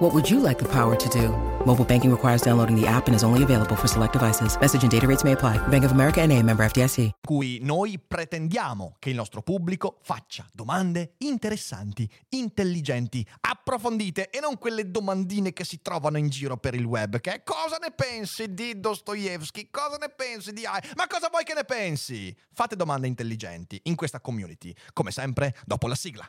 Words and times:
What 0.00 0.14
would 0.14 0.30
you 0.30 0.40
like 0.40 0.56
the 0.56 0.64
power 0.66 0.96
to 0.96 1.08
do? 1.10 1.28
Mobile 1.66 1.84
banking 1.84 2.10
requires 2.10 2.40
downloading 2.40 2.74
the 2.74 2.86
app 2.86 3.06
and 3.06 3.14
is 3.14 3.22
only 3.22 3.42
available 3.42 3.76
for 3.76 3.86
select 3.86 4.14
devices. 4.14 4.56
Message 4.58 4.82
and 4.82 4.90
data 4.90 5.06
rates 5.06 5.24
may 5.24 5.32
apply. 5.32 5.58
Bank 5.68 5.84
of 5.84 5.92
America 5.92 6.22
and 6.22 6.32
a 6.32 6.42
member 6.42 6.64
FDIC. 6.64 7.10
cui 7.20 7.58
noi 7.60 7.98
pretendiamo 7.98 8.96
che 8.98 9.10
il 9.10 9.16
nostro 9.16 9.42
pubblico 9.42 9.98
faccia 10.00 10.46
domande 10.54 11.16
interessanti, 11.18 12.10
intelligenti, 12.30 13.26
approfondite 13.42 14.30
e 14.30 14.40
non 14.40 14.56
quelle 14.56 14.90
domandine 14.90 15.52
che 15.52 15.64
si 15.64 15.82
trovano 15.82 16.16
in 16.16 16.30
giro 16.30 16.56
per 16.56 16.74
il 16.74 16.84
web. 16.84 17.20
Che 17.20 17.42
cosa 17.44 17.76
ne 17.76 17.92
pensi 17.94 18.54
di 18.54 18.80
Dostoevsky? 18.80 19.68
Cosa 19.70 19.98
ne 19.98 20.08
pensi 20.08 20.54
di 20.54 20.64
AI? 20.64 20.80
Ma 20.96 21.06
cosa 21.08 21.28
vuoi 21.30 21.44
che 21.44 21.52
ne 21.52 21.64
pensi? 21.64 22.34
Fate 22.54 22.74
domande 22.74 23.06
intelligenti 23.06 23.78
in 23.82 23.96
questa 23.96 24.18
community, 24.18 24.74
come 24.94 25.10
sempre 25.10 25.54
dopo 25.66 25.86
la 25.86 25.94
sigla. 25.94 26.26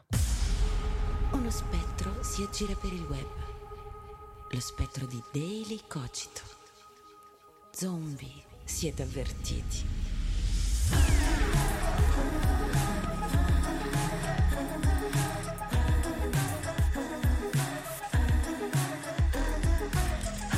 Uno 1.31 1.49
spettro 1.49 2.21
si 2.21 2.43
aggira 2.43 2.75
per 2.75 2.91
il 2.91 3.05
web. 3.09 3.40
Lo 4.53 4.59
spettro 4.59 5.05
di 5.05 5.23
Daily 5.31 5.79
Cogito. 5.87 6.41
Zombie, 7.71 8.43
siete 8.65 9.01
avvertiti. 9.01 9.85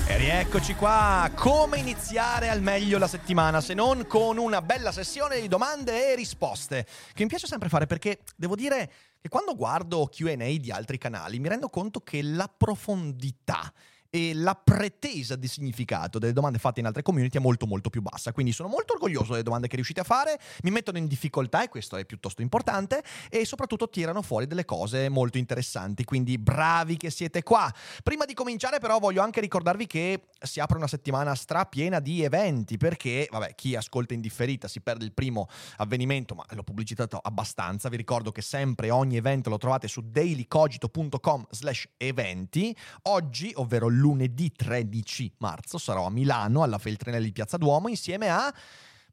E 0.07 0.17
rieccoci 0.17 0.73
qua, 0.73 1.29
come 1.35 1.77
iniziare 1.77 2.49
al 2.49 2.63
meglio 2.63 2.97
la 2.97 3.07
settimana 3.07 3.61
se 3.61 3.75
non 3.75 4.07
con 4.07 4.39
una 4.39 4.63
bella 4.63 4.91
sessione 4.91 5.39
di 5.39 5.47
domande 5.47 6.09
e 6.09 6.15
risposte, 6.15 6.87
che 7.13 7.21
mi 7.21 7.29
piace 7.29 7.45
sempre 7.45 7.69
fare 7.69 7.85
perché 7.85 8.21
devo 8.35 8.55
dire 8.55 8.91
che 9.23 9.29
quando 9.29 9.55
guardo 9.55 10.05
Q&A 10.11 10.57
di 10.57 10.69
altri 10.69 10.97
canali 10.97 11.39
mi 11.39 11.47
rendo 11.47 11.69
conto 11.69 12.01
che 12.01 12.21
la 12.21 12.49
profondità 12.49 13.71
e 14.15 14.35
la 14.35 14.53
pretesa 14.53 15.35
di 15.35 15.47
significato 15.47 16.19
delle 16.19 16.33
domande 16.33 16.59
fatte 16.59 16.79
in 16.79 16.85
altre 16.85 17.01
community 17.01 17.39
è 17.39 17.41
molto 17.41 17.65
molto 17.65 17.89
più 17.89 18.03
bassa. 18.03 18.31
Quindi 18.31 18.51
sono 18.51 18.69
molto 18.69 18.93
orgoglioso 18.93 19.31
delle 19.31 19.41
domande 19.41 19.67
che 19.67 19.73
riuscite 19.73 20.01
a 20.01 20.03
fare, 20.03 20.39
mi 20.61 20.69
mettono 20.69 20.99
in 20.99 21.07
difficoltà 21.07 21.63
e 21.63 21.67
questo 21.67 21.97
è 21.97 22.05
piuttosto 22.05 22.43
importante 22.43 23.03
e 23.27 23.43
soprattutto 23.43 23.89
tirano 23.89 24.21
fuori 24.21 24.45
delle 24.45 24.65
cose 24.65 25.09
molto 25.09 25.39
interessanti. 25.39 26.03
Quindi 26.03 26.37
bravi 26.37 26.95
che 26.95 27.09
siete 27.09 27.41
qua. 27.41 27.73
Prima 28.03 28.25
di 28.25 28.35
cominciare 28.35 28.77
però 28.77 28.99
voglio 28.99 29.23
anche 29.23 29.41
ricordarvi 29.41 29.87
che 29.87 30.25
si 30.39 30.59
apre 30.59 30.77
una 30.77 30.85
settimana 30.85 31.33
strapiena 31.33 31.99
di 31.99 32.21
eventi 32.21 32.77
perché, 32.77 33.27
vabbè, 33.31 33.55
chi 33.55 33.75
ascolta 33.75 34.13
in 34.13 34.21
differita 34.21 34.67
si 34.67 34.79
perde 34.81 35.05
il 35.05 35.13
primo 35.13 35.47
avvenimento, 35.77 36.35
ma 36.35 36.45
l'ho 36.49 36.61
pubblicitato 36.61 37.17
abbastanza. 37.17 37.89
Vi 37.89 37.97
ricordo 37.97 38.31
che 38.31 38.43
sempre 38.43 38.91
ogni 38.91 39.17
evento 39.17 39.49
lo 39.49 39.57
trovate 39.57 39.87
su 39.87 40.01
dailycogito.com 40.07 41.47
slash 41.49 41.87
eventi. 41.97 42.77
Oggi, 43.03 43.51
ovvero 43.55 43.87
lunedì 43.87 44.01
13 44.51 45.35
marzo. 45.37 45.77
Sarò 45.77 46.05
a 46.05 46.11
Milano 46.11 46.63
alla 46.63 46.77
Feltrinelli 46.77 47.31
Piazza 47.31 47.57
Duomo 47.57 47.87
insieme 47.87 48.29
a 48.29 48.53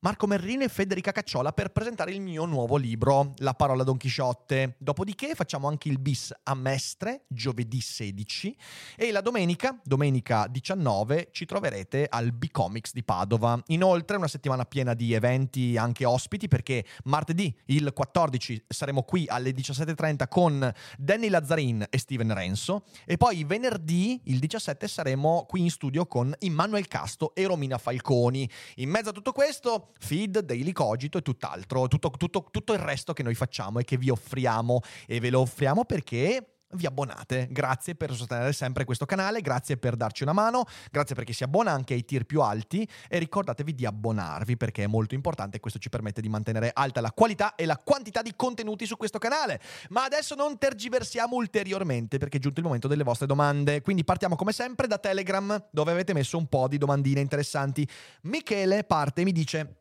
Marco 0.03 0.27
Merrino 0.27 0.65
e 0.65 0.69
Federica 0.69 1.13
Cacciola 1.13 1.53
per 1.53 1.73
presentare 1.73 2.11
il 2.11 2.23
mio 2.23 2.47
nuovo 2.47 2.79
libro, 2.79 3.35
La 3.41 3.53
parola 3.53 3.83
Don 3.83 3.99
Chisciotte. 3.99 4.77
Dopodiché 4.79 5.35
facciamo 5.35 5.69
anche 5.69 5.91
il 5.91 5.99
bis 5.99 6.33
a 6.45 6.55
Mestre, 6.55 7.25
giovedì 7.29 7.83
16, 7.83 8.57
e 8.97 9.13
la 9.13 9.21
domenica, 9.21 9.79
domenica 9.85 10.47
19, 10.47 11.29
ci 11.33 11.45
troverete 11.45 12.07
al 12.09 12.33
B-Comics 12.33 12.95
di 12.95 13.05
Padova. 13.05 13.63
Inoltre 13.67 14.17
una 14.17 14.27
settimana 14.27 14.65
piena 14.65 14.95
di 14.95 15.13
eventi, 15.13 15.77
anche 15.77 16.07
ospiti, 16.07 16.49
perché 16.49 16.87
martedì, 17.05 17.55
il 17.67 17.93
14, 17.93 18.65
saremo 18.69 19.03
qui 19.03 19.27
alle 19.29 19.51
17.30 19.51 20.29
con 20.29 20.73
Danny 20.97 21.29
Lazzarin 21.29 21.85
e 21.91 21.99
Steven 21.99 22.33
Renzo, 22.33 22.85
e 23.05 23.19
poi 23.19 23.45
venerdì, 23.45 24.19
il 24.25 24.39
17, 24.39 24.89
saremo 24.89 25.45
qui 25.47 25.61
in 25.61 25.71
studio 25.71 26.07
con 26.07 26.35
Immanuel 26.39 26.89
Casto 26.89 27.35
e 27.35 27.45
Romina 27.45 27.77
Falconi. 27.77 28.49
In 28.77 28.89
mezzo 28.89 29.11
a 29.11 29.13
tutto 29.13 29.33
questo 29.33 29.89
feed, 29.99 30.41
daily 30.41 30.73
cogito 30.73 31.19
e 31.19 31.23
tutt'altro, 31.23 31.89
tutto, 31.89 32.11
tutto, 32.11 32.47
tutto 32.51 32.73
il 32.73 32.79
resto 32.79 33.13
che 33.13 33.23
noi 33.23 33.35
facciamo 33.35 33.79
e 33.79 33.85
che 33.85 33.97
vi 33.97 34.11
offriamo 34.11 34.81
e 35.07 35.21
ve 35.21 35.31
lo 35.31 35.41
offriamo 35.41 35.85
perché 35.85 36.45
vi 36.73 36.87
abbonate. 36.87 37.49
Grazie 37.51 37.95
per 37.95 38.15
sostenere 38.15 38.53
sempre 38.53 38.85
questo 38.85 39.07
canale, 39.07 39.41
grazie 39.41 39.77
per 39.77 39.97
darci 39.97 40.23
una 40.23 40.33
mano, 40.33 40.65
grazie 40.91 41.15
perché 41.15 41.33
si 41.33 41.43
abbona 41.43 41.73
anche 41.73 41.95
ai 41.95 42.05
tier 42.05 42.25
più 42.25 42.43
alti 42.43 42.87
e 43.09 43.19
ricordatevi 43.19 43.75
di 43.75 43.87
abbonarvi 43.87 44.57
perché 44.57 44.85
è 44.85 44.87
molto 44.87 45.15
importante 45.15 45.57
e 45.57 45.61
questo 45.61 45.79
ci 45.79 45.89
permette 45.89 46.21
di 46.21 46.29
mantenere 46.29 46.71
alta 46.73 47.01
la 47.01 47.13
qualità 47.13 47.55
e 47.55 47.67
la 47.67 47.79
quantità 47.79 48.23
di 48.23 48.35
contenuti 48.37 48.87
su 48.87 48.97
questo 48.97 49.19
canale. 49.19 49.61
Ma 49.89 50.05
adesso 50.05 50.35
non 50.35 50.59
tergiversiamo 50.59 51.37
ulteriormente 51.37 52.19
perché 52.19 52.37
è 52.37 52.41
giunto 52.41 52.61
il 52.61 52.67
momento 52.67 52.89
delle 52.89 53.03
vostre 53.03 53.27
domande. 53.27 53.81
Quindi 53.81 54.05
partiamo 54.05 54.37
come 54.37 54.53
sempre 54.53 54.87
da 54.87 54.99
Telegram 54.99 55.69
dove 55.71 55.91
avete 55.91 56.13
messo 56.13 56.37
un 56.37 56.47
po' 56.47 56.69
di 56.69 56.79
domandine 56.79 57.21
interessanti. 57.21 57.87
Michele 58.23 58.85
parte 58.85 59.23
e 59.23 59.25
mi 59.25 59.33
dice 59.33 59.80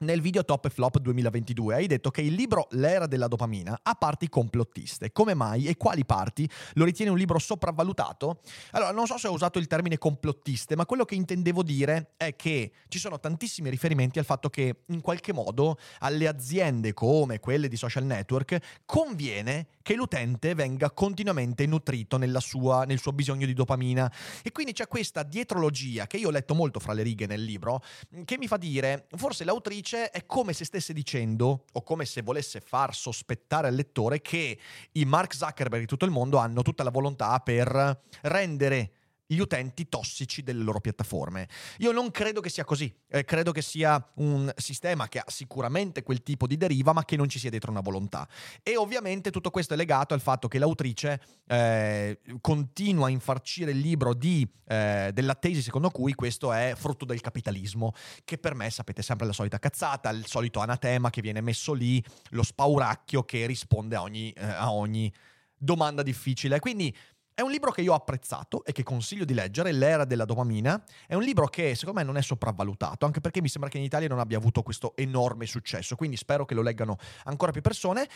nel 0.00 0.20
video 0.20 0.44
Top 0.44 0.66
e 0.66 0.70
Flop 0.70 0.98
2022 0.98 1.74
hai 1.74 1.86
detto 1.86 2.10
che 2.10 2.20
il 2.20 2.34
libro 2.34 2.68
L'era 2.72 3.06
della 3.06 3.26
dopamina 3.26 3.80
ha 3.82 3.94
parti 3.94 4.28
complottiste. 4.28 5.10
Come 5.10 5.34
mai 5.34 5.66
e 5.66 5.76
quali 5.76 6.04
parti? 6.04 6.48
Lo 6.74 6.84
ritieni 6.84 7.10
un 7.10 7.16
libro 7.16 7.38
sopravvalutato? 7.38 8.40
Allora, 8.72 8.92
non 8.92 9.06
so 9.06 9.18
se 9.18 9.26
ho 9.26 9.32
usato 9.32 9.58
il 9.58 9.66
termine 9.66 9.98
complottiste, 9.98 10.76
ma 10.76 10.86
quello 10.86 11.04
che 11.04 11.14
intendevo 11.14 11.62
dire 11.62 12.12
è 12.16 12.36
che 12.36 12.72
ci 12.88 12.98
sono 12.98 13.18
tantissimi 13.18 13.70
riferimenti 13.70 14.18
al 14.18 14.24
fatto 14.24 14.48
che 14.50 14.82
in 14.86 15.00
qualche 15.00 15.32
modo 15.32 15.78
alle 16.00 16.28
aziende 16.28 16.92
come 16.92 17.40
quelle 17.40 17.68
di 17.68 17.76
social 17.76 18.04
network 18.04 18.82
conviene 18.84 19.66
che 19.88 19.94
l'utente 19.94 20.54
venga 20.54 20.90
continuamente 20.90 21.64
nutrito 21.64 22.20
sua, 22.40 22.84
nel 22.84 22.98
suo 22.98 23.10
bisogno 23.12 23.46
di 23.46 23.54
dopamina. 23.54 24.12
E 24.42 24.52
quindi 24.52 24.74
c'è 24.74 24.86
questa 24.86 25.22
dietrologia 25.22 26.06
che 26.06 26.18
io 26.18 26.28
ho 26.28 26.30
letto 26.30 26.54
molto 26.54 26.78
fra 26.78 26.92
le 26.92 27.02
righe 27.02 27.24
nel 27.24 27.42
libro, 27.42 27.82
che 28.26 28.36
mi 28.36 28.46
fa 28.46 28.58
dire, 28.58 29.06
forse 29.16 29.44
l'autrice 29.44 30.10
è 30.10 30.26
come 30.26 30.52
se 30.52 30.66
stesse 30.66 30.92
dicendo, 30.92 31.64
o 31.72 31.82
come 31.82 32.04
se 32.04 32.20
volesse 32.20 32.60
far 32.60 32.94
sospettare 32.94 33.68
al 33.68 33.74
lettore, 33.74 34.20
che 34.20 34.58
i 34.92 35.06
Mark 35.06 35.34
Zuckerberg 35.34 35.80
di 35.80 35.88
tutto 35.88 36.04
il 36.04 36.10
mondo 36.10 36.36
hanno 36.36 36.60
tutta 36.60 36.82
la 36.82 36.90
volontà 36.90 37.40
per 37.40 38.02
rendere 38.24 38.92
gli 39.30 39.38
utenti 39.40 39.88
tossici 39.90 40.42
delle 40.42 40.62
loro 40.62 40.80
piattaforme. 40.80 41.48
Io 41.78 41.92
non 41.92 42.10
credo 42.10 42.40
che 42.40 42.48
sia 42.48 42.64
così, 42.64 42.92
eh, 43.08 43.24
credo 43.24 43.52
che 43.52 43.60
sia 43.60 44.02
un 44.14 44.50
sistema 44.56 45.06
che 45.06 45.18
ha 45.18 45.24
sicuramente 45.26 46.02
quel 46.02 46.22
tipo 46.22 46.46
di 46.46 46.56
deriva, 46.56 46.94
ma 46.94 47.04
che 47.04 47.16
non 47.16 47.28
ci 47.28 47.38
sia 47.38 47.50
dietro 47.50 47.70
una 47.70 47.82
volontà. 47.82 48.26
E 48.62 48.76
ovviamente 48.76 49.30
tutto 49.30 49.50
questo 49.50 49.74
è 49.74 49.76
legato 49.76 50.14
al 50.14 50.22
fatto 50.22 50.48
che 50.48 50.58
l'autrice 50.58 51.20
eh, 51.46 52.20
continua 52.40 53.08
a 53.08 53.10
infarcire 53.10 53.72
il 53.72 53.78
libro 53.78 54.14
di, 54.14 54.48
eh, 54.66 55.10
della 55.12 55.34
tesi 55.34 55.60
secondo 55.60 55.90
cui 55.90 56.14
questo 56.14 56.50
è 56.50 56.72
frutto 56.74 57.04
del 57.04 57.20
capitalismo, 57.20 57.92
che 58.24 58.38
per 58.38 58.54
me 58.54 58.70
sapete 58.70 59.02
sempre 59.02 59.26
la 59.26 59.34
solita 59.34 59.58
cazzata, 59.58 60.08
il 60.08 60.26
solito 60.26 60.60
anatema 60.60 61.10
che 61.10 61.20
viene 61.20 61.42
messo 61.42 61.74
lì, 61.74 62.02
lo 62.30 62.42
spauracchio 62.42 63.24
che 63.24 63.44
risponde 63.44 63.94
a 63.94 64.00
ogni, 64.00 64.30
eh, 64.30 64.42
a 64.42 64.72
ogni 64.72 65.12
domanda 65.58 66.02
difficile. 66.02 66.60
Quindi 66.60 66.94
è 67.38 67.42
un 67.42 67.52
libro 67.52 67.70
che 67.70 67.82
io 67.82 67.92
ho 67.92 67.94
apprezzato 67.94 68.64
e 68.64 68.72
che 68.72 68.82
consiglio 68.82 69.24
di 69.24 69.32
leggere, 69.32 69.70
L'era 69.70 70.04
della 70.04 70.24
dopamina. 70.24 70.82
È 71.06 71.14
un 71.14 71.22
libro 71.22 71.46
che 71.46 71.76
secondo 71.76 72.00
me 72.00 72.04
non 72.04 72.16
è 72.16 72.20
sopravvalutato, 72.20 73.06
anche 73.06 73.20
perché 73.20 73.40
mi 73.40 73.46
sembra 73.46 73.70
che 73.70 73.78
in 73.78 73.84
Italia 73.84 74.08
non 74.08 74.18
abbia 74.18 74.38
avuto 74.38 74.62
questo 74.62 74.96
enorme 74.96 75.46
successo, 75.46 75.94
quindi 75.94 76.16
spero 76.16 76.44
che 76.44 76.54
lo 76.54 76.62
leggano 76.62 76.96
ancora 77.26 77.52
più 77.52 77.60
persone. 77.60 78.08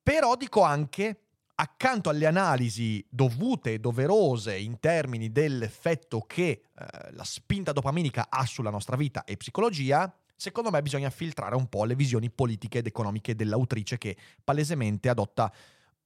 Però 0.00 0.36
dico 0.36 0.62
anche, 0.62 1.22
accanto 1.56 2.08
alle 2.08 2.26
analisi 2.26 3.04
dovute 3.10 3.72
e 3.72 3.78
doverose 3.80 4.56
in 4.56 4.78
termini 4.78 5.32
dell'effetto 5.32 6.20
che 6.20 6.44
eh, 6.46 6.62
la 7.10 7.24
spinta 7.24 7.72
dopaminica 7.72 8.28
ha 8.30 8.46
sulla 8.46 8.70
nostra 8.70 8.94
vita 8.94 9.24
e 9.24 9.36
psicologia, 9.36 10.16
secondo 10.36 10.70
me 10.70 10.82
bisogna 10.82 11.10
filtrare 11.10 11.56
un 11.56 11.66
po' 11.66 11.82
le 11.82 11.96
visioni 11.96 12.30
politiche 12.30 12.78
ed 12.78 12.86
economiche 12.86 13.34
dell'autrice 13.34 13.98
che 13.98 14.16
palesemente 14.44 15.08
adotta 15.08 15.52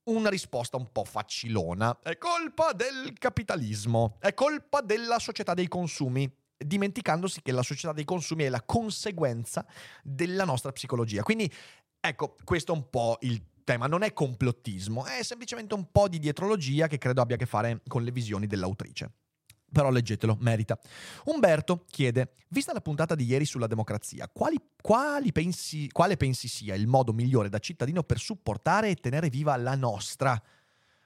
una 0.04 0.28
risposta 0.28 0.76
un 0.76 0.90
po' 0.90 1.04
facilona. 1.04 1.99
È 2.02 2.16
colpa 2.19 2.72
del 2.72 3.12
capitalismo, 3.19 4.16
è 4.20 4.34
colpa 4.34 4.81
della 4.81 5.19
società 5.19 5.54
dei 5.54 5.69
consumi, 5.69 6.31
dimenticandosi 6.56 7.43
che 7.43 7.52
la 7.52 7.62
società 7.62 7.93
dei 7.93 8.04
consumi 8.04 8.44
è 8.44 8.49
la 8.49 8.62
conseguenza 8.62 9.64
della 10.02 10.44
nostra 10.44 10.72
psicologia. 10.72 11.22
Quindi, 11.22 11.50
ecco, 12.00 12.37
questo 12.44 12.72
è 12.72 12.76
un 12.76 12.88
po' 12.88 13.19
il 13.20 13.43
tema, 13.64 13.87
non 13.87 14.02
è 14.02 14.12
complottismo, 14.12 15.04
è 15.04 15.22
semplicemente 15.22 15.75
un 15.75 15.90
po' 15.90 16.08
di 16.08 16.19
dietrologia 16.19 16.88
che 16.88 16.99
credo 16.99 17.20
abbia 17.20 17.37
a 17.37 17.38
che 17.38 17.46
fare 17.46 17.81
con 17.87 18.02
le 18.02 18.10
visioni 18.10 18.46
dell'autrice. 18.46 19.12
Però 19.73 19.91
leggetelo, 19.91 20.37
merita. 20.41 20.79
Umberto 21.25 21.85
chiede, 21.91 22.35
vista 22.49 22.73
la 22.73 22.81
puntata 22.81 23.15
di 23.15 23.25
ieri 23.25 23.47
sulla 23.47 23.67
democrazia, 23.67 24.29
quali, 24.29 24.61
quali 24.81 25.33
pensi, 25.33 25.89
quale 25.91 26.17
pensi 26.17 26.47
sia 26.47 26.75
il 26.75 26.87
modo 26.87 27.13
migliore 27.13 27.49
da 27.49 27.59
cittadino 27.59 28.03
per 28.03 28.19
supportare 28.19 28.91
e 28.91 28.97
tenere 28.97 29.31
viva 29.31 29.57
la 29.57 29.75
nostra? 29.75 30.41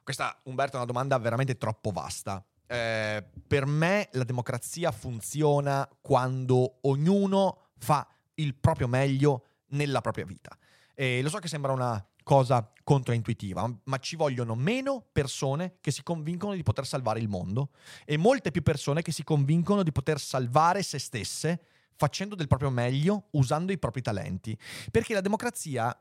Questa, 0.03 0.37
Umberto, 0.45 0.75
è 0.75 0.77
una 0.77 0.87
domanda 0.87 1.19
veramente 1.19 1.57
troppo 1.57 1.91
vasta. 1.91 2.45
Eh, 2.67 3.25
per 3.47 3.67
me 3.67 4.09
la 4.13 4.25
democrazia 4.25 4.91
funziona 4.91 5.89
quando 6.01 6.79
ognuno 6.83 7.69
fa 7.79 8.07
il 8.35 8.55
proprio 8.55 8.89
meglio 8.89 9.45
nella 9.69 10.01
propria 10.01 10.25
vita. 10.25 10.57
E 10.95 11.23
lo 11.23 11.29
so 11.29 11.39
che 11.39 11.49
sembra 11.49 11.73
una 11.73 12.05
cosa 12.27 12.73
controintuitiva, 12.83 13.73
ma 13.85 13.99
ci 13.99 14.17
vogliono 14.17 14.57
meno 14.57 15.07
persone 15.13 15.77
che 15.81 15.93
si 15.93 16.03
convincono 16.03 16.55
di 16.55 16.65
poter 16.65 16.85
salvare 16.85 17.21
il 17.21 17.29
mondo 17.29 17.71
e 18.05 18.17
molte 18.17 18.51
più 18.51 18.65
persone 18.65 19.01
che 19.01 19.13
si 19.13 19.23
convincono 19.23 19.85
di 19.85 19.93
poter 19.93 20.19
salvare 20.19 20.83
se 20.83 20.99
stesse 20.99 21.61
facendo 21.95 22.35
del 22.35 22.49
proprio 22.49 22.71
meglio, 22.71 23.29
usando 23.33 23.71
i 23.71 23.79
propri 23.79 24.03
talenti. 24.03 24.59
Perché 24.91 25.15
la 25.15 25.21
democrazia, 25.21 25.97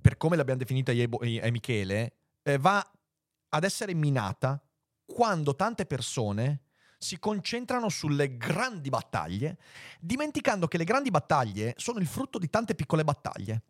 per 0.00 0.16
come 0.16 0.34
l'abbiamo 0.34 0.58
definita 0.58 0.90
io 0.90 1.20
e 1.20 1.50
Michele, 1.52 2.14
eh, 2.42 2.58
va 2.58 2.84
ad 3.50 3.62
essere 3.62 3.94
minata 3.94 4.60
quando 5.06 5.54
tante 5.54 5.86
persone 5.86 6.62
si 6.98 7.20
concentrano 7.20 7.88
sulle 7.88 8.36
grandi 8.36 8.88
battaglie, 8.88 9.58
dimenticando 10.00 10.66
che 10.66 10.76
le 10.76 10.82
grandi 10.82 11.10
battaglie 11.10 11.74
sono 11.76 12.00
il 12.00 12.06
frutto 12.08 12.36
di 12.36 12.50
tante 12.50 12.74
piccole 12.74 13.04
battaglie. 13.04 13.62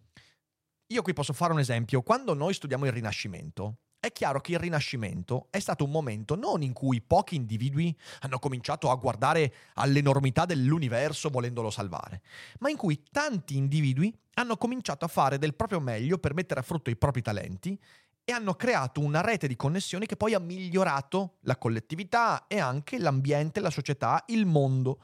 Io 0.91 1.03
qui 1.03 1.13
posso 1.13 1.35
fare 1.35 1.53
un 1.53 1.59
esempio. 1.59 2.01
Quando 2.01 2.33
noi 2.33 2.55
studiamo 2.55 2.87
il 2.87 2.93
Rinascimento, 2.93 3.81
è 4.01 4.11
chiaro 4.11 4.41
che 4.41 4.53
il 4.53 4.59
Rinascimento 4.59 5.49
è 5.51 5.59
stato 5.59 5.85
un 5.85 5.91
momento 5.91 6.35
non 6.35 6.63
in 6.63 6.73
cui 6.73 7.03
pochi 7.03 7.35
individui 7.35 7.95
hanno 8.21 8.39
cominciato 8.39 8.91
a 8.91 8.95
guardare 8.95 9.53
all'enormità 9.75 10.47
dell'universo 10.47 11.29
volendolo 11.29 11.69
salvare, 11.69 12.23
ma 12.61 12.71
in 12.71 12.79
cui 12.79 13.03
tanti 13.11 13.59
individui 13.59 14.17
hanno 14.35 14.57
cominciato 14.57 15.05
a 15.05 15.09
fare 15.09 15.37
del 15.37 15.55
proprio 15.55 15.79
meglio 15.79 16.17
per 16.17 16.33
mettere 16.33 16.61
a 16.61 16.63
frutto 16.63 16.89
i 16.89 16.97
propri 16.97 17.21
talenti 17.21 17.79
e 18.25 18.33
hanno 18.33 18.55
creato 18.55 19.01
una 19.01 19.21
rete 19.21 19.47
di 19.47 19.57
connessioni 19.57 20.07
che 20.07 20.17
poi 20.17 20.33
ha 20.33 20.39
migliorato 20.39 21.37
la 21.41 21.59
collettività 21.59 22.47
e 22.47 22.61
anche 22.61 22.99
l'ambiente, 22.99 23.61
la 23.61 23.69
società, 23.69 24.25
il 24.29 24.47
mondo. 24.47 25.03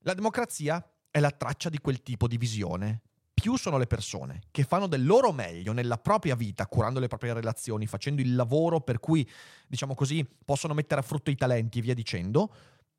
La 0.00 0.12
democrazia 0.12 0.86
è 1.10 1.20
la 1.20 1.30
traccia 1.30 1.70
di 1.70 1.78
quel 1.78 2.02
tipo 2.02 2.28
di 2.28 2.36
visione 2.36 3.00
più 3.38 3.58
sono 3.58 3.76
le 3.76 3.86
persone 3.86 4.44
che 4.50 4.64
fanno 4.64 4.86
del 4.86 5.04
loro 5.04 5.30
meglio 5.30 5.74
nella 5.74 5.98
propria 5.98 6.34
vita, 6.34 6.66
curando 6.66 7.00
le 7.00 7.06
proprie 7.06 7.34
relazioni, 7.34 7.86
facendo 7.86 8.22
il 8.22 8.34
lavoro 8.34 8.80
per 8.80 8.98
cui, 8.98 9.28
diciamo 9.68 9.94
così, 9.94 10.26
possono 10.42 10.72
mettere 10.72 11.02
a 11.02 11.04
frutto 11.04 11.30
i 11.30 11.36
talenti 11.36 11.78
e 11.78 11.82
via 11.82 11.92
dicendo, 11.92 12.50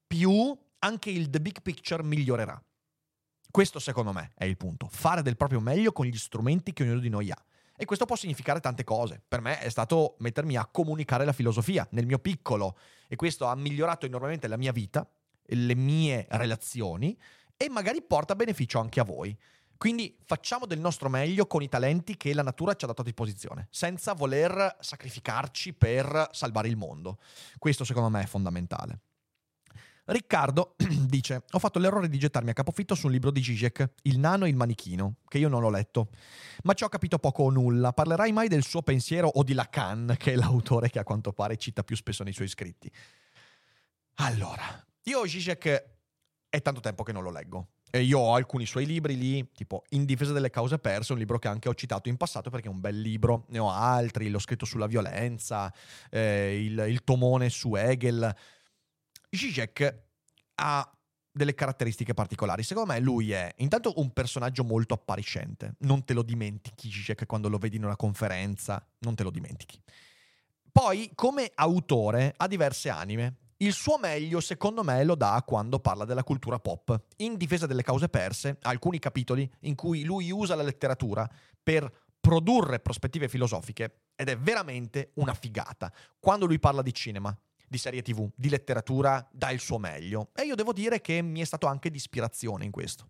più 0.05 0.55
anche 0.77 1.09
il 1.09 1.31
the 1.31 1.41
big 1.41 1.63
picture 1.63 2.03
migliorerà. 2.03 2.63
Questo 3.49 3.79
secondo 3.79 4.13
me 4.13 4.33
è 4.35 4.45
il 4.45 4.57
punto, 4.57 4.87
fare 4.91 5.23
del 5.23 5.37
proprio 5.37 5.59
meglio 5.59 5.91
con 5.91 6.05
gli 6.05 6.15
strumenti 6.15 6.71
che 6.71 6.83
ognuno 6.83 6.99
di 6.99 7.09
noi 7.09 7.31
ha. 7.31 7.45
E 7.75 7.85
questo 7.85 8.05
può 8.05 8.15
significare 8.15 8.59
tante 8.59 8.83
cose. 8.83 9.19
Per 9.27 9.41
me 9.41 9.59
è 9.59 9.69
stato 9.69 10.17
mettermi 10.19 10.55
a 10.55 10.67
comunicare 10.67 11.25
la 11.25 11.33
filosofia 11.33 11.87
nel 11.91 12.05
mio 12.05 12.19
piccolo 12.19 12.77
e 13.07 13.15
questo 13.15 13.45
ha 13.45 13.55
migliorato 13.55 14.05
enormemente 14.05 14.47
la 14.47 14.57
mia 14.57 14.71
vita, 14.71 15.09
le 15.43 15.75
mie 15.75 16.27
relazioni 16.29 17.17
e 17.57 17.69
magari 17.69 18.03
porta 18.03 18.35
beneficio 18.35 18.79
anche 18.79 18.99
a 18.99 19.03
voi. 19.03 19.35
Quindi 19.77 20.17
facciamo 20.25 20.65
del 20.65 20.79
nostro 20.79 21.07
meglio 21.09 21.45
con 21.45 21.61
i 21.61 21.69
talenti 21.69 22.17
che 22.17 22.33
la 22.33 22.43
natura 22.43 22.73
ci 22.75 22.85
ha 22.85 22.87
dato 22.87 23.01
a 23.01 23.05
disposizione, 23.05 23.67
senza 23.69 24.13
voler 24.13 24.77
sacrificarci 24.79 25.73
per 25.73 26.29
salvare 26.31 26.67
il 26.67 26.77
mondo. 26.77 27.19
Questo 27.59 27.83
secondo 27.83 28.09
me 28.09 28.23
è 28.23 28.25
fondamentale. 28.25 28.99
Riccardo 30.07 30.75
dice: 31.05 31.43
Ho 31.51 31.59
fatto 31.59 31.79
l'errore 31.79 32.07
di 32.07 32.17
gettarmi 32.17 32.49
a 32.49 32.53
capofitto 32.53 32.95
su 32.95 33.07
un 33.07 33.11
libro 33.11 33.29
di 33.29 33.43
Zizek, 33.43 33.91
Il 34.03 34.19
nano 34.19 34.45
e 34.45 34.49
il 34.49 34.55
manichino, 34.55 35.17
che 35.27 35.37
io 35.37 35.49
non 35.49 35.63
ho 35.63 35.69
letto, 35.69 36.09
ma 36.63 36.73
ci 36.73 36.83
ho 36.85 36.89
capito 36.89 37.19
poco 37.19 37.43
o 37.43 37.49
nulla. 37.49 37.91
Parlerai 37.91 38.31
mai 38.31 38.47
del 38.47 38.63
suo 38.63 38.81
pensiero 38.81 39.27
o 39.27 39.43
di 39.43 39.53
Lacan, 39.53 40.15
che 40.17 40.33
è 40.33 40.35
l'autore 40.35 40.89
che 40.89 40.99
a 40.99 41.03
quanto 41.03 41.33
pare 41.33 41.57
cita 41.57 41.83
più 41.83 41.95
spesso 41.95 42.23
nei 42.23 42.33
suoi 42.33 42.47
scritti? 42.47 42.89
Allora, 44.15 44.85
io 45.03 45.27
Zizek 45.27 45.85
è 46.49 46.61
tanto 46.61 46.79
tempo 46.79 47.03
che 47.03 47.11
non 47.11 47.23
lo 47.23 47.31
leggo. 47.31 47.67
E 47.89 48.01
io 48.01 48.19
ho 48.19 48.33
alcuni 48.33 48.65
suoi 48.65 48.85
libri 48.85 49.17
lì, 49.17 49.51
tipo 49.53 49.83
In 49.89 50.05
difesa 50.05 50.33
delle 50.33 50.49
cause 50.49 50.77
perse, 50.77 51.13
un 51.13 51.19
libro 51.19 51.39
che 51.39 51.47
anche 51.47 51.69
ho 51.69 51.73
citato 51.73 52.09
in 52.09 52.17
passato 52.17 52.49
perché 52.49 52.67
è 52.67 52.71
un 52.71 52.81
bel 52.81 52.99
libro. 52.99 53.45
Ne 53.49 53.59
ho 53.59 53.71
altri, 53.71 54.29
l'ho 54.29 54.39
scritto 54.39 54.65
sulla 54.65 54.87
violenza, 54.87 55.73
eh, 56.09 56.63
il, 56.65 56.85
il, 56.89 57.03
tomone 57.03 57.49
su 57.49 57.75
Hegel. 57.75 58.35
Zizek 59.29 60.03
ha 60.55 60.91
delle 61.31 61.53
caratteristiche 61.53 62.13
particolari. 62.13 62.63
Secondo 62.63 62.91
me 62.91 62.99
lui 62.99 63.31
è 63.31 63.53
intanto 63.57 63.93
un 63.97 64.11
personaggio 64.11 64.63
molto 64.63 64.93
appariscente. 64.93 65.75
Non 65.79 66.03
te 66.03 66.13
lo 66.13 66.23
dimentichi 66.23 66.91
Zizek 66.91 67.25
quando 67.25 67.47
lo 67.47 67.57
vedi 67.57 67.77
in 67.77 67.85
una 67.85 67.95
conferenza, 67.95 68.85
non 68.99 69.15
te 69.15 69.23
lo 69.23 69.31
dimentichi. 69.31 69.81
Poi, 70.71 71.11
come 71.15 71.51
autore, 71.55 72.33
ha 72.35 72.47
diverse 72.47 72.89
anime. 72.89 73.37
Il 73.57 73.73
suo 73.73 73.97
meglio, 73.97 74.39
secondo 74.39 74.83
me, 74.83 75.03
lo 75.03 75.15
dà 75.15 75.43
quando 75.45 75.79
parla 75.79 76.05
della 76.05 76.23
cultura 76.23 76.59
pop. 76.59 76.95
In 77.17 77.37
difesa 77.37 77.65
delle 77.65 77.81
cause 77.81 78.07
perse, 78.07 78.57
alcuni 78.61 78.99
capitoli 78.99 79.49
in 79.61 79.73
cui 79.73 80.03
lui 80.03 80.29
usa 80.29 80.53
la 80.53 80.61
letteratura 80.61 81.27
per 81.63 81.91
produrre 82.19 82.79
prospettive 82.79 83.27
filosofiche 83.27 84.01
ed 84.15 84.29
è 84.29 84.37
veramente 84.37 85.11
una 85.15 85.33
figata. 85.33 85.91
Quando 86.19 86.45
lui 86.45 86.59
parla 86.59 86.83
di 86.83 86.93
cinema, 86.93 87.35
di 87.67 87.77
serie 87.79 88.03
tv, 88.03 88.29
di 88.35 88.49
letteratura, 88.49 89.27
dà 89.31 89.49
il 89.49 89.59
suo 89.59 89.79
meglio. 89.79 90.29
E 90.35 90.43
io 90.43 90.53
devo 90.53 90.71
dire 90.71 91.01
che 91.01 91.21
mi 91.23 91.41
è 91.41 91.45
stato 91.45 91.65
anche 91.65 91.89
di 91.89 91.97
ispirazione 91.97 92.63
in 92.63 92.71
questo. 92.71 93.09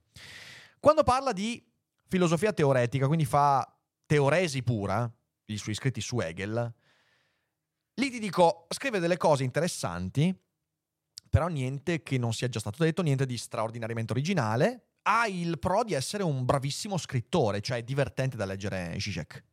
Quando 0.80 1.04
parla 1.04 1.34
di 1.34 1.62
filosofia 2.08 2.54
teoretica, 2.54 3.08
quindi 3.08 3.26
fa 3.26 3.70
teoresi 4.06 4.64
pura, 4.64 5.12
i 5.46 5.58
suoi 5.58 5.76
scritti 5.76 6.00
su 6.00 6.20
Hegel, 6.20 6.74
Lì 8.00 8.12
ti 8.12 8.20
dico, 8.20 8.68
scrive 8.70 9.00
delle 9.00 9.18
cose 9.18 9.44
interessanti, 9.44 10.36
però 11.30 11.48
niente 11.48 12.04
che 12.04 12.20
non 12.20 12.32
sia 12.32 12.48
già 12.48 12.60
stato 12.60 12.84
detto, 12.84 13.02
niente 13.02 13.26
di 13.26 13.38
straordinariamente 13.38 14.14
originale. 14.14 14.90
Ha 15.02 15.26
il 15.28 15.58
pro 15.58 15.84
di 15.84 15.94
essere 15.94 16.22
un 16.22 16.46
bravissimo 16.46 16.98
scrittore, 16.98 17.60
cioè 17.62 17.78
è 17.78 17.84
divertente 17.84 18.38
da 18.38 18.46
leggere 18.46 18.96
Zizek. 19.00 19.44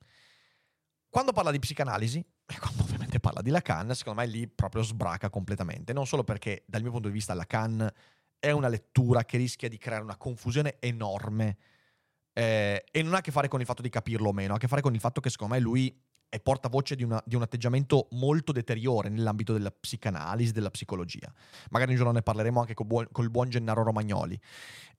Quando 1.08 1.32
parla 1.32 1.50
di 1.52 1.58
psicanalisi, 1.58 2.18
e 2.44 2.58
quando 2.58 2.82
ovviamente 2.82 3.18
parla 3.18 3.40
di 3.40 3.50
Lacan, 3.50 3.94
secondo 3.94 4.20
me 4.20 4.26
lì 4.26 4.46
proprio 4.46 4.82
sbraca 4.82 5.30
completamente. 5.30 5.94
Non 5.94 6.06
solo 6.06 6.22
perché 6.22 6.64
dal 6.66 6.82
mio 6.82 6.90
punto 6.90 7.08
di 7.08 7.14
vista 7.14 7.32
Lacan 7.32 7.90
è 8.38 8.50
una 8.50 8.68
lettura 8.68 9.24
che 9.24 9.38
rischia 9.38 9.70
di 9.70 9.78
creare 9.78 10.02
una 10.02 10.16
confusione 10.16 10.76
enorme 10.80 11.56
eh, 12.34 12.84
e 12.90 13.02
non 13.02 13.14
ha 13.14 13.18
a 13.18 13.20
che 13.22 13.30
fare 13.30 13.48
con 13.48 13.60
il 13.60 13.66
fatto 13.66 13.80
di 13.80 13.88
capirlo 13.88 14.28
o 14.28 14.32
meno, 14.32 14.52
ha 14.52 14.56
a 14.56 14.58
che 14.58 14.68
fare 14.68 14.82
con 14.82 14.92
il 14.92 15.00
fatto 15.00 15.22
che 15.22 15.30
secondo 15.30 15.54
me 15.54 15.60
lui 15.60 16.03
è 16.34 16.40
portavoce 16.40 16.96
di, 16.96 17.04
una, 17.04 17.22
di, 17.24 17.36
un 17.36 17.42
atteggiamento 17.42 18.08
molto 18.12 18.50
deteriore 18.50 19.08
nell'ambito 19.08 19.52
della 19.52 19.70
psicanalisi, 19.70 20.50
della 20.50 20.70
psicologia. 20.70 21.32
Magari 21.70 21.92
un 21.92 21.96
giorno 21.96 22.10
ne 22.10 22.22
parleremo 22.22 22.58
anche 22.58 22.74
col 22.74 22.86
buon, 22.86 23.06
col 23.12 23.30
buon 23.30 23.50
Gennaro 23.50 23.84
Romagnoli. 23.84 24.36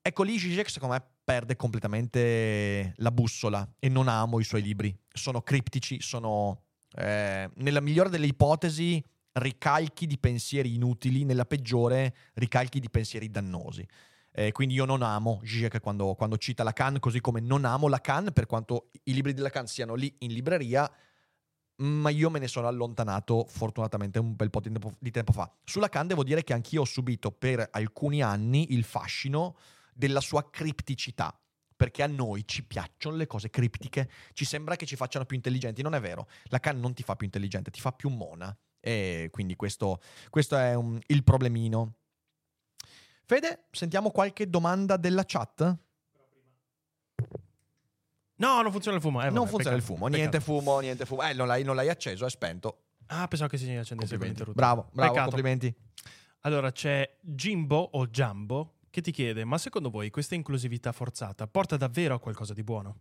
Ecco 0.01 0.23
lì 0.23 0.39
Zizek 0.39 0.69
secondo 0.69 0.95
me 0.95 1.03
perde 1.25 1.57
completamente 1.57 2.93
la 2.97 3.11
bussola 3.11 3.69
e 3.79 3.89
non 3.89 4.07
amo 4.07 4.39
i 4.39 4.45
suoi 4.45 4.61
libri. 4.61 4.97
Sono 5.11 5.41
criptici, 5.41 5.99
sono 5.99 6.61
eh, 6.95 7.49
nella 7.55 7.81
migliore 7.81 8.09
delle 8.09 8.27
ipotesi 8.27 9.03
ricalchi 9.33 10.07
di 10.07 10.17
pensieri 10.17 10.75
inutili, 10.75 11.25
nella 11.25 11.43
peggiore 11.43 12.15
ricalchi 12.35 12.79
di 12.79 12.89
pensieri 12.89 13.29
dannosi. 13.29 13.85
Eh, 14.31 14.53
quindi 14.53 14.75
io 14.75 14.85
non 14.85 15.01
amo 15.01 15.41
Zizek 15.43 15.81
quando, 15.81 16.15
quando 16.15 16.37
cita 16.37 16.63
Lacan, 16.63 16.97
così 16.99 17.19
come 17.19 17.41
non 17.41 17.65
amo 17.65 17.89
Lacan 17.89 18.31
per 18.31 18.45
quanto 18.45 18.89
i 19.03 19.13
libri 19.13 19.33
di 19.33 19.41
Lacan 19.41 19.67
siano 19.67 19.95
lì 19.95 20.15
in 20.19 20.31
libreria 20.31 20.89
ma 21.77 22.09
io 22.09 22.29
me 22.29 22.39
ne 22.39 22.47
sono 22.47 22.67
allontanato 22.67 23.45
fortunatamente 23.47 24.19
un 24.19 24.35
bel 24.35 24.49
po' 24.49 24.61
di 24.61 24.71
tempo, 24.71 24.93
di 24.99 25.11
tempo 25.11 25.31
fa. 25.31 25.51
Sulla 25.63 25.89
Khan 25.89 26.07
devo 26.07 26.23
dire 26.23 26.43
che 26.43 26.53
anch'io 26.53 26.81
ho 26.81 26.85
subito 26.85 27.31
per 27.31 27.67
alcuni 27.71 28.21
anni 28.21 28.73
il 28.73 28.83
fascino 28.83 29.57
della 29.93 30.21
sua 30.21 30.49
cripticità. 30.49 31.37
Perché 31.77 32.03
a 32.03 32.07
noi 32.07 32.47
ci 32.47 32.63
piacciono 32.63 33.17
le 33.17 33.27
cose 33.27 33.49
criptiche, 33.49 34.09
ci 34.31 34.45
sembra 34.45 34.77
che 34.77 34.85
ci 34.85 34.95
facciano 34.95 35.25
più 35.25 35.35
intelligenti. 35.35 35.81
Non 35.81 35.93
è 35.93 35.99
vero, 35.99 36.29
la 36.45 36.59
Khan 36.59 36.79
non 36.79 36.93
ti 36.93 37.03
fa 37.03 37.17
più 37.17 37.25
intelligente, 37.25 37.69
ti 37.69 37.81
fa 37.81 37.91
più 37.91 38.09
mona. 38.09 38.57
E 38.79 39.27
quindi 39.29 39.57
questo, 39.57 39.99
questo 40.29 40.55
è 40.55 40.73
un, 40.73 40.97
il 41.07 41.23
problemino. 41.23 41.95
Fede, 43.25 43.65
sentiamo 43.71 44.11
qualche 44.11 44.49
domanda 44.49 44.95
della 44.95 45.23
chat? 45.25 45.77
No, 48.37 48.61
non 48.61 48.71
funziona 48.71 48.97
il 48.97 49.01
fumo. 49.03 49.19
Eh, 49.21 49.23
vabbè, 49.25 49.35
non 49.35 49.47
funziona 49.47 49.75
peccato, 49.75 49.91
il 49.93 49.97
fumo, 49.97 50.07
niente 50.07 50.37
peccato. 50.39 50.59
fumo, 50.59 50.79
niente 50.79 51.05
fumo. 51.05 51.23
Eh, 51.23 51.33
non 51.33 51.47
l'hai, 51.47 51.63
non 51.63 51.75
l'hai 51.75 51.89
acceso, 51.89 52.25
è 52.25 52.29
spento. 52.29 52.81
Ah, 53.07 53.27
pensavo 53.27 53.49
che 53.49 53.57
si 53.57 53.69
accendesse 53.71 54.17
per 54.17 54.27
interrotto. 54.27 54.55
Bravo, 54.55 54.89
bravo, 54.91 55.11
Peccato. 55.11 55.29
complimenti. 55.31 55.73
Allora 56.41 56.71
c'è 56.71 57.17
Jimbo 57.21 57.77
o 57.93 58.07
Jumbo 58.07 58.75
che 58.89 59.01
ti 59.01 59.11
chiede: 59.11 59.45
Ma 59.45 59.57
secondo 59.57 59.89
voi 59.89 60.09
questa 60.09 60.35
inclusività 60.35 60.91
forzata 60.91 61.47
porta 61.47 61.77
davvero 61.77 62.15
a 62.15 62.19
qualcosa 62.19 62.53
di 62.53 62.63
buono? 62.63 62.99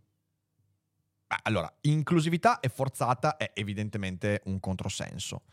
Ah, 1.27 1.39
Allora, 1.43 1.71
inclusività 1.81 2.59
e 2.59 2.69
forzata 2.69 3.35
è 3.37 3.51
evidentemente 3.55 4.41
un 4.45 4.59
controsenso. 4.59 5.43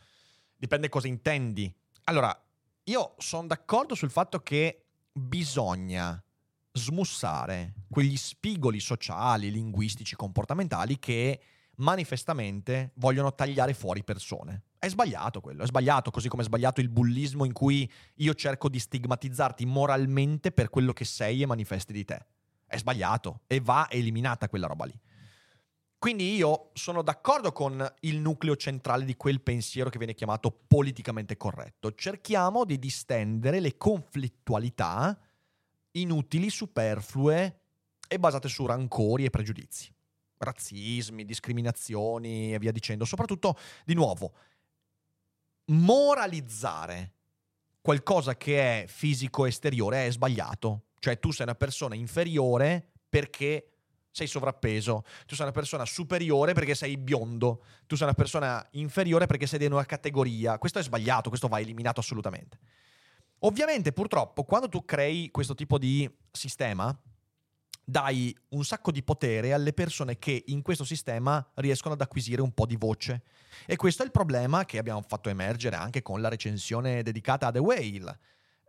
Dipende 0.55 0.87
cosa 0.87 1.07
intendi. 1.07 1.73
Allora, 2.05 2.37
io 2.85 3.15
sono 3.17 3.47
d'accordo 3.47 3.95
sul 3.95 4.11
fatto 4.11 4.41
che 4.41 4.85
bisogna 5.11 6.21
smussare 6.73 7.73
quegli 7.89 8.17
spigoli 8.17 8.79
sociali, 8.79 9.51
linguistici, 9.51 10.15
comportamentali 10.15 10.97
che 10.97 11.39
manifestamente 11.77 12.91
vogliono 12.95 13.33
tagliare 13.33 13.73
fuori 13.73 14.03
persone. 14.03 14.63
È 14.79 14.89
sbagliato 14.89 15.39
quello, 15.39 15.63
è 15.63 15.67
sbagliato, 15.67 16.11
così 16.11 16.27
come 16.27 16.41
è 16.41 16.45
sbagliato 16.45 16.81
il 16.81 16.89
bullismo 16.89 17.45
in 17.45 17.53
cui 17.53 17.89
io 18.15 18.33
cerco 18.33 18.67
di 18.67 18.79
stigmatizzarti 18.79 19.65
moralmente 19.65 20.51
per 20.51 20.69
quello 20.69 20.91
che 20.91 21.05
sei 21.05 21.41
e 21.41 21.45
manifesti 21.45 21.93
di 21.93 22.03
te. 22.03 22.25
È 22.65 22.77
sbagliato 22.77 23.41
e 23.47 23.61
va 23.61 23.87
eliminata 23.89 24.49
quella 24.49 24.67
roba 24.67 24.85
lì. 24.85 24.99
Quindi 25.97 26.35
io 26.35 26.71
sono 26.73 27.01
d'accordo 27.01 27.53
con 27.53 27.87
il 28.01 28.19
nucleo 28.19 28.57
centrale 28.57 29.05
di 29.05 29.15
quel 29.15 29.39
pensiero 29.39 29.89
che 29.89 29.99
viene 29.99 30.15
chiamato 30.15 30.51
politicamente 30.67 31.37
corretto. 31.37 31.93
Cerchiamo 31.93 32.65
di 32.65 32.77
distendere 32.77 33.61
le 33.61 33.77
conflittualità 33.77 35.17
inutili, 35.93 36.49
superflue 36.49 37.61
e 38.07 38.19
basate 38.19 38.47
su 38.47 38.65
rancori 38.65 39.25
e 39.25 39.29
pregiudizi. 39.29 39.93
Razzismi, 40.37 41.25
discriminazioni 41.25 42.53
e 42.53 42.59
via 42.59 42.71
dicendo. 42.71 43.05
Soprattutto, 43.05 43.57
di 43.85 43.93
nuovo, 43.93 44.33
moralizzare 45.65 47.13
qualcosa 47.81 48.35
che 48.35 48.83
è 48.83 48.87
fisico 48.87 49.45
esteriore 49.45 50.07
è 50.07 50.11
sbagliato. 50.11 50.85
Cioè 50.99 51.19
tu 51.19 51.31
sei 51.31 51.45
una 51.45 51.55
persona 51.55 51.95
inferiore 51.95 52.91
perché 53.09 53.73
sei 54.09 54.27
sovrappeso, 54.27 55.03
tu 55.25 55.35
sei 55.35 55.45
una 55.45 55.53
persona 55.53 55.85
superiore 55.85 56.53
perché 56.53 56.75
sei 56.75 56.97
biondo, 56.97 57.63
tu 57.87 57.95
sei 57.95 58.05
una 58.05 58.15
persona 58.15 58.65
inferiore 58.73 59.25
perché 59.25 59.47
sei 59.47 59.59
di 59.59 59.65
una 59.65 59.85
categoria. 59.85 60.57
Questo 60.59 60.79
è 60.79 60.83
sbagliato, 60.83 61.29
questo 61.29 61.47
va 61.47 61.59
eliminato 61.59 61.99
assolutamente. 61.99 62.59
Ovviamente, 63.45 63.91
purtroppo, 63.91 64.43
quando 64.43 64.69
tu 64.69 64.85
crei 64.85 65.29
questo 65.29 65.53
tipo 65.53 65.77
di 65.77 66.09
sistema, 66.31 66.97
dai 67.83 68.35
un 68.49 68.63
sacco 68.63 68.91
di 68.91 69.03
potere 69.03 69.51
alle 69.51 69.73
persone 69.73 70.17
che 70.17 70.43
in 70.47 70.61
questo 70.61 70.85
sistema 70.85 71.45
riescono 71.55 71.93
ad 71.93 72.01
acquisire 72.01 72.41
un 72.41 72.53
po' 72.53 72.65
di 72.65 72.77
voce. 72.77 73.23
E 73.65 73.75
questo 73.75 74.01
è 74.01 74.05
il 74.05 74.11
problema 74.11 74.63
che 74.65 74.77
abbiamo 74.77 75.03
fatto 75.05 75.29
emergere 75.29 75.75
anche 75.75 76.01
con 76.01 76.21
la 76.21 76.29
recensione 76.29 77.03
dedicata 77.03 77.47
a 77.47 77.51
The 77.51 77.59
Whale. 77.59 78.19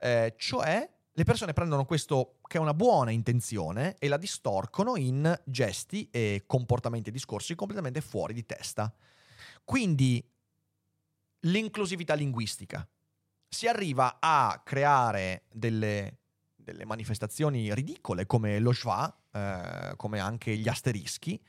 Eh, 0.00 0.34
cioè, 0.36 0.90
le 1.12 1.24
persone 1.24 1.52
prendono 1.52 1.84
questo 1.84 2.40
che 2.48 2.58
è 2.58 2.60
una 2.60 2.74
buona 2.74 3.12
intenzione 3.12 3.94
e 4.00 4.08
la 4.08 4.16
distorcono 4.16 4.96
in 4.96 5.40
gesti 5.44 6.08
e 6.10 6.42
comportamenti 6.46 7.10
e 7.10 7.12
discorsi 7.12 7.54
completamente 7.54 8.00
fuori 8.00 8.34
di 8.34 8.44
testa. 8.44 8.92
Quindi 9.62 10.22
l'inclusività 11.40 12.14
linguistica. 12.14 12.86
Si 13.54 13.68
arriva 13.68 14.16
a 14.18 14.60
creare 14.64 15.44
delle 15.52 16.18
delle 16.64 16.86
manifestazioni 16.86 17.72
ridicole 17.74 18.26
come 18.26 18.58
lo 18.58 18.72
schwa, 18.72 19.14
eh, 19.30 19.92
come 19.96 20.18
anche 20.18 20.56
gli 20.56 20.66
asterischi, 20.66 21.40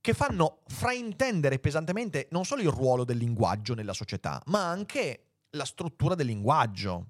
che 0.00 0.14
fanno 0.14 0.62
fraintendere 0.68 1.58
pesantemente 1.58 2.28
non 2.30 2.44
solo 2.44 2.62
il 2.62 2.70
ruolo 2.70 3.04
del 3.04 3.18
linguaggio 3.18 3.74
nella 3.74 3.92
società, 3.92 4.40
ma 4.46 4.70
anche 4.70 5.26
la 5.50 5.64
struttura 5.64 6.14
del 6.14 6.26
linguaggio. 6.26 7.08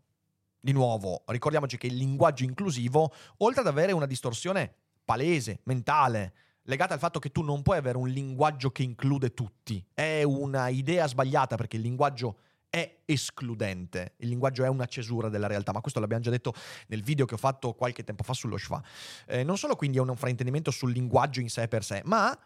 Di 0.63 0.73
nuovo, 0.73 1.23
ricordiamoci 1.27 1.79
che 1.79 1.87
il 1.87 1.97
linguaggio 1.97 2.45
inclusivo, 2.45 3.13
oltre 3.39 3.61
ad 3.61 3.67
avere 3.67 3.93
una 3.93 4.07
distorsione 4.07 4.75
palese, 5.05 5.61
mentale, 5.65 6.35
legata 6.65 6.93
al 6.93 7.01
fatto 7.01 7.19
che 7.19 7.31
tu 7.31 7.43
non 7.43 7.63
puoi 7.63 7.79
avere 7.79 7.97
un 7.97 8.09
linguaggio 8.09 8.71
che 8.71 8.83
include 8.83 9.33
tutti, 9.33 9.83
è 9.95 10.23
una 10.23 10.69
idea 10.69 11.07
sbagliata 11.07 11.57
perché 11.57 11.77
il 11.77 11.83
linguaggio 11.83 12.41
è 12.71 13.01
escludente. 13.05 14.15
Il 14.19 14.29
linguaggio 14.29 14.65
è 14.65 14.69
una 14.69 14.87
cesura 14.87 15.29
della 15.29 15.49
realtà, 15.49 15.73
ma 15.73 15.81
questo 15.81 15.99
l'abbiamo 15.99 16.23
già 16.23 16.31
detto 16.31 16.55
nel 16.87 17.03
video 17.03 17.27
che 17.27 17.35
ho 17.35 17.39
fatto 17.39 17.73
qualche 17.75 18.05
tempo 18.05 18.23
fa 18.23 18.33
sullo 18.33 18.57
schwa. 18.57 18.83
Eh, 19.27 19.43
non 19.43 19.59
solo 19.59 19.75
quindi 19.75 19.99
è 19.99 20.01
un 20.01 20.17
fraintendimento 20.17 20.71
sul 20.71 20.93
linguaggio 20.93 21.41
in 21.41 21.51
sé 21.51 21.67
per 21.67 21.85
sé, 21.85 22.01
ma 22.05 22.37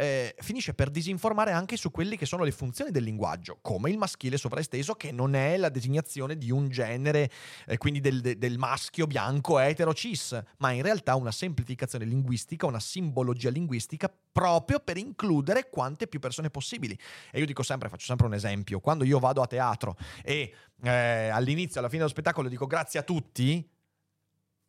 eh, 0.00 0.34
finisce 0.38 0.72
per 0.72 0.88
disinformare 0.88 1.52
anche 1.52 1.76
su 1.76 1.90
quelle 1.90 2.16
che 2.16 2.24
sono 2.24 2.42
le 2.42 2.52
funzioni 2.52 2.90
del 2.90 3.02
linguaggio, 3.02 3.58
come 3.60 3.90
il 3.90 3.98
maschile 3.98 4.38
sovraesteso, 4.38 4.94
che 4.94 5.12
non 5.12 5.34
è 5.34 5.58
la 5.58 5.68
designazione 5.68 6.38
di 6.38 6.50
un 6.50 6.70
genere, 6.70 7.30
eh, 7.66 7.76
quindi 7.76 8.00
del, 8.00 8.20
del, 8.38 8.56
maschio 8.56 9.06
bianco 9.06 9.58
etero 9.58 9.92
cis, 9.92 10.42
ma 10.58 10.70
in 10.70 10.80
realtà 10.80 11.16
una 11.16 11.30
semplificazione 11.30 12.06
linguistica, 12.06 12.64
una 12.64 12.80
simbologia 12.80 13.50
linguistica 13.50 14.10
proprio 14.32 14.80
per 14.80 14.96
includere 14.96 15.68
quante 15.68 16.06
più 16.06 16.18
persone 16.18 16.48
possibili. 16.48 16.98
E 17.30 17.38
io 17.38 17.44
dico 17.44 17.62
sempre, 17.62 17.90
faccio 17.90 18.06
sempre 18.06 18.26
un 18.26 18.32
esempio, 18.32 18.80
quando 18.80 19.04
io 19.04 19.18
vado 19.18 19.42
a 19.42 19.46
teatro 19.46 19.98
e 20.22 20.54
eh, 20.82 21.28
all'inizio, 21.28 21.78
alla 21.78 21.88
fine 21.88 22.00
dello 22.00 22.12
spettacolo 22.12 22.48
dico 22.48 22.66
grazie 22.66 23.00
a 23.00 23.02
tutti, 23.02 23.68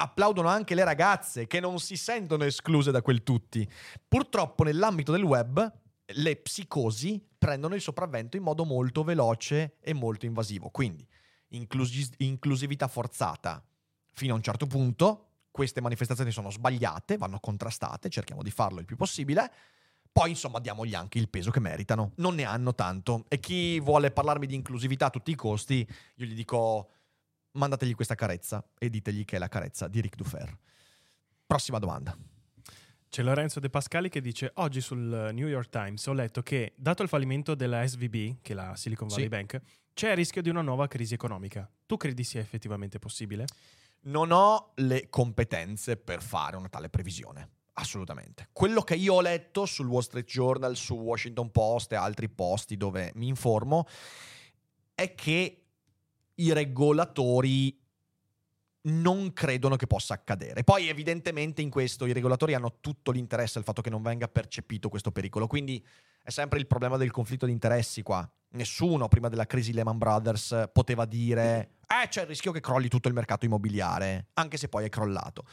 applaudono 0.02 0.48
anche 0.48 0.76
le 0.76 0.84
ragazze 0.84 1.48
che 1.48 1.60
non 1.60 1.80
si 1.80 1.96
sentono 1.96 2.44
escluse 2.44 2.92
da 2.92 3.02
quel 3.02 3.24
tutti. 3.24 3.68
Purtroppo 4.08 4.64
nell'ambito 4.64 5.12
del 5.12 5.24
web 5.24 5.72
le 6.06 6.36
psicosi 6.38 7.24
prendono 7.38 7.76
il 7.76 7.82
sopravvento 7.82 8.36
in 8.38 8.44
modo 8.44 8.66
molto 8.66 9.04
veloce 9.04 9.78
e 9.80 9.94
molto 9.94 10.26
invasivo. 10.26 10.70
Quindi 10.70 11.08
inclusi- 11.50 12.14
inclusività 12.18 12.88
forzata 12.88 13.64
fino 14.14 14.34
a 14.34 14.36
un 14.36 14.44
certo 14.44 14.66
punto, 14.66 15.28
queste 15.52 15.82
manifestazioni 15.82 16.32
sono 16.32 16.50
sbagliate, 16.50 17.18
vanno 17.18 17.40
contrastate, 17.40 18.10
cerchiamo 18.10 18.42
di 18.42 18.52
farlo 18.52 18.80
il 18.80 18.86
più 18.86 18.96
possibile. 18.96 19.52
Poi, 20.12 20.32
insomma, 20.32 20.60
diamogli 20.60 20.94
anche 20.94 21.20
il 21.20 21.30
peso 21.30 21.52
che 21.52 21.62
meritano. 21.62 22.12
Non 22.16 22.36
ne 22.36 22.44
hanno 22.44 22.76
tanto. 22.76 23.24
E 23.30 23.40
chi 23.40 23.80
vuole 23.80 24.12
parlarmi 24.12 24.46
di 24.46 24.56
inclusività 24.56 25.06
a 25.06 25.10
tutti 25.10 25.32
i 25.32 25.36
costi, 25.36 25.88
io 26.16 26.26
gli 26.26 26.34
dico 26.34 26.90
mandategli 27.54 27.96
questa 27.96 28.16
carezza 28.16 28.66
e 28.78 28.90
ditegli 28.90 29.26
che 29.26 29.36
è 29.36 29.40
la 29.40 29.48
carezza 29.48 29.88
di 29.88 30.02
Ric 30.02 30.16
Dufer. 30.16 30.58
Prossima 31.46 31.80
domanda. 31.80 32.18
C'è 33.10 33.24
Lorenzo 33.24 33.60
De 33.60 33.70
Pascali 33.70 34.08
che 34.08 34.22
dice: 34.22 34.52
Oggi 34.56 34.80
sul 34.80 35.32
New 35.34 35.48
York 35.48 35.70
Times 35.70 36.06
ho 36.06 36.14
letto 36.14 36.42
che, 36.42 36.74
dato 36.78 37.04
il 37.04 37.10
fallimento 37.10 37.56
della 37.56 37.86
SVB, 37.86 38.38
che 38.42 38.54
è 38.54 38.56
la 38.56 38.76
Silicon 38.76 39.10
Valley 39.10 39.24
sì. 39.24 39.30
Bank, 39.30 39.62
c'è 39.94 40.12
il 40.12 40.16
rischio 40.16 40.42
di 40.42 40.50
una 40.50 40.62
nuova 40.62 40.88
crisi 40.88 41.14
economica. 41.14 41.70
Tu 41.86 41.98
credi 41.98 42.24
sia 42.24 42.40
effettivamente 42.40 43.00
possibile? 43.00 43.46
Non 44.04 44.32
ho 44.32 44.72
le 44.76 45.10
competenze 45.10 45.98
per 45.98 46.22
fare 46.22 46.56
una 46.56 46.70
tale 46.70 46.90
previsione. 46.90 47.50
Assolutamente. 47.74 48.48
Quello 48.54 48.82
che 48.82 48.96
io 48.96 49.16
ho 49.16 49.22
letto 49.22 49.66
sul 49.66 49.88
Wall 49.88 50.02
Street 50.02 50.28
Journal, 50.28 50.76
su 50.76 50.96
Washington 50.96 51.52
Post 51.52 51.92
e 51.92 51.96
altri 51.96 52.30
posti 52.30 52.78
dove 52.78 53.12
mi 53.16 53.28
informo 53.28 53.88
è 54.94 55.16
che 55.16 55.61
i 56.36 56.54
regolatori 56.54 57.78
non 58.84 59.32
credono 59.34 59.76
che 59.76 59.86
possa 59.86 60.14
accadere. 60.14 60.64
Poi 60.64 60.88
evidentemente 60.88 61.62
in 61.62 61.70
questo 61.70 62.06
i 62.06 62.14
regolatori 62.14 62.54
hanno 62.54 62.78
tutto 62.80 63.12
l'interesse 63.12 63.60
al 63.60 63.64
fatto 63.64 63.82
che 63.82 63.90
non 63.90 64.02
venga 64.02 64.28
percepito 64.28 64.90
questo 64.90 65.12
pericolo, 65.12 65.48
quindi 65.48 65.86
è 66.24 66.30
sempre 66.30 66.60
il 66.60 66.68
problema 66.68 66.98
del 66.98 67.12
conflitto 67.12 67.46
di 67.46 67.52
interessi 67.52 68.02
qua. 68.02 68.28
Nessuno 68.54 69.08
prima 69.08 69.30
della 69.30 69.46
crisi 69.46 69.72
Lehman 69.74 69.98
Brothers 69.98 70.70
poteva 70.74 71.06
dire 71.06 71.76
eh 71.88 72.08
c'è 72.08 72.22
il 72.22 72.28
rischio 72.28 72.52
che 72.52 72.62
crolli 72.62 72.88
tutto 72.88 73.08
il 73.08 73.14
mercato 73.14 73.46
immobiliare, 73.46 74.28
anche 74.34 74.58
se 74.58 74.70
poi 74.70 74.86
è 74.86 74.90
crollato. 74.90 75.46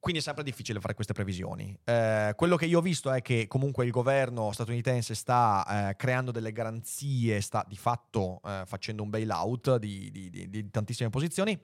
Quindi 0.00 0.20
è 0.20 0.24
sempre 0.24 0.42
difficile 0.42 0.80
fare 0.80 0.94
queste 0.94 1.12
previsioni. 1.12 1.78
Eh, 1.84 2.32
quello 2.34 2.56
che 2.56 2.64
io 2.64 2.78
ho 2.78 2.80
visto 2.82 3.12
è 3.12 3.20
che 3.20 3.46
comunque 3.46 3.84
il 3.84 3.90
governo 3.90 4.50
statunitense 4.50 5.14
sta 5.14 5.90
eh, 5.90 5.96
creando 5.96 6.30
delle 6.30 6.52
garanzie, 6.52 7.42
sta 7.42 7.62
di 7.68 7.76
fatto 7.76 8.40
eh, 8.42 8.62
facendo 8.64 9.02
un 9.02 9.10
bailout 9.10 9.76
di, 9.76 10.10
di, 10.10 10.30
di, 10.30 10.48
di, 10.48 10.70
tantissime 10.70 11.10
posizioni. 11.10 11.58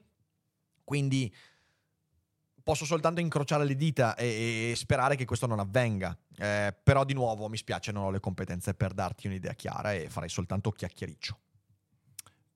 Quindi 0.83 1.33
posso 2.61 2.85
soltanto 2.85 3.21
incrociare 3.21 3.65
le 3.65 3.75
dita 3.75 4.13
e, 4.13 4.69
e 4.69 4.75
sperare 4.75 5.15
che 5.15 5.25
questo 5.25 5.47
non 5.47 5.57
avvenga. 5.57 6.15
Eh, 6.37 6.75
però 6.83 7.05
di 7.05 7.15
nuovo 7.15 7.49
mi 7.49 7.57
spiace, 7.57 7.91
non 7.91 8.03
ho 8.03 8.11
le 8.11 8.19
competenze 8.19 8.75
per 8.75 8.93
darti 8.93 9.25
un'idea 9.25 9.53
chiara 9.53 9.93
e 9.93 10.09
farei 10.09 10.29
soltanto 10.29 10.71
chiacchiericcio. 10.71 11.39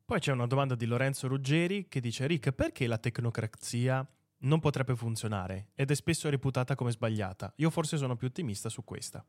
Poi 0.06 0.20
c'è 0.20 0.32
una 0.32 0.46
domanda 0.46 0.76
di 0.76 0.86
Lorenzo 0.86 1.28
Ruggeri 1.28 1.88
che 1.88 2.00
dice: 2.00 2.28
Rick, 2.28 2.52
perché 2.52 2.86
la 2.86 3.00
tecnocrazia 3.00 4.08
non 4.42 4.60
potrebbe 4.60 4.96
funzionare 4.96 5.70
ed 5.76 5.92
è 5.92 5.96
spesso 5.96 6.30
reputata 6.30 6.76
come 6.76 6.92
sbagliata. 6.92 7.54
Io 7.58 7.70
forse 7.70 7.98
sono 7.98 8.16
più 8.16 8.28
ottimista 8.28 8.70
su 8.70 8.84
questa. 8.84 9.24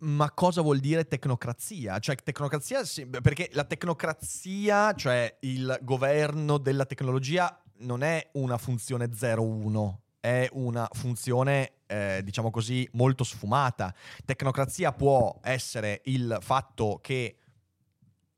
Ma 0.00 0.30
cosa 0.30 0.62
vuol 0.62 0.78
dire 0.78 1.08
tecnocrazia? 1.08 1.98
Cioè, 1.98 2.14
tecnocrazia, 2.16 2.82
perché 3.20 3.50
la 3.52 3.64
tecnocrazia, 3.64 4.94
cioè 4.94 5.38
il 5.40 5.76
governo 5.82 6.58
della 6.58 6.84
tecnologia, 6.84 7.60
non 7.78 8.02
è 8.02 8.30
una 8.34 8.58
funzione 8.58 9.06
0-1, 9.06 9.96
è 10.20 10.48
una 10.52 10.88
funzione, 10.92 11.78
eh, 11.86 12.20
diciamo 12.22 12.50
così, 12.50 12.88
molto 12.92 13.24
sfumata. 13.24 13.92
Tecnocrazia 14.24 14.92
può 14.92 15.40
essere 15.42 16.02
il 16.04 16.38
fatto 16.40 17.00
che, 17.02 17.38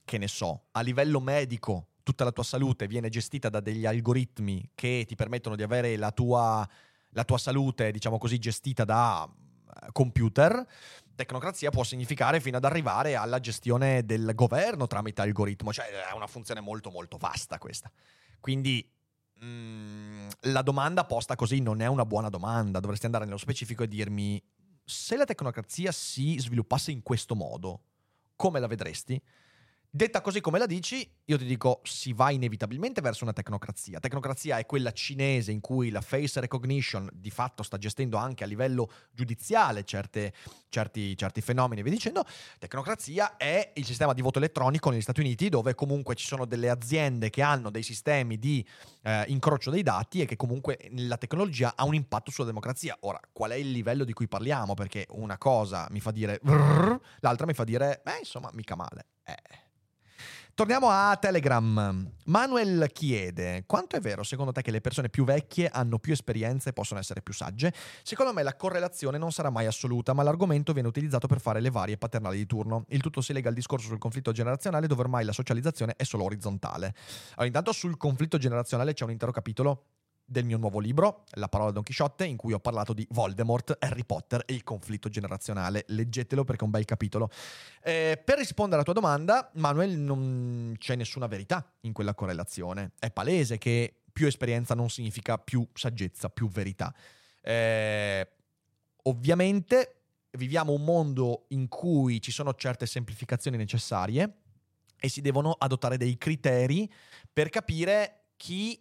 che 0.03 0.17
ne 0.17 0.29
so, 0.29 0.69
a 0.71 0.81
livello 0.81 1.21
medico 1.21 1.90
tutta 2.03 2.25
la 2.25 2.33
tua 2.33 2.45
salute 2.45 2.87
viene 2.87 3.09
gestita 3.09 3.49
da 3.49 3.61
degli 3.61 3.87
algoritmi 3.87 4.71
che 4.75 5.05
ti 5.07 5.15
permettono 5.15 5.57
di 5.57 5.63
avere 5.63 5.97
la 5.97 6.11
tua, 6.13 6.69
la 7.11 7.25
tua 7.25 7.39
salute, 7.39 7.91
diciamo 7.91 8.19
così, 8.19 8.39
gestita 8.39 8.85
da 8.85 9.29
computer, 9.93 10.67
tecnocrazia 11.15 11.71
può 11.71 11.85
significare 11.85 12.41
fino 12.41 12.57
ad 12.57 12.65
arrivare 12.65 13.15
alla 13.15 13.41
gestione 13.41 14.05
del 14.05 14.33
governo 14.35 14.87
tramite 14.87 15.23
algoritmo, 15.23 15.73
cioè 15.73 15.87
è 15.87 16.15
una 16.15 16.27
funzione 16.27 16.61
molto 16.61 16.91
molto 16.91 17.17
vasta 17.17 17.59
questa. 17.59 17.91
Quindi 18.41 18.89
mh, 19.35 19.47
mm, 19.47 20.29
la 20.53 20.63
domanda 20.63 21.05
posta 21.05 21.37
così 21.37 21.61
non 21.61 21.81
è 21.81 21.87
una 21.87 22.07
buona 22.07 22.29
domanda, 22.29 22.81
dovresti 22.81 23.07
andare 23.07 23.25
nello 23.25 23.39
specifico 23.39 23.83
e 23.83 23.89
dirmi 23.89 24.43
se 24.85 25.17
la 25.17 25.25
tecnocrazia 25.25 25.93
si 25.93 26.39
sviluppasse 26.39 26.91
in 26.91 27.03
questo 27.03 27.35
modo, 27.35 27.83
come 28.35 28.59
la 28.59 28.67
vedresti? 28.67 29.21
Detta 29.93 30.21
così 30.21 30.41
come 30.41 30.61
la 30.61 30.67
dici, 30.67 31.05
io 31.25 31.37
ti 31.37 31.45
dico 31.45 31.81
si 31.83 32.13
va 32.13 32.31
inevitabilmente 32.31 33.01
verso 33.01 33.25
una 33.25 33.33
tecnocrazia. 33.33 33.99
Tecnocrazia 33.99 34.59
è 34.59 34.65
quella 34.65 34.93
cinese 34.93 35.51
in 35.51 35.59
cui 35.59 35.91
la 35.91 36.01
face 36.01 36.39
recognition 36.39 37.11
di 37.13 37.31
fatto 37.31 37.65
sta 37.65 37.77
gestendo 37.77 38.17
anche 38.17 38.45
a 38.45 38.47
livello 38.47 38.89
giudiziale 39.11 39.83
certe, 39.83 40.33
certi, 40.69 41.17
certi, 41.17 41.41
fenomeni 41.41 41.83
via 41.83 41.91
dicendo. 41.91 42.25
Tecnocrazia 42.61 43.37
è 43.37 43.73
il 43.75 43.85
sistema 43.85 44.13
di 44.13 44.23
voto 44.23 44.39
elettronico 44.39 44.91
negli 44.91 45.01
Stati 45.01 45.19
Uniti 45.19 45.49
dove 45.49 45.75
comunque 45.75 46.15
ci 46.15 46.25
sono 46.25 46.45
delle 46.45 46.71
aziende 46.71 47.29
che 47.29 47.43
hanno 47.43 47.69
dei 47.69 47.83
sistemi 47.83 48.39
di 48.39 48.65
eh, 49.03 49.25
incrocio 49.27 49.71
dei 49.71 49.83
dati 49.83 50.21
e 50.21 50.25
che 50.25 50.37
comunque 50.37 50.79
la 50.99 51.17
tecnologia 51.17 51.73
ha 51.75 51.85
un 51.85 51.95
impatto 51.95 52.31
sulla 52.31 52.47
democrazia. 52.47 52.97
Ora, 53.01 53.19
qual 53.33 53.51
è 53.51 53.57
il 53.57 53.73
livello 53.73 54.05
di 54.05 54.13
cui 54.13 54.29
parliamo? 54.29 54.75
Perché 54.75 55.07
una 55.11 55.37
cosa 55.37 55.89
mi 55.91 55.99
fa 55.99 56.13
dire 56.13 56.39
l'altra 57.19 57.45
mi 57.45 57.55
fa 57.55 57.65
dire, 57.65 58.01
beh, 58.05 58.19
insomma, 58.21 58.51
mica 58.53 58.77
male. 58.77 59.07
Eh. 59.25 59.69
Torniamo 60.61 60.91
a 60.91 61.17
Telegram. 61.17 62.13
Manuel 62.25 62.91
chiede: 62.93 63.65
Quanto 63.65 63.97
è 63.97 64.01
vero 64.01 64.23
secondo 64.23 64.53
te 64.53 64.61
che 64.61 64.71
le 64.71 64.83
persone 64.83 65.09
più 65.09 65.25
vecchie 65.25 65.71
hanno 65.73 65.99
più 65.99 66.13
esperienze 66.13 66.69
e 66.69 66.73
possono 66.75 67.01
essere 67.01 67.23
più 67.23 67.33
sagge? 67.33 67.73
Secondo 68.03 68.35
me 68.35 68.43
la 68.43 68.55
correlazione 68.55 69.17
non 69.17 69.33
sarà 69.33 69.49
mai 69.49 69.65
assoluta, 69.65 70.13
ma 70.13 70.23
l'argomento 70.23 70.75
viene 70.75 70.89
utilizzato 70.89 71.27
per 71.29 71.41
fare 71.41 71.63
le 71.63 71.71
varie 71.71 71.97
paternali 71.97 72.37
di 72.37 72.45
turno. 72.45 72.85
Il 72.89 73.01
tutto 73.01 73.23
si 73.23 73.33
lega 73.33 73.49
al 73.49 73.55
discorso 73.55 73.87
sul 73.87 73.97
conflitto 73.97 74.33
generazionale, 74.33 74.87
dove 74.87 75.01
ormai 75.01 75.25
la 75.25 75.33
socializzazione 75.33 75.95
è 75.97 76.05
solo 76.05 76.25
orizzontale. 76.25 76.95
Allora, 77.31 77.47
intanto 77.47 77.73
sul 77.73 77.97
conflitto 77.97 78.37
generazionale 78.37 78.93
c'è 78.93 79.05
un 79.05 79.13
intero 79.13 79.33
capitolo 79.33 79.85
del 80.31 80.45
mio 80.45 80.59
nuovo 80.59 80.79
libro, 80.79 81.25
La 81.31 81.49
parola 81.49 81.73
Don 81.73 81.83
Chisciotte, 81.83 82.25
in 82.25 82.37
cui 82.37 82.53
ho 82.53 82.61
parlato 82.61 82.93
di 82.93 83.05
Voldemort, 83.11 83.77
Harry 83.81 84.05
Potter 84.05 84.45
e 84.47 84.55
il 84.55 84.63
conflitto 84.63 85.09
generazionale. 85.09 85.85
Leggetelo 85.89 86.45
perché 86.45 86.63
è 86.63 86.65
un 86.67 86.71
bel 86.71 86.85
capitolo. 86.85 87.31
Eh, 87.83 88.21
per 88.25 88.39
rispondere 88.39 88.77
alla 88.77 88.85
tua 88.85 88.93
domanda, 88.93 89.51
Manuel, 89.55 89.99
non 89.99 90.77
c'è 90.79 90.95
nessuna 90.95 91.27
verità 91.27 91.69
in 91.81 91.93
quella 91.93 92.15
correlazione. 92.15 92.93
È 93.01 93.11
palese 93.11 93.59
che 93.59 94.03
più 94.13 94.29
esperienza 94.29 94.75
non 94.75 94.89
significa 94.89 95.37
più 95.37 95.67
saggezza, 95.75 96.29
più 96.29 96.49
verità. 96.49 96.95
Eh, 97.43 98.29
ovviamente 99.03 100.03
viviamo 100.33 100.73
un 100.73 100.85
mondo 100.85 101.47
in 101.49 101.67
cui 101.67 102.21
ci 102.21 102.31
sono 102.31 102.55
certe 102.55 102.87
semplificazioni 102.87 103.57
necessarie 103.57 104.37
e 104.97 105.09
si 105.09 105.23
devono 105.23 105.57
adottare 105.59 105.97
dei 105.97 106.17
criteri 106.19 106.89
per 107.33 107.49
capire 107.49 108.27
chi 108.37 108.81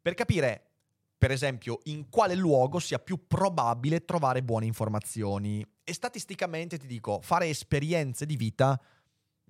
Per 0.00 0.14
capire, 0.14 0.70
per 1.16 1.30
esempio, 1.30 1.80
in 1.84 2.08
quale 2.08 2.34
luogo 2.34 2.78
sia 2.78 2.98
più 2.98 3.26
probabile 3.26 4.04
trovare 4.04 4.42
buone 4.42 4.66
informazioni. 4.66 5.64
E 5.84 5.92
statisticamente 5.92 6.78
ti 6.78 6.86
dico, 6.86 7.20
fare 7.20 7.48
esperienze 7.48 8.26
di 8.26 8.36
vita 8.36 8.80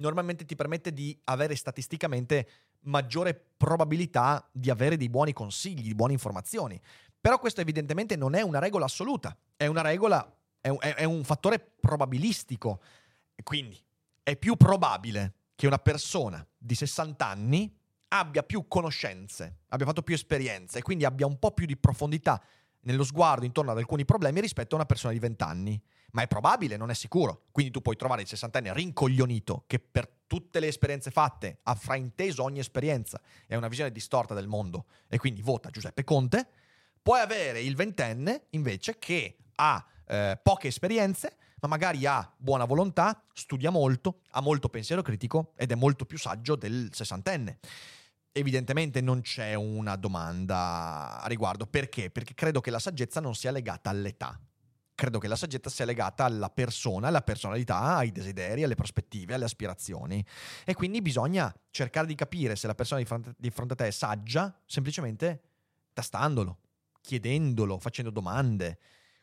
normalmente 0.00 0.44
ti 0.44 0.56
permette 0.56 0.92
di 0.92 1.18
avere 1.24 1.54
statisticamente 1.54 2.48
maggiore 2.84 3.34
probabilità 3.34 4.48
di 4.52 4.70
avere 4.70 4.96
dei 4.96 5.08
buoni 5.08 5.32
consigli, 5.32 5.82
di 5.82 5.94
buone 5.94 6.12
informazioni. 6.12 6.80
Però 7.20 7.38
questo 7.38 7.60
evidentemente 7.60 8.16
non 8.16 8.34
è 8.34 8.40
una 8.40 8.58
regola 8.58 8.86
assoluta, 8.86 9.36
è 9.56 9.66
una 9.66 9.82
regola, 9.82 10.34
è 10.60 10.68
un, 10.68 10.78
è 10.80 11.04
un 11.04 11.22
fattore 11.22 11.58
probabilistico. 11.58 12.80
Quindi 13.42 13.78
è 14.22 14.36
più 14.36 14.56
probabile 14.56 15.34
che 15.54 15.66
una 15.66 15.78
persona 15.78 16.46
di 16.56 16.74
60 16.74 17.26
anni 17.26 17.79
abbia 18.12 18.42
più 18.42 18.66
conoscenze, 18.66 19.60
abbia 19.68 19.86
fatto 19.86 20.02
più 20.02 20.14
esperienze 20.14 20.78
e 20.78 20.82
quindi 20.82 21.04
abbia 21.04 21.26
un 21.26 21.38
po' 21.38 21.52
più 21.52 21.66
di 21.66 21.76
profondità 21.76 22.42
nello 22.82 23.04
sguardo 23.04 23.44
intorno 23.44 23.70
ad 23.70 23.78
alcuni 23.78 24.04
problemi 24.04 24.40
rispetto 24.40 24.74
a 24.74 24.78
una 24.78 24.86
persona 24.86 25.12
di 25.12 25.18
20 25.18 25.42
anni. 25.42 25.82
Ma 26.12 26.22
è 26.22 26.26
probabile, 26.26 26.76
non 26.76 26.90
è 26.90 26.94
sicuro. 26.94 27.46
Quindi 27.52 27.70
tu 27.70 27.82
puoi 27.82 27.96
trovare 27.96 28.22
il 28.22 28.28
60enne 28.28 28.72
rincoglionito 28.72 29.64
che 29.66 29.78
per 29.78 30.08
tutte 30.26 30.58
le 30.58 30.66
esperienze 30.66 31.10
fatte 31.10 31.58
ha 31.62 31.74
frainteso 31.74 32.42
ogni 32.42 32.58
esperienza 32.58 33.20
e 33.46 33.54
ha 33.54 33.58
una 33.58 33.68
visione 33.68 33.92
distorta 33.92 34.34
del 34.34 34.48
mondo 34.48 34.86
e 35.08 35.18
quindi 35.18 35.42
vota 35.42 35.70
Giuseppe 35.70 36.02
Conte. 36.02 36.48
Puoi 37.02 37.20
avere 37.20 37.60
il 37.60 37.76
ventenne 37.76 38.46
invece 38.50 38.98
che 38.98 39.36
ha 39.56 39.84
eh, 40.06 40.38
poche 40.42 40.68
esperienze, 40.68 41.36
ma 41.60 41.68
magari 41.68 42.04
ha 42.06 42.32
buona 42.36 42.64
volontà, 42.64 43.22
studia 43.32 43.70
molto, 43.70 44.20
ha 44.30 44.40
molto 44.40 44.68
pensiero 44.68 45.02
critico 45.02 45.52
ed 45.56 45.70
è 45.70 45.74
molto 45.76 46.04
più 46.06 46.18
saggio 46.18 46.56
del 46.56 46.88
sessantenne. 46.92 47.60
Evidentemente 48.32 49.00
non 49.00 49.22
c'è 49.22 49.54
una 49.54 49.96
domanda 49.96 51.20
a 51.20 51.26
riguardo. 51.26 51.66
Perché? 51.66 52.10
Perché 52.10 52.34
credo 52.34 52.60
che 52.60 52.70
la 52.70 52.78
saggezza 52.78 53.20
non 53.20 53.34
sia 53.34 53.50
legata 53.50 53.90
all'età. 53.90 54.38
Credo 54.94 55.18
che 55.18 55.28
la 55.28 55.36
saggezza 55.36 55.70
sia 55.70 55.84
legata 55.84 56.24
alla 56.24 56.50
persona, 56.50 57.08
alla 57.08 57.22
personalità, 57.22 57.96
ai 57.96 58.12
desideri, 58.12 58.62
alle 58.62 58.74
prospettive, 58.74 59.34
alle 59.34 59.46
aspirazioni. 59.46 60.24
E 60.64 60.74
quindi 60.74 61.00
bisogna 61.02 61.52
cercare 61.70 62.06
di 62.06 62.14
capire 62.14 62.54
se 62.54 62.66
la 62.66 62.74
persona 62.74 63.00
di 63.00 63.06
fronte, 63.06 63.34
di 63.36 63.50
fronte 63.50 63.72
a 63.72 63.76
te 63.76 63.86
è 63.86 63.90
saggia 63.90 64.54
semplicemente 64.66 65.40
tastandolo, 65.92 66.58
chiedendolo, 67.00 67.78
facendo 67.78 68.10
domande. 68.10 68.78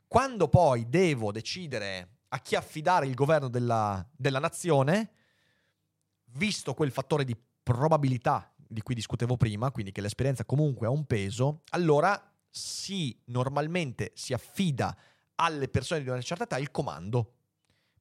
Quando 0.08 0.48
poi 0.48 0.89
devo 0.89 1.32
decidere 1.32 2.17
a 2.30 2.39
chi 2.39 2.56
affidare 2.56 3.06
il 3.06 3.13
governo 3.13 3.48
della, 3.48 4.06
della 4.15 4.39
nazione, 4.39 5.12
visto 6.32 6.74
quel 6.74 6.91
fattore 6.91 7.24
di 7.24 7.38
probabilità 7.63 8.52
di 8.69 8.82
cui 8.82 8.95
discutevo 8.95 9.38
prima, 9.38 9.71
quindi 9.71 9.91
che 9.91 10.01
l'esperienza 10.01 10.45
comunque 10.45 10.88
ha 10.88 10.89
un 10.89 11.06
peso, 11.06 11.63
allora 11.69 12.32
si 12.49 13.17
normalmente 13.25 14.12
si 14.15 14.34
affida 14.34 14.95
alle 15.36 15.67
persone 15.67 16.01
di 16.01 16.10
una 16.10 16.21
certa 16.21 16.43
età 16.43 16.58
il 16.58 16.71
comando, 16.71 17.34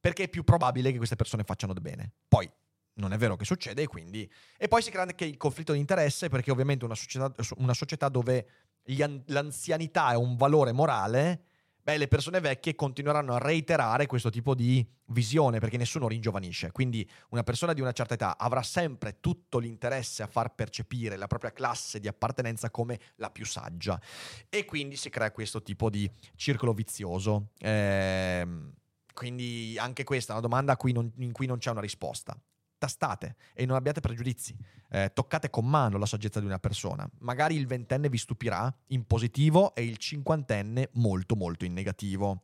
perché 0.00 0.24
è 0.24 0.29
più 0.29 0.44
probabile 0.44 0.90
che 0.90 0.96
queste 0.96 1.16
persone 1.16 1.44
facciano 1.44 1.74
bene. 1.74 2.12
Poi 2.29 2.50
non 2.94 3.12
è 3.12 3.16
vero 3.18 3.37
che 3.37 3.44
succede 3.44 3.83
e 3.83 3.87
quindi... 3.87 4.31
E 4.57 4.68
poi 4.68 4.83
si 4.83 4.90
crea 4.90 5.02
anche 5.02 5.24
il 5.24 5.37
conflitto 5.37 5.72
di 5.72 5.79
interesse 5.79 6.29
perché 6.29 6.50
ovviamente 6.50 6.85
una 6.85 6.94
società, 6.94 7.33
una 7.57 7.74
società 7.74 8.09
dove 8.09 8.48
an- 9.00 9.22
l'anzianità 9.26 10.12
è 10.12 10.16
un 10.16 10.37
valore 10.37 10.72
morale, 10.72 11.42
beh, 11.87 11.99
le 11.99 12.09
persone 12.09 12.40
vecchie 12.40 12.75
continueranno 12.75 13.33
a 13.33 13.38
reiterare 13.38 14.07
questo 14.07 14.29
tipo 14.29 14.57
di 14.57 14.85
visione 15.11 15.61
perché 15.61 15.77
nessuno 15.77 16.09
ringiovanisce. 16.09 16.72
Quindi 16.72 17.09
una 17.29 17.44
persona 17.44 17.72
di 17.75 17.81
una 17.81 17.92
certa 17.92 18.14
età 18.14 18.37
avrà 18.37 18.61
sempre 18.64 19.20
tutto 19.20 19.59
l'interesse 19.59 20.25
a 20.25 20.27
far 20.27 20.53
percepire 20.53 21.16
la 21.16 21.29
propria 21.29 21.53
classe 21.53 22.01
di 22.01 22.09
appartenenza 22.09 22.70
come 22.70 22.99
la 23.16 23.31
più 23.31 23.46
saggia. 23.46 24.01
E 24.49 24.64
quindi 24.64 24.96
si 24.96 25.11
crea 25.11 25.31
questo 25.31 25.62
tipo 25.62 25.88
di 25.88 26.11
circolo 26.35 26.72
vizioso. 26.72 27.51
Ehm, 27.61 28.72
quindi 29.14 29.77
anche 29.79 30.03
questa 30.03 30.33
è 30.33 30.37
una 30.37 30.44
domanda 30.44 30.77
in 31.18 31.31
cui 31.31 31.46
non 31.46 31.59
c'è 31.59 31.70
una 31.70 31.81
risposta 31.81 32.37
tastate 32.79 33.37
e 33.55 33.67
non 33.67 33.77
abbiate 33.77 34.01
pregiudizi. 34.01 34.57
Eh, 34.91 35.12
toccate 35.15 35.51
con 35.51 35.67
mano 35.67 35.99
la 35.99 36.07
saggezza 36.07 36.41
di 36.41 36.47
una 36.47 36.59
persona. 36.59 37.09
Magari 37.19 37.57
il 37.57 37.67
ventenne 37.67 38.09
vi 38.09 38.19
stupirà 38.19 38.75
in 38.89 39.07
positivo 39.07 39.75
e 39.75 39.85
il 39.85 39.97
cinquantenne 39.97 40.91
molto 40.95 41.37
molto 41.37 41.65
in 41.65 41.73
negativo. 41.73 42.43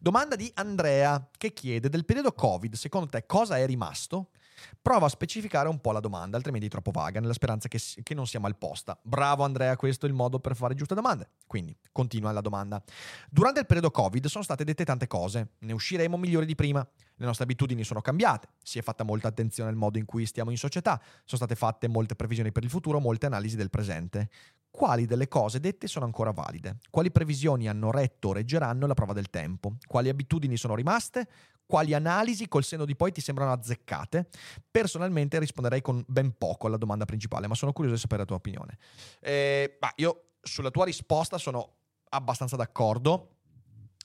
Domanda 0.00 0.36
di 0.36 0.50
Andrea 0.54 1.30
che 1.36 1.52
chiede 1.52 1.88
del 1.88 2.04
periodo 2.04 2.32
Covid, 2.32 2.74
secondo 2.74 3.08
te 3.08 3.24
cosa 3.26 3.58
è 3.58 3.66
rimasto? 3.66 4.30
Prova 4.80 5.06
a 5.06 5.08
specificare 5.08 5.68
un 5.68 5.80
po' 5.80 5.92
la 5.92 6.00
domanda, 6.00 6.36
altrimenti 6.36 6.66
è 6.66 6.70
troppo 6.70 6.90
vaga, 6.90 7.20
nella 7.20 7.32
speranza 7.32 7.68
che, 7.68 7.80
che, 8.02 8.14
non 8.14 8.26
sia 8.26 8.40
mal 8.40 8.56
posta. 8.56 8.98
Bravo 9.02 9.44
Andrea, 9.44 9.76
questo 9.76 10.06
è 10.06 10.08
il 10.08 10.14
modo 10.14 10.38
per 10.38 10.54
fare 10.56 10.74
giuste 10.74 10.94
domande. 10.94 11.30
Quindi, 11.46 11.76
continua 11.92 12.32
la 12.32 12.40
domanda. 12.40 12.82
Durante 13.30 13.60
il 13.60 13.66
periodo 13.66 13.90
Covid 13.90 14.26
sono 14.26 14.44
state 14.44 14.64
dette 14.64 14.84
tante 14.84 15.06
cose, 15.06 15.50
ne 15.58 15.72
usciremo 15.72 16.16
migliori 16.16 16.46
di 16.46 16.54
prima. 16.54 16.86
Le 17.18 17.24
nostre 17.24 17.44
abitudini 17.44 17.82
sono 17.82 18.00
cambiate, 18.00 18.48
si 18.62 18.78
è 18.78 18.82
fatta 18.82 19.02
molta 19.02 19.28
attenzione 19.28 19.70
al 19.70 19.76
modo 19.76 19.98
in 19.98 20.04
cui 20.04 20.26
stiamo 20.26 20.50
in 20.50 20.58
società, 20.58 21.00
sono 21.24 21.42
state 21.42 21.54
fatte 21.54 21.88
molte 21.88 22.14
previsioni 22.14 22.52
per 22.52 22.62
il 22.62 22.70
futuro, 22.70 23.00
molte 23.00 23.26
analisi 23.26 23.56
del 23.56 23.70
presente. 23.70 24.28
quali 24.76 25.06
delle 25.06 25.26
cose 25.26 25.58
dette 25.58 25.86
sono 25.86 26.04
ancora 26.04 26.32
valide, 26.32 26.80
quali 26.90 27.10
previsioni 27.10 27.66
hanno 27.66 27.90
retto 27.90 28.28
o 28.28 28.32
reggeranno 28.34 28.86
la 28.86 28.92
prova 28.92 29.14
del 29.14 29.30
tempo, 29.30 29.76
quali 29.86 30.10
abitudini 30.10 30.58
sono 30.58 30.74
rimaste, 30.74 31.26
quali 31.66 31.92
analisi 31.94 32.48
col 32.48 32.64
senno 32.64 32.84
di 32.84 32.96
poi 32.96 33.12
ti 33.12 33.20
sembrano 33.20 33.52
azzeccate. 33.52 34.28
Personalmente 34.70 35.38
risponderei 35.38 35.82
con 35.82 36.02
ben 36.06 36.36
poco 36.38 36.68
alla 36.68 36.76
domanda 36.76 37.04
principale, 37.04 37.48
ma 37.48 37.54
sono 37.54 37.72
curioso 37.72 37.96
di 37.96 38.00
sapere 38.00 38.20
la 38.20 38.26
tua 38.26 38.36
opinione. 38.36 38.78
Eh, 39.20 39.76
bah, 39.78 39.92
io 39.96 40.30
sulla 40.40 40.70
tua 40.70 40.84
risposta 40.84 41.38
sono 41.38 41.74
abbastanza 42.10 42.56
d'accordo. 42.56 43.32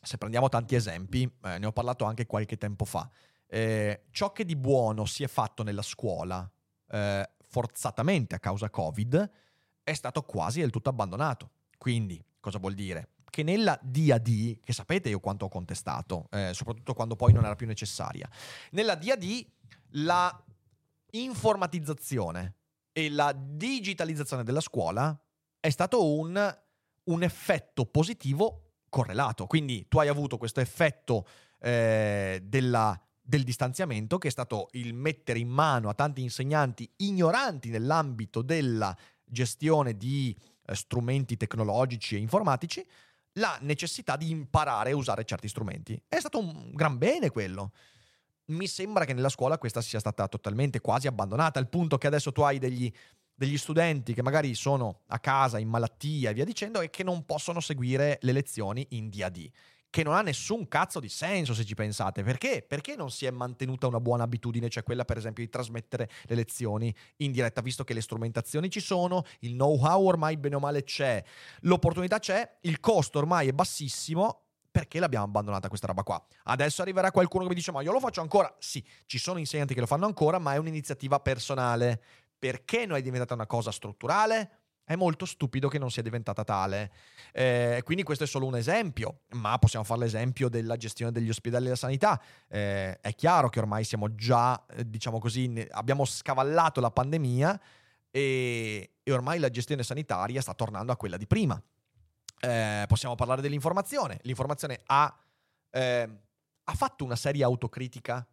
Se 0.02 0.18
prendiamo 0.18 0.50
tanti 0.50 0.74
esempi, 0.76 1.32
eh, 1.44 1.60
ne 1.60 1.66
ho 1.66 1.72
parlato 1.72 2.06
anche 2.06 2.26
qualche 2.26 2.58
tempo 2.58 2.86
fa. 2.86 3.08
Eh, 3.48 4.06
ciò 4.10 4.32
che 4.32 4.44
di 4.46 4.56
buono 4.56 5.06
si 5.06 5.24
è 5.24 5.28
fatto 5.28 5.62
nella 5.62 5.84
scuola, 5.84 6.50
eh, 6.90 7.30
forzatamente 7.48 8.34
a 8.34 8.40
causa 8.40 8.70
Covid, 8.70 9.32
è 9.84 9.94
stato 9.94 10.24
quasi 10.24 10.62
del 10.62 10.72
tutto 10.72 10.90
abbandonato. 10.90 11.52
Quindi, 11.78 12.24
cosa 12.40 12.58
vuol 12.58 12.74
dire? 12.74 13.10
Che 13.32 13.42
nella 13.42 13.80
DAD, 13.82 14.60
che 14.62 14.74
sapete 14.74 15.10
io 15.10 15.20
quanto 15.20 15.46
ho 15.46 15.50
contestato, 15.50 16.28
eh, 16.30 16.52
soprattutto 16.54 16.94
quando 16.94 17.16
poi 17.16 17.34
non 17.34 17.46
era 17.46 17.56
più 17.56 17.66
necessaria, 17.66 18.30
nella 18.72 18.94
DAD 18.94 19.46
la 19.94 20.44
informatizzazione 21.12 22.56
e 22.92 23.10
la 23.10 23.34
digitalizzazione 23.34 24.44
della 24.44 24.60
scuola 24.60 25.20
è 25.60 25.70
stato 25.70 26.14
un, 26.14 26.58
un 27.06 27.24
effetto 27.24 27.86
positivo 27.86 28.74
correlato. 28.90 29.48
Quindi 29.48 29.88
tu 29.88 29.98
hai 29.98 30.10
avuto 30.10 30.38
questo 30.38 30.60
effetto 30.60 31.26
eh, 31.60 32.42
della 32.44 33.02
del 33.32 33.44
distanziamento, 33.44 34.18
che 34.18 34.28
è 34.28 34.32
stato 34.32 34.68
il 34.72 34.94
mettere 34.94 35.40
in 35.40 35.48
mano 35.48 35.88
a 35.88 35.94
tanti 35.94 36.22
insegnanti 36.22 36.90
ignoranti 36.98 37.70
nell'ambito 37.70 38.42
della 38.42 38.96
gestione 39.24 39.96
di 39.96 40.36
eh, 40.66 40.76
strumenti 40.76 41.38
tecnologici 41.38 42.16
e 42.16 42.20
informatici, 42.20 42.86
la 43.34 43.58
necessità 43.62 44.16
di 44.16 44.30
imparare 44.30 44.92
a 44.92 44.96
usare 44.96 45.24
certi 45.24 45.48
strumenti. 45.48 46.02
È 46.08 46.20
stato 46.20 46.40
un 46.40 46.72
gran 46.74 46.98
bene 46.98 47.30
quello. 47.30 47.72
Mi 48.46 48.68
sembra 48.68 49.06
che 49.06 49.14
nella 49.14 49.30
scuola 49.30 49.58
questa 49.58 49.82
sia 49.82 50.00
stata 50.00 50.28
totalmente 50.28 50.82
quasi 50.82 51.08
abbandonata, 51.08 51.60
al 51.60 51.70
punto 51.70 51.98
che 51.98 52.08
adesso 52.08 52.32
tu 52.32 52.42
hai 52.42 52.60
degli, 52.60 52.92
degli 53.34 53.58
studenti 53.58 54.14
che 54.14 54.22
magari 54.22 54.54
sono 54.56 55.02
a 55.08 55.20
casa 55.20 55.60
in 55.60 55.70
malattia 55.70 56.32
e 56.32 56.34
via 56.34 56.46
dicendo 56.46 56.82
e 56.82 56.90
che 56.90 57.04
non 57.04 57.26
possono 57.26 57.60
seguire 57.60 58.18
le 58.22 58.32
lezioni 58.34 58.86
in 58.90 59.10
DAD 59.10 59.50
che 59.92 60.04
non 60.04 60.16
ha 60.16 60.22
nessun 60.22 60.68
cazzo 60.68 61.00
di 61.00 61.10
senso 61.10 61.54
se 61.54 61.66
ci 61.66 61.76
pensate. 61.76 62.24
Perché? 62.24 62.66
Perché 62.68 62.96
non 62.96 63.12
si 63.12 63.26
è 63.26 63.30
mantenuta 63.30 63.86
una 63.88 64.00
buona 64.00 64.24
abitudine, 64.24 64.70
cioè 64.70 64.84
quella 64.84 65.06
per 65.06 65.18
esempio 65.18 65.44
di 65.44 65.50
trasmettere 65.50 66.10
le 66.24 66.36
lezioni 66.36 66.96
in 67.18 67.32
diretta, 67.32 67.62
visto 67.62 67.84
che 67.84 67.94
le 67.94 68.02
strumentazioni 68.02 68.70
ci 68.72 68.80
sono, 68.80 69.24
il 69.40 69.52
know-how 69.52 70.04
ormai 70.04 70.38
bene 70.38 70.56
o 70.56 70.60
male 70.60 70.84
c'è, 70.84 71.24
l'opportunità 71.62 72.20
c'è, 72.20 72.58
il 72.62 72.80
costo 72.80 73.20
ormai 73.20 73.50
è 73.50 73.52
bassissimo. 73.52 74.46
Perché 74.72 75.00
l'abbiamo 75.00 75.26
abbandonata 75.26 75.68
questa 75.68 75.88
roba 75.88 76.02
qua? 76.02 76.26
Adesso 76.44 76.82
arriverà 76.82 77.12
qualcuno 77.12 77.44
che 77.44 77.50
mi 77.50 77.56
dice: 77.56 77.74
Ma 77.74 77.82
io 77.82 77.92
lo 77.92 78.00
faccio 78.00 78.22
ancora? 78.22 78.56
Sì, 78.58 78.82
ci 79.06 79.20
sono 79.20 79.38
insegnanti 79.38 79.74
che 79.74 79.82
lo 79.82 79.86
fanno 79.86 80.06
ancora, 80.06 80.40
ma 80.40 80.54
è 80.54 80.58
un'iniziativa 80.58 81.20
personale. 81.20 82.02
Perché 82.40 82.86
non 82.86 82.96
è 82.96 83.02
diventata 83.02 83.34
una 83.34 83.48
cosa 83.48 83.70
strutturale? 83.70 84.61
È 84.92 84.98
molto 84.98 85.26
stupido 85.26 85.70
che 85.70 85.80
non 85.80 85.90
sia 85.90 86.02
diventata 86.02 86.44
tale. 86.44 86.92
Eh, 87.32 87.82
quindi 87.86 88.04
questo 88.04 88.26
è 88.26 88.28
solo 88.28 88.46
un 88.46 88.58
esempio, 88.58 89.22
ma 89.36 89.58
possiamo 89.58 89.86
fare 89.86 90.02
l'esempio 90.02 90.50
della 90.50 90.76
gestione 90.76 91.14
degli 91.14 91.30
ospedali 91.30 91.62
e 91.62 91.68
della 91.68 91.78
sanità. 91.78 92.22
Eh, 92.50 93.00
è 93.00 93.16
chiaro 93.16 93.48
che 93.48 93.60
ormai 93.60 93.86
siamo 93.86 94.14
già, 94.16 94.66
eh, 94.66 94.90
diciamo 94.90 95.18
così, 95.20 95.66
abbiamo 95.72 96.04
scavallato 96.04 96.82
la 96.82 96.92
pandemia 96.92 97.58
e, 98.12 98.96
e, 99.02 99.12
ormai 99.14 99.40
la 99.40 99.50
gestione 99.50 99.82
sanitaria 99.82 100.42
sta 100.42 100.54
tornando 100.54 100.92
a 100.92 100.98
quella 100.98 101.16
di 101.16 101.26
prima. 101.26 101.62
Eh, 102.42 102.84
possiamo 102.86 103.16
parlare 103.16 103.42
dell'informazione. 103.42 104.20
L'informazione 104.24 104.82
ha, 104.88 105.18
eh, 105.70 106.10
ha 106.66 106.74
fatto 106.74 107.06
una 107.06 107.16
seria 107.16 107.46
autocritica 107.46 108.28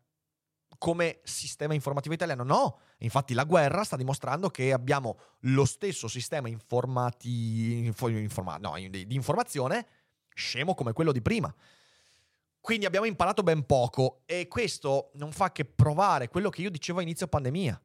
come 0.77 1.21
sistema 1.23 1.73
informativo 1.73 2.15
italiano. 2.15 2.43
No, 2.43 2.81
infatti 2.99 3.35
la 3.35 3.45
guerra 3.45 3.85
sta 3.85 3.97
dimostrando 3.97 4.51
che 4.51 4.73
abbiamo 4.73 5.19
lo 5.41 5.65
stesso 5.65 6.09
sistema 6.09 6.49
informati, 6.49 7.85
informa, 7.87 8.57
no, 8.57 8.75
di, 8.77 9.07
di 9.07 9.15
informazione 9.15 9.87
scemo 10.35 10.75
come 10.75 10.93
quello 10.93 11.13
di 11.13 11.23
prima. 11.23 11.53
Quindi 12.61 12.87
abbiamo 12.87 13.07
imparato 13.07 13.43
ben 13.43 13.65
poco 13.67 14.23
e 14.27 14.47
questo 14.49 15.11
non 15.15 15.33
fa 15.33 15.53
che 15.53 15.65
provare 15.65 16.29
quello 16.29 16.51
che 16.51 16.63
io 16.63 16.71
dicevo 16.71 16.99
a 16.99 17.03
inizio 17.03 17.29
pandemia. 17.29 17.81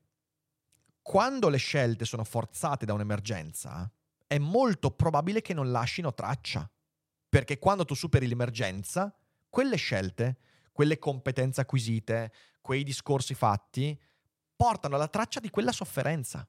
Quando 1.01 1.49
le 1.49 1.57
scelte 1.57 2.05
sono 2.05 2.23
forzate 2.23 2.85
da 2.85 2.93
un'emergenza, 2.93 3.91
è 4.25 4.37
molto 4.37 4.91
probabile 4.91 5.41
che 5.41 5.53
non 5.53 5.71
lasciino 5.71 6.13
traccia. 6.13 6.69
Perché 7.29 7.59
quando 7.59 7.85
tu 7.85 7.93
superi 7.93 8.27
l'emergenza, 8.27 9.15
quelle 9.49 9.75
scelte, 9.75 10.37
quelle 10.71 10.99
competenze 10.99 11.61
acquisite, 11.61 12.31
quei 12.61 12.83
discorsi 12.83 13.33
fatti 13.33 13.99
portano 14.63 14.95
alla 14.95 15.09
traccia 15.09 15.41
di 15.41 15.49
quella 15.49 15.73
sofferenza. 15.73 16.47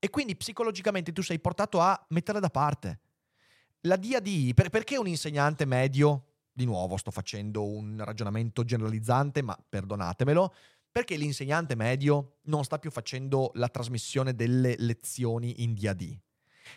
E 0.00 0.10
quindi 0.10 0.34
psicologicamente 0.34 1.12
tu 1.12 1.22
sei 1.22 1.38
portato 1.38 1.80
a 1.80 2.04
metterla 2.08 2.40
da 2.40 2.50
parte. 2.50 2.98
La 3.82 3.94
DAD, 3.94 4.54
per, 4.54 4.70
perché 4.70 4.96
un 4.96 5.06
insegnante 5.06 5.64
medio, 5.64 6.32
di 6.52 6.64
nuovo 6.64 6.96
sto 6.96 7.12
facendo 7.12 7.64
un 7.64 8.02
ragionamento 8.04 8.64
generalizzante, 8.64 9.40
ma 9.40 9.56
perdonatemelo, 9.68 10.52
perché 10.90 11.14
l'insegnante 11.14 11.76
medio 11.76 12.38
non 12.46 12.64
sta 12.64 12.80
più 12.80 12.90
facendo 12.90 13.52
la 13.54 13.68
trasmissione 13.68 14.34
delle 14.34 14.74
lezioni 14.78 15.62
in 15.62 15.74
DAD? 15.74 16.18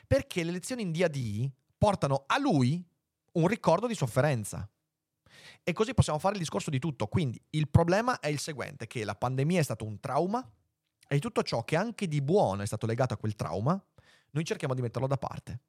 Perché 0.05 0.43
le 0.43 0.51
lezioni 0.51 0.83
in 0.83 0.91
DAD 0.91 1.49
portano 1.75 2.25
a 2.27 2.37
lui 2.37 2.85
un 3.31 3.47
ricordo 3.47 3.87
di 3.87 3.95
sofferenza. 3.95 4.69
E 5.63 5.73
così 5.73 5.95
possiamo 5.95 6.19
fare 6.19 6.35
il 6.35 6.41
discorso 6.41 6.69
di 6.69 6.77
tutto. 6.77 7.07
Quindi 7.07 7.41
il 7.49 7.67
problema 7.67 8.19
è 8.19 8.27
il 8.27 8.37
seguente, 8.37 8.85
che 8.85 9.03
la 9.03 9.15
pandemia 9.15 9.59
è 9.59 9.63
stato 9.63 9.83
un 9.83 9.99
trauma 9.99 10.47
e 11.07 11.19
tutto 11.19 11.43
ciò 11.43 11.63
che 11.63 11.75
anche 11.75 12.07
di 12.07 12.21
buono 12.21 12.61
è 12.61 12.65
stato 12.65 12.85
legato 12.85 13.13
a 13.13 13.17
quel 13.17 13.35
trauma, 13.35 13.81
noi 14.31 14.43
cerchiamo 14.43 14.73
di 14.73 14.81
metterlo 14.81 15.07
da 15.07 15.17
parte. 15.17 15.59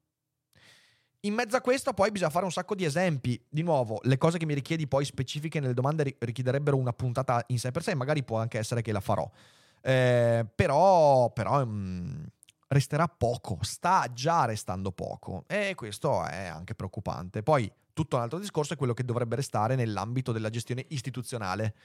In 1.23 1.33
mezzo 1.33 1.57
a 1.57 1.61
questo 1.61 1.91
poi 1.93 2.11
bisogna 2.11 2.31
fare 2.31 2.45
un 2.45 2.51
sacco 2.51 2.75
di 2.75 2.85
esempi. 2.85 3.41
Di 3.49 3.61
nuovo, 3.61 3.99
le 4.03 4.17
cose 4.17 4.37
che 4.37 4.45
mi 4.45 4.53
richiedi 4.53 4.87
poi 4.87 5.03
specifiche 5.03 5.59
nelle 5.59 5.73
domande 5.73 6.15
richiederebbero 6.17 6.77
una 6.77 6.93
puntata 6.93 7.43
in 7.47 7.59
sé 7.59 7.71
per 7.71 7.83
sé, 7.83 7.93
magari 7.93 8.23
può 8.23 8.39
anche 8.39 8.57
essere 8.57 8.81
che 8.81 8.93
la 8.93 9.01
farò. 9.01 9.29
Eh, 9.81 10.45
però, 10.55 11.29
però 11.31 11.65
mh, 11.65 11.69
mm, 11.69 12.23
resterà 12.67 13.07
poco, 13.07 13.57
sta 13.61 14.07
già 14.13 14.45
restando 14.45 14.91
poco 14.91 15.43
e 15.47 15.73
questo 15.75 16.25
è 16.25 16.45
anche 16.45 16.73
preoccupante. 16.73 17.43
Poi 17.43 17.69
tutto 17.91 18.15
un 18.15 18.21
altro 18.21 18.39
discorso 18.39 18.73
è 18.73 18.77
quello 18.77 18.93
che 18.93 19.03
dovrebbe 19.03 19.35
restare 19.35 19.75
nell'ambito 19.75 20.31
della 20.31 20.49
gestione 20.49 20.85
istituzionale. 20.89 21.75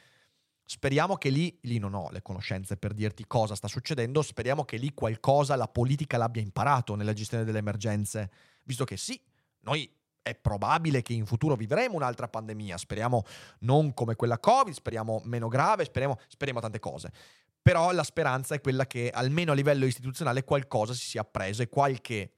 Speriamo 0.66 1.16
che 1.16 1.28
lì, 1.28 1.58
lì 1.62 1.78
non 1.78 1.92
ho 1.92 2.08
le 2.10 2.22
conoscenze 2.22 2.76
per 2.76 2.94
dirti 2.94 3.26
cosa 3.26 3.54
sta 3.54 3.68
succedendo, 3.68 4.22
speriamo 4.22 4.64
che 4.64 4.78
lì 4.78 4.94
qualcosa 4.94 5.56
la 5.56 5.68
politica 5.68 6.16
l'abbia 6.16 6.40
imparato 6.40 6.94
nella 6.94 7.12
gestione 7.12 7.44
delle 7.44 7.58
emergenze, 7.58 8.30
visto 8.62 8.84
che 8.84 8.96
sì, 8.96 9.20
noi 9.60 9.90
è 10.22 10.34
probabile 10.34 11.02
che 11.02 11.12
in 11.12 11.26
futuro 11.26 11.54
vivremo 11.54 11.96
un'altra 11.96 12.28
pandemia, 12.28 12.78
speriamo 12.78 13.24
non 13.60 13.92
come 13.92 14.16
quella 14.16 14.38
Covid, 14.38 14.72
speriamo 14.72 15.20
meno 15.24 15.48
grave, 15.48 15.84
speriamo, 15.84 16.18
speriamo 16.28 16.60
tante 16.60 16.78
cose. 16.78 17.12
Però 17.60 17.92
la 17.92 18.02
speranza 18.02 18.54
è 18.54 18.60
quella 18.62 18.86
che 18.86 19.10
almeno 19.10 19.52
a 19.52 19.54
livello 19.54 19.84
istituzionale 19.84 20.44
qualcosa 20.44 20.94
si 20.94 21.04
sia 21.06 21.20
appreso 21.20 21.60
e 21.60 21.68
qualche 21.68 22.32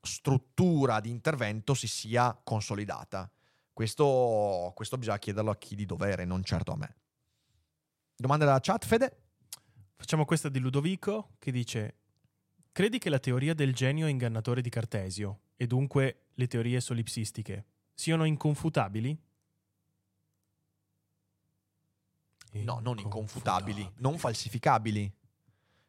struttura 0.00 1.00
di 1.00 1.10
intervento 1.10 1.74
si 1.74 1.88
sia 1.88 2.38
consolidata. 2.42 3.28
Questo, 3.72 4.70
questo 4.76 4.96
bisogna 4.96 5.18
chiederlo 5.18 5.50
a 5.50 5.56
chi 5.56 5.74
di 5.74 5.86
dovere, 5.86 6.24
non 6.24 6.44
certo 6.44 6.72
a 6.72 6.76
me. 6.76 6.96
Domanda 8.16 8.44
dalla 8.44 8.60
chat, 8.60 8.86
Fede? 8.86 9.22
Facciamo 9.96 10.24
questa 10.24 10.48
di 10.48 10.58
Ludovico 10.58 11.34
che 11.38 11.50
dice: 11.50 11.96
Credi 12.72 12.98
che 12.98 13.10
la 13.10 13.18
teoria 13.18 13.54
del 13.54 13.74
genio 13.74 14.06
ingannatore 14.06 14.60
di 14.60 14.68
Cartesio, 14.68 15.40
e 15.56 15.66
dunque 15.66 16.26
le 16.34 16.46
teorie 16.46 16.80
solipsistiche, 16.80 17.66
siano 17.94 18.24
inconfutabili? 18.24 19.18
No, 22.52 22.78
non 22.80 22.98
inconfutabili, 22.98 23.94
non 23.96 24.16
falsificabili, 24.16 25.12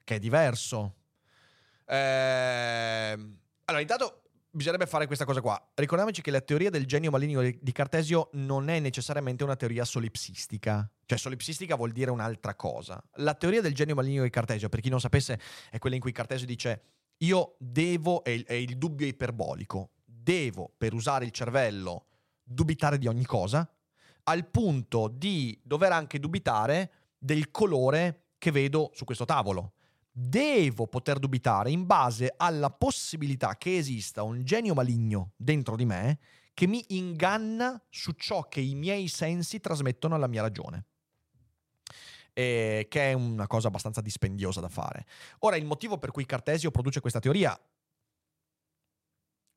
che 0.03 0.15
è 0.15 0.19
diverso. 0.19 0.95
Ehm 1.85 3.43
allora, 3.65 3.81
intanto 3.81 4.21
bisognerebbe 4.51 4.89
fare 4.89 5.07
questa 5.07 5.25
cosa 5.25 5.41
qua. 5.41 5.71
Ricordiamoci 5.73 6.21
che 6.21 6.31
la 6.31 6.41
teoria 6.41 6.69
del 6.69 6.85
genio 6.85 7.11
maligno 7.11 7.41
di 7.41 7.71
Cartesio 7.71 8.29
non 8.33 8.69
è 8.69 8.79
necessariamente 8.79 9.43
una 9.43 9.55
teoria 9.55 9.83
solipsistica. 9.83 10.89
Cioè, 11.05 11.17
solipsistica 11.17 11.75
vuol 11.75 11.91
dire 11.91 12.11
un'altra 12.11 12.55
cosa. 12.55 13.01
La 13.15 13.35
teoria 13.35 13.61
del 13.61 13.73
genio 13.73 13.95
maligno 13.95 14.23
di 14.23 14.29
Cartesio, 14.29 14.69
per 14.69 14.79
chi 14.79 14.89
non 14.89 14.99
sapesse, 14.99 15.39
è 15.69 15.77
quella 15.77 15.95
in 15.95 16.01
cui 16.01 16.11
Cartesio 16.11 16.47
dice 16.47 16.81
io 17.19 17.55
devo, 17.59 18.23
è 18.23 18.31
il, 18.31 18.43
è 18.45 18.53
il 18.53 18.77
dubbio 18.77 19.07
iperbolico, 19.07 19.91
devo, 20.03 20.71
per 20.77 20.93
usare 20.93 21.25
il 21.25 21.31
cervello, 21.31 22.07
dubitare 22.43 22.97
di 22.97 23.07
ogni 23.07 23.25
cosa, 23.25 23.69
al 24.23 24.47
punto 24.47 25.07
di 25.07 25.57
dover 25.63 25.91
anche 25.91 26.19
dubitare 26.19 26.91
del 27.17 27.51
colore 27.51 28.31
che 28.37 28.51
vedo 28.51 28.91
su 28.93 29.05
questo 29.05 29.25
tavolo 29.25 29.75
devo 30.17 30.87
poter 30.87 31.19
dubitare 31.19 31.71
in 31.71 31.85
base 31.85 32.33
alla 32.37 32.69
possibilità 32.69 33.57
che 33.57 33.75
esista 33.75 34.23
un 34.23 34.45
genio 34.45 34.73
maligno 34.73 35.33
dentro 35.35 35.75
di 35.75 35.83
me 35.83 36.19
che 36.53 36.67
mi 36.67 36.81
inganna 36.89 37.83
su 37.89 38.13
ciò 38.13 38.47
che 38.47 38.61
i 38.61 38.75
miei 38.75 39.09
sensi 39.09 39.59
trasmettono 39.59 40.15
alla 40.15 40.27
mia 40.27 40.41
ragione. 40.41 40.85
E 42.37 42.87
che 42.89 43.11
è 43.11 43.13
una 43.13 43.47
cosa 43.47 43.69
abbastanza 43.69 44.01
dispendiosa 44.01 44.59
da 44.59 44.67
fare. 44.67 45.05
Ora, 45.39 45.55
il 45.55 45.63
motivo 45.63 45.97
per 45.97 46.11
cui 46.11 46.25
Cartesio 46.25 46.69
produce 46.69 46.99
questa 46.99 47.19
teoria 47.19 47.57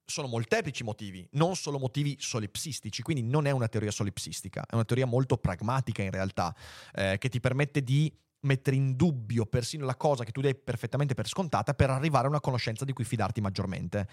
sono 0.04 0.28
molteplici 0.28 0.84
motivi, 0.84 1.28
non 1.32 1.56
solo 1.56 1.78
motivi 1.78 2.16
solipsistici, 2.18 3.02
quindi 3.02 3.22
non 3.22 3.46
è 3.46 3.50
una 3.50 3.68
teoria 3.68 3.90
solipsistica, 3.90 4.64
è 4.64 4.74
una 4.74 4.84
teoria 4.84 5.06
molto 5.06 5.36
pragmatica 5.36 6.02
in 6.02 6.10
realtà, 6.10 6.54
eh, 6.94 7.16
che 7.18 7.28
ti 7.28 7.40
permette 7.40 7.82
di 7.82 8.16
mettere 8.40 8.76
in 8.76 8.94
dubbio 8.94 9.46
persino 9.46 9.84
la 9.84 9.96
cosa 9.96 10.24
che 10.24 10.30
tu 10.30 10.40
dai 10.40 10.54
perfettamente 10.54 11.14
per 11.14 11.26
scontata 11.26 11.74
per 11.74 11.90
arrivare 11.90 12.26
a 12.26 12.30
una 12.30 12.40
conoscenza 12.40 12.84
di 12.84 12.92
cui 12.92 13.04
fidarti 13.04 13.40
maggiormente. 13.40 14.08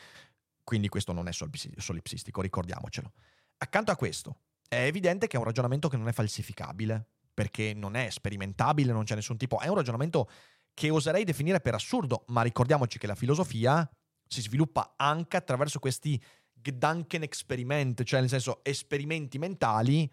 Quindi 0.63 0.89
questo 0.89 1.13
non 1.13 1.27
è 1.27 1.31
solipsistico, 1.31 2.41
ricordiamocelo. 2.41 3.13
Accanto 3.57 3.91
a 3.91 3.95
questo, 3.95 4.39
è 4.67 4.83
evidente 4.83 5.27
che 5.27 5.37
è 5.37 5.39
un 5.39 5.45
ragionamento 5.45 5.87
che 5.87 5.97
non 5.97 6.07
è 6.07 6.11
falsificabile, 6.11 7.09
perché 7.35 7.73
non 7.75 7.95
è 7.95 8.09
sperimentabile, 8.09 8.91
non 8.91 9.03
c'è 9.03 9.13
nessun 9.13 9.37
tipo, 9.37 9.59
è 9.59 9.67
un 9.67 9.75
ragionamento 9.75 10.29
che 10.73 10.89
oserei 10.89 11.23
definire 11.23 11.59
per 11.61 11.75
assurdo, 11.75 12.23
ma 12.29 12.41
ricordiamoci 12.41 12.97
che 12.97 13.05
la 13.05 13.15
filosofia 13.15 13.87
si 14.25 14.41
sviluppa 14.41 14.95
anche 14.97 15.37
attraverso 15.37 15.77
questi 15.77 16.19
Gedanken 16.51 17.21
Experiment, 17.21 18.03
cioè 18.03 18.21
nel 18.21 18.29
senso 18.29 18.63
esperimenti 18.63 19.37
mentali 19.37 20.11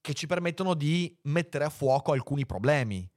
che 0.00 0.14
ci 0.14 0.26
permettono 0.26 0.74
di 0.74 1.14
mettere 1.24 1.64
a 1.64 1.70
fuoco 1.70 2.12
alcuni 2.12 2.46
problemi. 2.46 3.08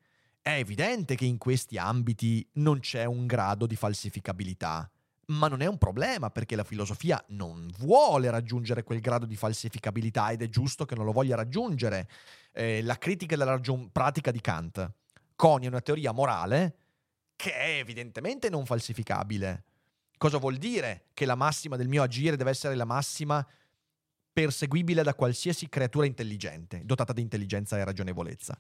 È 0.42 0.52
evidente 0.52 1.16
che 1.16 1.26
in 1.26 1.38
questi 1.38 1.78
ambiti 1.78 2.46
non 2.54 2.80
c'è 2.80 3.06
un 3.06 3.28
grado 3.28 3.68
di 3.68 3.76
falsificabilità, 3.76 4.92
ma 5.32 5.48
non 5.48 5.62
è 5.62 5.66
un 5.66 5.78
problema 5.78 6.30
perché 6.30 6.56
la 6.56 6.64
filosofia 6.64 7.24
non 7.30 7.70
vuole 7.80 8.30
raggiungere 8.30 8.84
quel 8.84 9.00
grado 9.00 9.26
di 9.26 9.36
falsificabilità 9.36 10.32
ed 10.32 10.42
è 10.42 10.50
giusto 10.50 10.86
che 10.86 10.96
non 10.96 11.06
lo 11.06 11.12
voglia 11.12 11.36
raggiungere. 11.36 12.08
Eh, 12.52 12.82
la 12.82 12.98
critica 12.98 13.36
della 13.36 13.52
ragion 13.52 13.92
pratica 13.92 14.32
di 14.32 14.42
Kant 14.42 14.92
conia 15.36 15.70
una 15.70 15.82
teoria 15.82 16.12
morale 16.12 16.76
che 17.36 17.54
è 17.54 17.80
evidentemente 17.80 18.50
non 18.50 18.66
falsificabile 18.66 19.66
Cosa 20.22 20.38
vuol 20.38 20.58
dire? 20.58 21.06
Che 21.16 21.26
la 21.26 21.34
massima 21.34 21.76
del 21.76 21.88
mio 21.88 22.04
agire 22.04 22.36
deve 22.36 22.52
essere 22.52 22.76
la 22.76 22.86
massima 22.86 23.44
perseguibile 24.32 25.02
da 25.02 25.16
qualsiasi 25.16 25.68
creatura 25.68 26.06
intelligente, 26.06 26.86
dotata 26.86 27.12
di 27.12 27.22
intelligenza 27.22 27.76
e 27.80 27.84
ragionevolezza. 27.84 28.56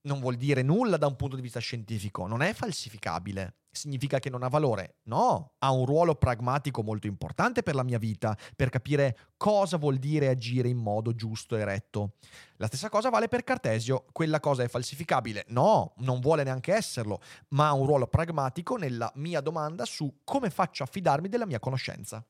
Non 0.00 0.18
vuol 0.18 0.34
dire 0.34 0.62
nulla 0.62 0.96
da 0.96 1.06
un 1.06 1.14
punto 1.14 1.36
di 1.36 1.42
vista 1.42 1.60
scientifico, 1.60 2.26
non 2.26 2.42
è 2.42 2.52
falsificabile 2.52 3.58
significa 3.78 4.18
che 4.18 4.28
non 4.28 4.42
ha 4.42 4.48
valore. 4.48 4.96
No, 5.04 5.52
ha 5.58 5.70
un 5.70 5.86
ruolo 5.86 6.14
pragmatico 6.14 6.82
molto 6.82 7.06
importante 7.06 7.62
per 7.62 7.74
la 7.74 7.82
mia 7.82 7.98
vita, 7.98 8.36
per 8.56 8.68
capire 8.68 9.16
cosa 9.36 9.76
vuol 9.76 9.96
dire 9.96 10.28
agire 10.28 10.68
in 10.68 10.76
modo 10.76 11.14
giusto 11.14 11.56
e 11.56 11.64
retto. 11.64 12.14
La 12.56 12.66
stessa 12.66 12.88
cosa 12.88 13.08
vale 13.08 13.28
per 13.28 13.44
Cartesio, 13.44 14.04
quella 14.12 14.40
cosa 14.40 14.64
è 14.64 14.68
falsificabile. 14.68 15.44
No, 15.48 15.94
non 15.98 16.20
vuole 16.20 16.42
neanche 16.42 16.74
esserlo, 16.74 17.20
ma 17.50 17.68
ha 17.68 17.72
un 17.72 17.86
ruolo 17.86 18.06
pragmatico 18.06 18.76
nella 18.76 19.10
mia 19.14 19.40
domanda 19.40 19.84
su 19.84 20.20
come 20.24 20.50
faccio 20.50 20.82
a 20.82 20.86
fidarmi 20.86 21.28
della 21.28 21.46
mia 21.46 21.60
conoscenza. 21.60 22.24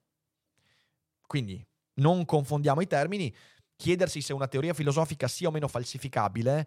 Quindi 1.27 1.67
non 1.95 2.25
confondiamo 2.25 2.81
i 2.81 2.87
termini, 2.87 3.35
chiedersi 3.77 4.21
se 4.21 4.33
una 4.33 4.49
teoria 4.49 4.75
filosofica 4.75 5.29
sia 5.29 5.49
o 5.49 5.51
meno 5.51 5.69
falsificabile 5.69 6.67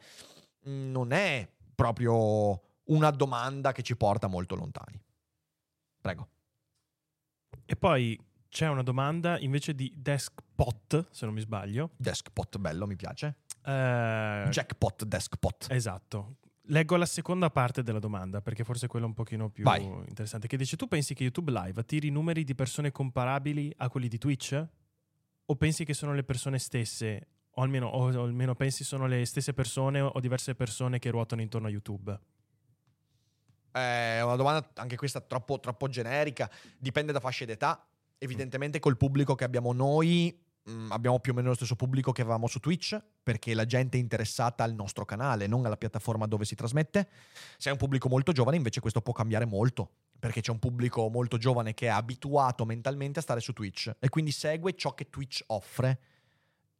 mm, 0.67 0.91
non 0.91 1.11
è 1.11 1.47
proprio 1.75 2.61
una 2.85 3.11
domanda 3.11 3.71
che 3.71 3.81
ci 3.81 3.95
porta 3.95 4.27
molto 4.27 4.55
lontani. 4.55 5.01
Prego. 6.01 6.29
E 7.65 7.75
poi 7.75 8.19
c'è 8.49 8.67
una 8.67 8.83
domanda 8.83 9.39
invece 9.39 9.73
di 9.73 9.93
Deskpot, 9.95 11.07
se 11.11 11.25
non 11.25 11.33
mi 11.33 11.41
sbaglio. 11.41 11.91
Deskpot, 11.95 12.57
bello, 12.57 12.85
mi 12.85 12.95
piace. 12.95 13.37
Eh, 13.63 14.47
Jackpot, 14.49 15.05
Deskpot. 15.05 15.67
Esatto. 15.69 16.37
Leggo 16.65 16.95
la 16.95 17.05
seconda 17.05 17.49
parte 17.49 17.83
della 17.83 17.99
domanda 17.99 18.41
perché 18.41 18.63
forse 18.63 18.85
è 18.85 18.89
quella 18.89 19.05
un 19.05 19.13
pochino 19.13 19.49
più 19.49 19.63
Vai. 19.63 19.83
interessante. 19.83 20.47
Che 20.47 20.57
dice: 20.57 20.75
Tu 20.75 20.87
pensi 20.87 21.13
che 21.13 21.23
YouTube 21.23 21.51
Live 21.51 21.79
attiri 21.79 22.09
numeri 22.09 22.43
di 22.43 22.55
persone 22.55 22.91
comparabili 22.91 23.73
a 23.77 23.89
quelli 23.89 24.07
di 24.07 24.17
Twitch? 24.17 24.67
O 25.45 25.55
pensi 25.55 25.83
che 25.85 25.93
sono 25.93 26.13
le 26.13 26.23
persone 26.23 26.59
stesse? 26.59 27.27
O 27.55 27.61
almeno, 27.61 27.87
o 27.87 28.07
almeno 28.21 28.55
pensi 28.55 28.83
sono 28.83 29.07
le 29.07 29.25
stesse 29.25 29.53
persone 29.53 29.99
o 29.99 30.17
diverse 30.19 30.55
persone 30.55 30.99
che 30.99 31.09
ruotano 31.09 31.41
intorno 31.41 31.67
a 31.67 31.69
YouTube? 31.69 32.17
È 33.71 34.21
una 34.21 34.35
domanda 34.35 34.69
anche 34.75 34.95
questa 34.95 35.21
troppo, 35.21 35.59
troppo 35.59 35.87
generica, 35.87 36.49
dipende 36.77 37.11
da 37.11 37.19
fasce 37.19 37.45
d'età. 37.45 37.85
Evidentemente 38.17 38.79
col 38.79 38.97
pubblico 38.97 39.33
che 39.33 39.43
abbiamo 39.43 39.73
noi 39.73 40.37
mh, 40.63 40.71
mm, 40.71 40.91
abbiamo 40.91 41.19
più 41.19 41.31
o 41.31 41.35
meno 41.35 41.49
lo 41.49 41.55
stesso 41.55 41.75
pubblico 41.75 42.11
che 42.11 42.21
avevamo 42.21 42.47
su 42.47 42.59
Twitch, 42.59 42.99
perché 43.23 43.53
la 43.53 43.65
gente 43.65 43.97
è 43.97 43.99
interessata 43.99 44.63
al 44.63 44.73
nostro 44.73 45.05
canale, 45.05 45.47
non 45.47 45.65
alla 45.65 45.77
piattaforma 45.77 46.27
dove 46.27 46.45
si 46.45 46.55
trasmette. 46.55 47.09
Se 47.57 47.69
è 47.69 47.71
un 47.71 47.77
pubblico 47.77 48.09
molto 48.09 48.31
giovane 48.31 48.57
invece 48.57 48.79
questo 48.79 49.01
può 49.01 49.13
cambiare 49.13 49.45
molto, 49.45 49.89
perché 50.19 50.41
c'è 50.41 50.51
un 50.51 50.59
pubblico 50.59 51.09
molto 51.09 51.37
giovane 51.37 51.73
che 51.73 51.87
è 51.87 51.89
abituato 51.89 52.65
mentalmente 52.65 53.19
a 53.19 53.21
stare 53.21 53.39
su 53.39 53.53
Twitch 53.53 53.91
e 53.99 54.09
quindi 54.09 54.31
segue 54.31 54.75
ciò 54.75 54.93
che 54.93 55.09
Twitch 55.09 55.43
offre. 55.47 55.99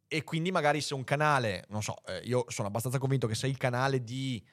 E 0.06 0.24
quindi 0.24 0.50
magari 0.52 0.82
se 0.82 0.92
un 0.92 1.04
canale, 1.04 1.64
non 1.70 1.82
so, 1.82 1.96
eh, 2.04 2.18
io 2.24 2.44
sono 2.48 2.68
abbastanza 2.68 2.98
convinto 2.98 3.26
che 3.26 3.34
se 3.34 3.46
il 3.46 3.56
canale 3.56 4.04
di 4.04 4.44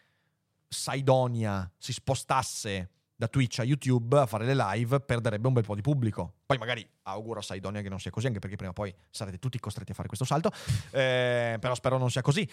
Saidonia 0.70 1.70
si 1.78 1.92
spostasse 1.92 2.92
da 3.20 3.28
Twitch 3.28 3.60
a 3.60 3.64
YouTube 3.64 4.18
a 4.18 4.26
fare 4.26 4.46
le 4.46 4.56
live, 4.56 5.02
perderebbe 5.02 5.48
un 5.48 5.54
bel 5.54 5.66
po' 5.66 5.76
di 5.76 5.82
pubblico. 5.82 6.36
Poi 6.46 6.58
magari 6.58 6.88
auguro 7.04 7.40
a 7.40 7.42
Saidonia 7.42 7.82
che 7.82 7.90
non 7.90 8.00
sia 8.00 8.12
così, 8.12 8.28
anche 8.28 8.40
perché 8.40 8.56
prima 8.56 8.72
o 8.72 8.74
poi 8.74 8.96
sarete 9.10 9.40
tutti 9.40 9.60
costretti 9.60 9.92
a 9.92 9.94
fare 9.94 10.08
questo 10.08 10.24
salto, 10.24 10.52
eh, 10.92 11.58
però 11.60 11.76
spero 11.76 11.98
non 11.98 12.10
sia 12.10 12.22
così. 12.22 12.48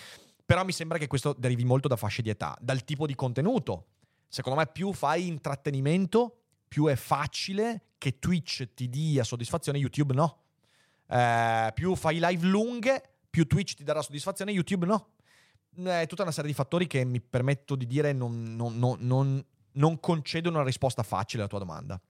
Però 0.44 0.64
mi 0.64 0.72
sembra 0.72 0.98
che 0.98 1.07
questo 1.07 1.35
derivi 1.38 1.64
molto 1.64 1.87
da 1.87 1.94
fasce 1.94 2.22
di 2.22 2.31
età, 2.31 2.57
dal 2.61 2.83
tipo 2.83 3.07
di 3.07 3.14
contenuto. 3.14 3.87
Secondo 4.26 4.59
me 4.59 4.66
più 4.66 4.92
fai 4.92 5.29
intrattenimento, 5.29 6.40
più 6.66 6.87
è 6.87 6.96
facile 6.96 7.90
che 7.96 8.18
Twitch 8.18 8.74
ti 8.74 8.88
dia 8.88 9.22
soddisfazione, 9.22 9.79
YouTube 9.79 10.14
no. 10.14 10.42
Eh, 11.07 11.70
più 11.74 11.94
fai 11.94 12.18
live 12.20 12.44
lunghe, 12.44 13.02
più 13.31 13.46
Twitch 13.46 13.74
ti 13.74 13.85
darà 13.85 14.02
soddisfazione, 14.02 14.50
YouTube 14.50 14.87
no 14.87 15.11
è 15.84 16.06
tutta 16.06 16.22
una 16.22 16.32
serie 16.32 16.50
di 16.50 16.56
fattori 16.56 16.86
che 16.86 17.04
mi 17.04 17.20
permetto 17.20 17.76
di 17.76 17.86
dire 17.86 18.12
non, 18.12 18.54
non, 18.54 18.76
non, 18.78 19.44
non 19.72 20.00
concedono 20.00 20.56
una 20.56 20.64
risposta 20.64 21.02
facile 21.02 21.42
alla 21.42 21.50
tua 21.50 21.58
domanda. 21.58 22.00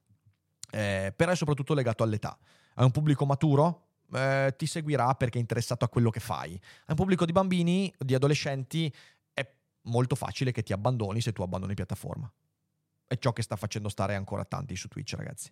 Eh, 0.70 1.12
però 1.14 1.32
è 1.32 1.36
soprattutto 1.36 1.74
legato 1.74 2.02
all'età. 2.02 2.36
Hai 2.74 2.84
un 2.84 2.90
pubblico 2.90 3.24
maturo? 3.24 3.88
Eh, 4.12 4.54
ti 4.56 4.66
seguirà 4.66 5.14
perché 5.14 5.38
è 5.38 5.40
interessato 5.40 5.84
a 5.84 5.88
quello 5.88 6.10
che 6.10 6.20
fai. 6.20 6.52
Hai 6.52 6.60
un 6.88 6.96
pubblico 6.96 7.24
di 7.24 7.32
bambini, 7.32 7.92
di 7.98 8.14
adolescenti, 8.14 8.92
è 9.32 9.48
molto 9.82 10.14
facile 10.14 10.52
che 10.52 10.62
ti 10.62 10.72
abbandoni 10.72 11.20
se 11.20 11.32
tu 11.32 11.42
abbandoni 11.42 11.74
piattaforma. 11.74 12.30
È 13.06 13.16
ciò 13.18 13.32
che 13.32 13.42
sta 13.42 13.56
facendo 13.56 13.88
stare 13.88 14.14
ancora 14.14 14.44
tanti 14.44 14.76
su 14.76 14.88
Twitch, 14.88 15.14
ragazzi. 15.14 15.50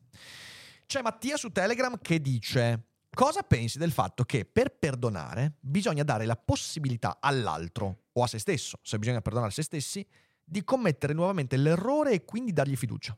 C'è 0.86 1.02
Mattia 1.02 1.36
su 1.36 1.50
Telegram 1.50 1.98
che 2.00 2.20
dice: 2.20 2.88
Cosa 3.14 3.42
pensi 3.42 3.78
del 3.78 3.92
fatto 3.92 4.24
che 4.24 4.44
per 4.44 4.76
perdonare 4.76 5.54
bisogna 5.60 6.02
dare 6.02 6.26
la 6.26 6.36
possibilità 6.36 7.18
all'altro 7.20 8.06
o 8.12 8.24
a 8.24 8.26
se 8.26 8.40
stesso, 8.40 8.78
se 8.82 8.98
bisogna 8.98 9.20
perdonare 9.20 9.52
se 9.52 9.62
stessi, 9.62 10.04
di 10.42 10.64
commettere 10.64 11.12
nuovamente 11.12 11.56
l'errore 11.56 12.12
e 12.12 12.24
quindi 12.24 12.52
dargli 12.52 12.76
fiducia. 12.76 13.16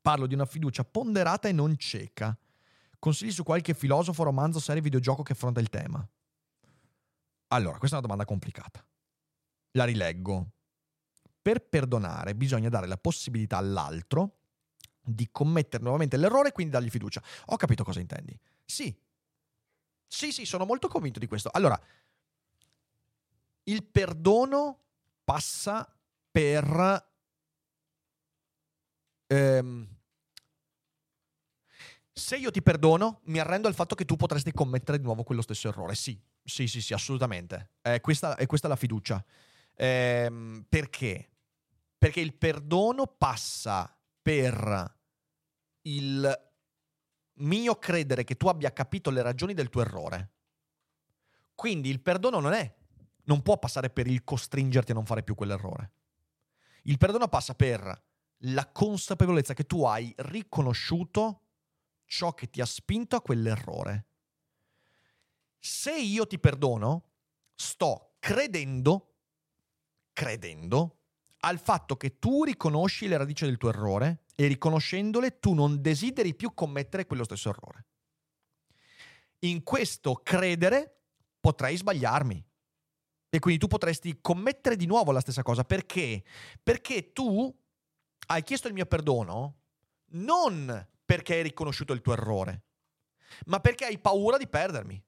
Parlo 0.00 0.26
di 0.26 0.34
una 0.34 0.46
fiducia 0.46 0.82
ponderata 0.82 1.46
e 1.46 1.52
non 1.52 1.76
cieca. 1.76 2.36
Consigli 2.98 3.30
su 3.30 3.42
qualche 3.42 3.74
filosofo, 3.74 4.22
romanzo, 4.22 4.58
serie, 4.58 4.80
videogioco 4.80 5.22
che 5.22 5.32
affronta 5.32 5.60
il 5.60 5.68
tema? 5.68 6.08
Allora, 7.48 7.76
questa 7.76 7.96
è 7.96 7.98
una 7.98 8.08
domanda 8.08 8.24
complicata. 8.24 8.84
La 9.72 9.84
rileggo. 9.84 10.52
Per 11.42 11.68
perdonare 11.68 12.34
bisogna 12.34 12.70
dare 12.70 12.86
la 12.86 12.96
possibilità 12.96 13.58
all'altro 13.58 14.38
di 15.02 15.28
commettere 15.30 15.82
nuovamente 15.82 16.16
l'errore 16.16 16.48
e 16.48 16.52
quindi 16.52 16.72
dargli 16.72 16.90
fiducia. 16.90 17.22
Ho 17.46 17.56
capito 17.56 17.84
cosa 17.84 18.00
intendi. 18.00 18.38
Sì. 18.64 18.94
Sì, 20.06 20.30
sì, 20.30 20.44
sono 20.44 20.64
molto 20.64 20.88
convinto 20.88 21.18
di 21.18 21.26
questo. 21.26 21.50
Allora, 21.52 21.80
il 23.64 23.84
perdono 23.84 24.78
passa 25.24 25.90
per... 26.30 27.10
Ehm, 29.26 29.88
se 32.12 32.36
io 32.36 32.50
ti 32.50 32.62
perdono, 32.62 33.20
mi 33.24 33.38
arrendo 33.38 33.68
al 33.68 33.74
fatto 33.74 33.94
che 33.94 34.04
tu 34.04 34.16
potresti 34.16 34.52
commettere 34.52 34.98
di 34.98 35.04
nuovo 35.04 35.22
quello 35.22 35.40
stesso 35.40 35.68
errore. 35.68 35.94
Sì, 35.94 36.20
sì, 36.44 36.66
sì, 36.66 36.82
sì, 36.82 36.92
assolutamente. 36.92 37.70
È 37.80 38.00
questa, 38.00 38.36
è 38.36 38.46
questa 38.46 38.68
la 38.68 38.76
fiducia. 38.76 39.24
Ehm, 39.76 40.66
perché? 40.68 41.30
Perché 41.96 42.20
il 42.20 42.34
perdono 42.34 43.06
passa 43.06 43.96
per 44.22 44.98
il 45.82 46.50
mio 47.34 47.76
credere 47.76 48.24
che 48.24 48.36
tu 48.36 48.46
abbia 48.46 48.72
capito 48.72 49.10
le 49.10 49.22
ragioni 49.22 49.52
del 49.52 49.68
tuo 49.68 49.82
errore. 49.82 50.30
Quindi 51.54 51.90
il 51.90 52.00
perdono 52.00 52.40
non 52.40 52.52
è 52.52 52.74
non 53.24 53.42
può 53.42 53.58
passare 53.58 53.90
per 53.90 54.06
il 54.06 54.24
costringerti 54.24 54.92
a 54.92 54.94
non 54.94 55.06
fare 55.06 55.22
più 55.22 55.34
quell'errore. 55.34 55.92
Il 56.84 56.98
perdono 56.98 57.28
passa 57.28 57.54
per 57.54 58.04
la 58.44 58.66
consapevolezza 58.66 59.54
che 59.54 59.64
tu 59.64 59.84
hai 59.84 60.12
riconosciuto 60.16 61.42
ciò 62.06 62.34
che 62.34 62.50
ti 62.50 62.60
ha 62.60 62.66
spinto 62.66 63.16
a 63.16 63.22
quell'errore. 63.22 64.06
Se 65.58 65.96
io 65.96 66.26
ti 66.26 66.38
perdono, 66.40 67.10
sto 67.54 68.16
credendo, 68.18 69.14
credendo 70.12 71.01
al 71.44 71.58
fatto 71.58 71.96
che 71.96 72.18
tu 72.18 72.44
riconosci 72.44 73.08
le 73.08 73.16
radici 73.16 73.44
del 73.44 73.56
tuo 73.56 73.70
errore 73.70 74.24
e 74.34 74.46
riconoscendole 74.46 75.38
tu 75.38 75.54
non 75.54 75.80
desideri 75.80 76.34
più 76.34 76.54
commettere 76.54 77.06
quello 77.06 77.24
stesso 77.24 77.48
errore. 77.48 77.86
In 79.40 79.62
questo 79.62 80.20
credere 80.22 81.00
potrei 81.40 81.76
sbagliarmi. 81.76 82.46
E 83.28 83.38
quindi 83.38 83.60
tu 83.60 83.66
potresti 83.66 84.20
commettere 84.20 84.76
di 84.76 84.86
nuovo 84.86 85.10
la 85.10 85.20
stessa 85.20 85.42
cosa. 85.42 85.64
Perché? 85.64 86.22
Perché 86.62 87.12
tu 87.12 87.52
hai 88.26 88.42
chiesto 88.42 88.68
il 88.68 88.74
mio 88.74 88.86
perdono 88.86 89.56
non 90.12 90.88
perché 91.04 91.34
hai 91.34 91.42
riconosciuto 91.42 91.92
il 91.92 92.00
tuo 92.00 92.12
errore, 92.12 92.64
ma 93.46 93.58
perché 93.60 93.86
hai 93.86 93.98
paura 93.98 94.36
di 94.36 94.46
perdermi 94.46 95.02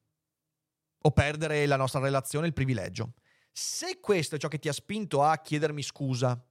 o 1.02 1.10
perdere 1.10 1.66
la 1.66 1.76
nostra 1.76 2.00
relazione, 2.00 2.46
il 2.46 2.52
privilegio. 2.52 3.12
Se 3.56 4.00
questo 4.00 4.34
è 4.34 4.38
ciò 4.38 4.48
che 4.48 4.58
ti 4.58 4.68
ha 4.68 4.72
spinto 4.72 5.22
a 5.22 5.38
chiedermi 5.38 5.80
scusa 5.80 6.44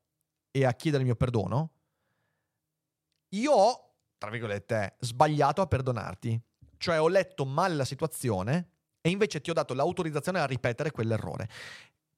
e 0.50 0.64
a 0.64 0.72
chiedere 0.72 1.02
il 1.04 1.10
mio 1.10 1.18
perdono, 1.18 1.72
io 3.32 3.52
ho, 3.52 3.96
tra 4.18 4.30
virgolette, 4.30 4.96
sbagliato 5.00 5.60
a 5.60 5.68
perdonarti. 5.68 6.42
Cioè 6.78 7.02
ho 7.02 7.10
letto 7.10 7.44
male 7.44 7.76
la 7.76 7.84
situazione 7.84 8.70
e 9.02 9.10
invece 9.10 9.42
ti 9.42 9.50
ho 9.50 9.54
dato 9.54 9.74
l'autorizzazione 9.74 10.40
a 10.40 10.46
ripetere 10.46 10.92
quell'errore. 10.92 11.50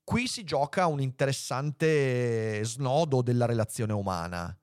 Qui 0.03 0.27
si 0.27 0.43
gioca 0.43 0.85
un 0.85 1.01
interessante 1.01 2.63
snodo 2.63 3.23
della 3.23 3.47
relazione 3.47 3.93
umana. 3.93 4.55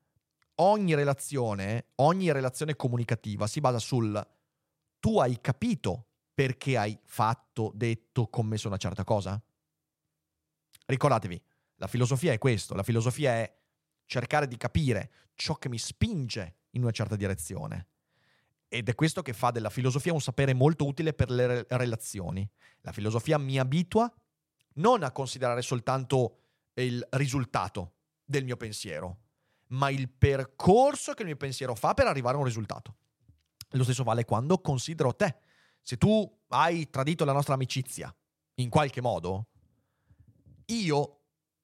Ogni 0.56 0.94
relazione, 0.94 1.87
ogni 1.96 2.30
relazione 2.30 2.76
comunicativa 2.76 3.48
si 3.48 3.58
basa 3.58 3.80
sul 3.80 4.24
tu 5.00 5.18
hai 5.18 5.40
capito 5.40 6.06
perché 6.32 6.78
hai 6.78 6.96
fatto, 7.02 7.72
detto, 7.74 8.28
commesso 8.28 8.68
una 8.68 8.76
certa 8.76 9.02
cosa? 9.02 9.42
Ricordatevi, 10.92 11.42
la 11.76 11.87
filosofia 11.87 12.35
è 12.35 12.38
questo, 12.38 12.74
la 12.74 12.83
filosofia 12.83 13.33
è 13.33 13.50
cercare 14.05 14.46
di 14.46 14.59
capire 14.59 15.11
ciò 15.35 15.55
che 15.55 15.70
mi 15.70 15.78
spinge 15.78 16.57
in 16.72 16.83
una 16.83 16.90
certa 16.90 17.16
direzione. 17.16 17.87
Ed 18.68 18.90
è 18.90 18.94
questo 18.94 19.22
che 19.22 19.33
fa 19.33 19.50
della 19.50 19.70
filosofia 19.70 20.12
un 20.12 20.20
sapere 20.20 20.52
molto 20.52 20.85
utile 20.87 21.14
per 21.14 21.31
le 21.31 21.46
re- 21.46 21.66
relazioni. 21.70 22.46
La 22.83 22.92
filosofia 22.92 23.38
mi 23.38 23.59
abitua 23.59 24.12
non 24.74 25.02
a 25.02 25.12
considerare 25.12 25.62
soltanto 25.62 26.40
il 26.74 27.07
risultato 27.12 27.94
del 28.22 28.44
mio 28.44 28.59
pensiero, 28.59 29.20
ma 29.68 29.88
il 29.88 30.11
percorso 30.11 31.14
che 31.14 31.22
il 31.22 31.28
mio 31.28 31.37
pensiero 31.38 31.74
fa 31.74 31.94
per 31.94 32.07
arrivare 32.07 32.37
a 32.37 32.40
un 32.40 32.44
risultato. 32.44 32.96
Lo 33.70 33.85
stesso 33.85 34.05
vale 34.05 34.26
quando 34.26 34.61
considero 34.61 35.16
te. 35.16 35.37
Se 35.81 35.96
tu 35.96 36.40
hai 36.48 36.90
tradito 36.90 37.24
la 37.24 37.33
nostra 37.33 37.55
amicizia 37.55 38.14
in 38.57 38.68
qualche 38.68 39.00
modo, 39.00 39.51
io 40.66 41.20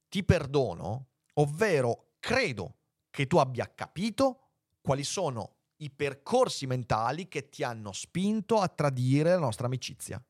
ti 0.08 0.24
perdono, 0.24 1.08
ovvero 1.34 2.14
credo 2.18 2.76
che 3.10 3.26
tu 3.26 3.36
abbia 3.38 3.72
capito 3.74 4.50
quali 4.80 5.04
sono 5.04 5.56
i 5.76 5.90
percorsi 5.90 6.66
mentali 6.66 7.28
che 7.28 7.48
ti 7.48 7.62
hanno 7.62 7.92
spinto 7.92 8.60
a 8.60 8.68
tradire 8.68 9.30
la 9.30 9.38
nostra 9.38 9.66
amicizia. 9.66 10.22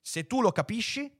Se 0.00 0.26
tu 0.26 0.40
lo 0.40 0.52
capisci, 0.52 1.10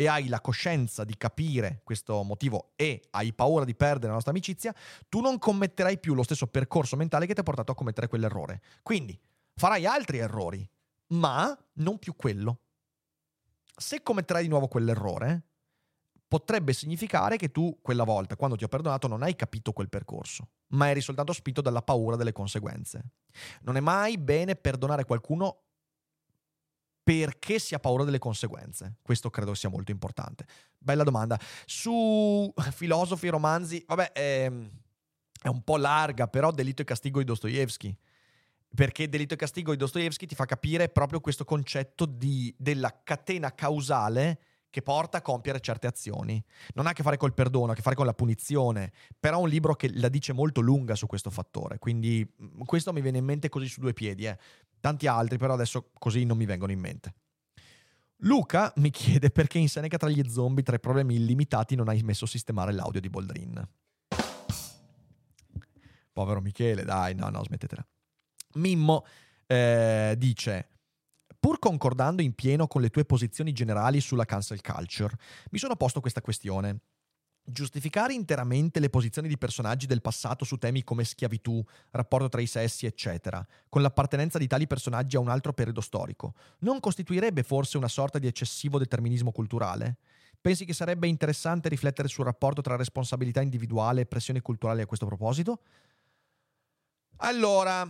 e 0.00 0.08
hai 0.08 0.28
la 0.28 0.40
coscienza 0.40 1.04
di 1.04 1.14
capire 1.14 1.82
questo 1.84 2.22
motivo 2.22 2.72
e 2.74 3.02
hai 3.10 3.34
paura 3.34 3.66
di 3.66 3.74
perdere 3.74 4.06
la 4.06 4.14
nostra 4.14 4.30
amicizia, 4.30 4.74
tu 5.10 5.20
non 5.20 5.38
commetterai 5.38 5.98
più 5.98 6.14
lo 6.14 6.22
stesso 6.22 6.46
percorso 6.46 6.96
mentale 6.96 7.26
che 7.26 7.34
ti 7.34 7.40
ha 7.40 7.42
portato 7.42 7.72
a 7.72 7.74
commettere 7.74 8.08
quell'errore. 8.08 8.62
Quindi 8.82 9.20
farai 9.54 9.84
altri 9.84 10.16
errori, 10.16 10.66
ma 11.08 11.54
non 11.74 11.98
più 11.98 12.16
quello. 12.16 12.60
Se 13.76 14.02
commetterai 14.02 14.44
di 14.44 14.48
nuovo 14.48 14.68
quell'errore, 14.68 15.49
potrebbe 16.30 16.72
significare 16.72 17.36
che 17.36 17.50
tu 17.50 17.80
quella 17.82 18.04
volta, 18.04 18.36
quando 18.36 18.54
ti 18.54 18.62
ho 18.62 18.68
perdonato, 18.68 19.08
non 19.08 19.24
hai 19.24 19.34
capito 19.34 19.72
quel 19.72 19.88
percorso, 19.88 20.50
ma 20.68 20.88
eri 20.88 21.00
soltanto 21.00 21.32
spinto 21.32 21.60
dalla 21.60 21.82
paura 21.82 22.14
delle 22.14 22.30
conseguenze. 22.30 23.02
Non 23.62 23.76
è 23.76 23.80
mai 23.80 24.16
bene 24.16 24.54
perdonare 24.54 25.04
qualcuno 25.04 25.62
perché 27.02 27.58
si 27.58 27.74
ha 27.74 27.80
paura 27.80 28.04
delle 28.04 28.20
conseguenze? 28.20 28.98
Questo 29.02 29.28
credo 29.28 29.54
sia 29.54 29.70
molto 29.70 29.90
importante. 29.90 30.46
Bella 30.78 31.02
domanda. 31.02 31.36
Su 31.66 32.54
filosofi, 32.70 33.26
romanzi, 33.26 33.82
vabbè, 33.84 34.12
è, 34.12 34.44
ehm, 34.44 34.70
è 35.42 35.48
un 35.48 35.64
po' 35.64 35.78
larga, 35.78 36.28
però 36.28 36.52
Delitto 36.52 36.82
e 36.82 36.84
Castigo 36.84 37.18
di 37.18 37.24
Dostoevsky. 37.24 37.92
Perché 38.72 39.08
Delitto 39.08 39.34
e 39.34 39.36
Castigo 39.36 39.72
di 39.72 39.78
Dostoevsky 39.78 40.26
ti 40.26 40.36
fa 40.36 40.44
capire 40.44 40.90
proprio 40.90 41.18
questo 41.18 41.44
concetto 41.44 42.06
di, 42.06 42.54
della 42.56 43.00
catena 43.02 43.52
causale 43.52 44.38
che 44.70 44.82
porta 44.82 45.18
a 45.18 45.22
compiere 45.22 45.60
certe 45.60 45.86
azioni. 45.86 46.42
Non 46.74 46.86
ha 46.86 46.90
a 46.90 46.92
che 46.92 47.02
fare 47.02 47.16
col 47.16 47.34
perdono, 47.34 47.68
ha 47.68 47.72
a 47.72 47.74
che 47.74 47.82
fare 47.82 47.96
con 47.96 48.06
la 48.06 48.14
punizione, 48.14 48.92
però 49.18 49.38
è 49.38 49.42
un 49.42 49.48
libro 49.48 49.74
che 49.74 49.90
la 49.94 50.08
dice 50.08 50.32
molto 50.32 50.60
lunga 50.60 50.94
su 50.94 51.06
questo 51.06 51.30
fattore, 51.30 51.78
quindi 51.78 52.26
mm, 52.42 52.62
questo 52.62 52.92
mi 52.92 53.00
viene 53.00 53.18
in 53.18 53.24
mente 53.24 53.48
così 53.48 53.68
su 53.68 53.80
due 53.80 53.92
piedi. 53.92 54.26
Eh. 54.26 54.38
Tanti 54.80 55.06
altri, 55.06 55.36
però 55.36 55.52
adesso 55.52 55.90
così 55.98 56.24
non 56.24 56.36
mi 56.38 56.46
vengono 56.46 56.72
in 56.72 56.80
mente. 56.80 57.14
Luca 58.24 58.72
mi 58.76 58.90
chiede 58.90 59.30
perché 59.30 59.58
in 59.58 59.68
Seneca 59.68 59.96
tra 59.96 60.08
gli 60.08 60.22
zombie 60.28 60.62
tra 60.62 60.76
i 60.76 60.80
problemi 60.80 61.14
illimitati 61.16 61.74
non 61.74 61.88
hai 61.88 62.02
messo 62.02 62.24
a 62.24 62.28
sistemare 62.28 62.72
l'audio 62.72 63.00
di 63.00 63.08
Boldrin. 63.08 63.68
Povero 66.12 66.40
Michele, 66.40 66.84
dai, 66.84 67.14
no, 67.14 67.28
no, 67.30 67.42
smettetela. 67.42 67.86
Mimmo 68.54 69.06
eh, 69.46 70.14
dice, 70.18 70.68
pur 71.40 71.58
concordando 71.58 72.20
in 72.20 72.34
pieno 72.34 72.66
con 72.66 72.82
le 72.82 72.90
tue 72.90 73.06
posizioni 73.06 73.52
generali 73.52 74.00
sulla 74.00 74.26
cancel 74.26 74.60
culture, 74.60 75.16
mi 75.50 75.58
sono 75.58 75.74
posto 75.74 76.00
questa 76.00 76.20
questione. 76.20 76.80
Giustificare 77.42 78.12
interamente 78.12 78.78
le 78.78 78.90
posizioni 78.90 79.26
di 79.26 79.38
personaggi 79.38 79.86
del 79.86 80.02
passato 80.02 80.44
su 80.44 80.56
temi 80.56 80.84
come 80.84 81.04
schiavitù, 81.04 81.64
rapporto 81.90 82.28
tra 82.28 82.42
i 82.42 82.46
sessi, 82.46 82.84
eccetera, 82.84 83.44
con 83.70 83.80
l'appartenenza 83.80 84.38
di 84.38 84.46
tali 84.46 84.66
personaggi 84.66 85.16
a 85.16 85.20
un 85.20 85.30
altro 85.30 85.54
periodo 85.54 85.80
storico, 85.80 86.34
non 86.60 86.78
costituirebbe 86.78 87.42
forse 87.42 87.78
una 87.78 87.88
sorta 87.88 88.18
di 88.18 88.26
eccessivo 88.26 88.78
determinismo 88.78 89.32
culturale? 89.32 89.96
Pensi 90.40 90.66
che 90.66 90.74
sarebbe 90.74 91.08
interessante 91.08 91.70
riflettere 91.70 92.08
sul 92.08 92.26
rapporto 92.26 92.60
tra 92.60 92.76
responsabilità 92.76 93.40
individuale 93.40 94.02
e 94.02 94.06
pressioni 94.06 94.40
culturali 94.40 94.82
a 94.82 94.86
questo 94.86 95.06
proposito? 95.06 95.60
Allora, 97.16 97.86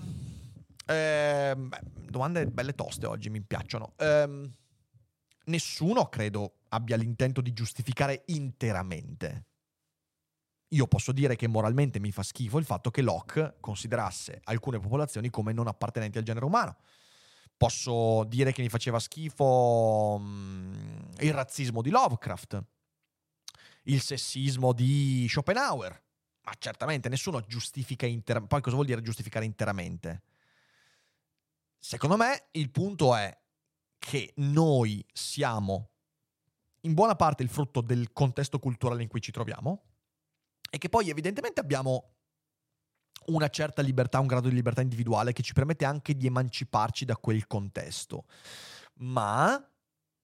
ehm, 0.90 1.70
domande 2.09 2.46
belle 2.46 2.74
toste 2.74 3.07
oggi, 3.07 3.31
mi 3.31 3.40
piacciono. 3.40 3.94
Ehm, 3.96 4.50
nessuno, 5.44 6.09
credo, 6.09 6.61
abbia 6.68 6.96
l'intento 6.96 7.40
di 7.40 7.53
giustificare 7.53 8.22
interamente. 8.26 9.46
Io 10.72 10.87
posso 10.87 11.11
dire 11.12 11.35
che 11.35 11.48
moralmente 11.48 11.98
mi 11.98 12.12
fa 12.12 12.22
schifo 12.22 12.59
il 12.59 12.64
fatto 12.64 12.90
che 12.90 13.03
Locke 13.03 13.57
considerasse 13.61 14.40
alcune 14.44 14.79
popolazioni 14.79 15.29
come 15.29 15.53
non 15.53 15.66
appartenenti 15.66 16.18
al 16.18 16.24
genere 16.24 16.44
umano. 16.44 16.76
Posso 17.57 18.24
dire 18.24 18.53
che 18.53 18.62
mi 18.62 18.68
faceva 18.68 19.00
schifo 19.00 20.14
um, 20.18 21.11
il 21.18 21.33
razzismo 21.33 21.83
di 21.83 21.90
Lovecraft, 21.90 22.64
il 23.85 24.00
sessismo 24.00 24.72
di 24.72 25.26
Schopenhauer, 25.29 26.03
ma 26.44 26.53
certamente 26.59 27.09
nessuno 27.09 27.40
giustifica 27.40 28.07
interamente. 28.07 28.55
Poi 28.55 28.62
cosa 28.62 28.76
vuol 28.76 28.87
dire 28.87 29.03
giustificare 29.03 29.44
interamente? 29.44 30.22
Secondo 31.83 32.19
me 32.19 32.49
il 32.53 32.71
punto 32.71 33.16
è 33.16 33.37
che 33.99 34.33
noi 34.37 35.05
siamo 35.12 35.88
in 36.83 36.93
buona 36.93 37.16
parte 37.16 37.43
il 37.43 37.49
frutto 37.49 37.81
del 37.81 38.12
contesto 38.12 38.59
culturale 38.59 39.03
in 39.03 39.09
cui 39.09 39.21
ci 39.21 39.33
troviamo 39.33 39.83
e 40.71 40.77
che 40.77 40.90
poi 40.90 41.09
evidentemente 41.09 41.61
abbiamo 41.61 42.16
una 43.27 43.49
certa 43.49 43.81
libertà, 43.83 44.21
un 44.21 44.27
grado 44.27 44.49
di 44.49 44.55
libertà 44.55 44.83
individuale 44.83 45.33
che 45.33 45.43
ci 45.43 45.55
permette 45.55 45.85
anche 45.85 46.14
di 46.14 46.27
emanciparci 46.27 47.05
da 47.07 47.16
quel 47.16 47.47
contesto. 47.47 48.27
Ma 48.97 49.62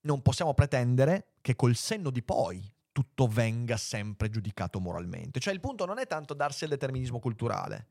non 0.01 0.21
possiamo 0.21 0.53
pretendere 0.53 1.33
che 1.41 1.55
col 1.55 1.75
senno 1.75 2.11
di 2.11 2.21
poi 2.21 2.71
tutto 2.91 3.27
venga 3.27 3.77
sempre 3.77 4.29
giudicato 4.29 4.79
moralmente. 4.79 5.39
Cioè 5.39 5.53
il 5.53 5.59
punto 5.59 5.85
non 5.85 5.97
è 5.99 6.07
tanto 6.07 6.33
darsi 6.33 6.63
al 6.63 6.69
determinismo 6.69 7.19
culturale, 7.19 7.87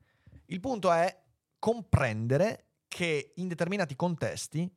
il 0.47 0.59
punto 0.59 0.91
è 0.91 1.23
comprendere 1.59 2.66
che 2.87 3.33
in 3.35 3.47
determinati 3.47 3.95
contesti 3.95 4.69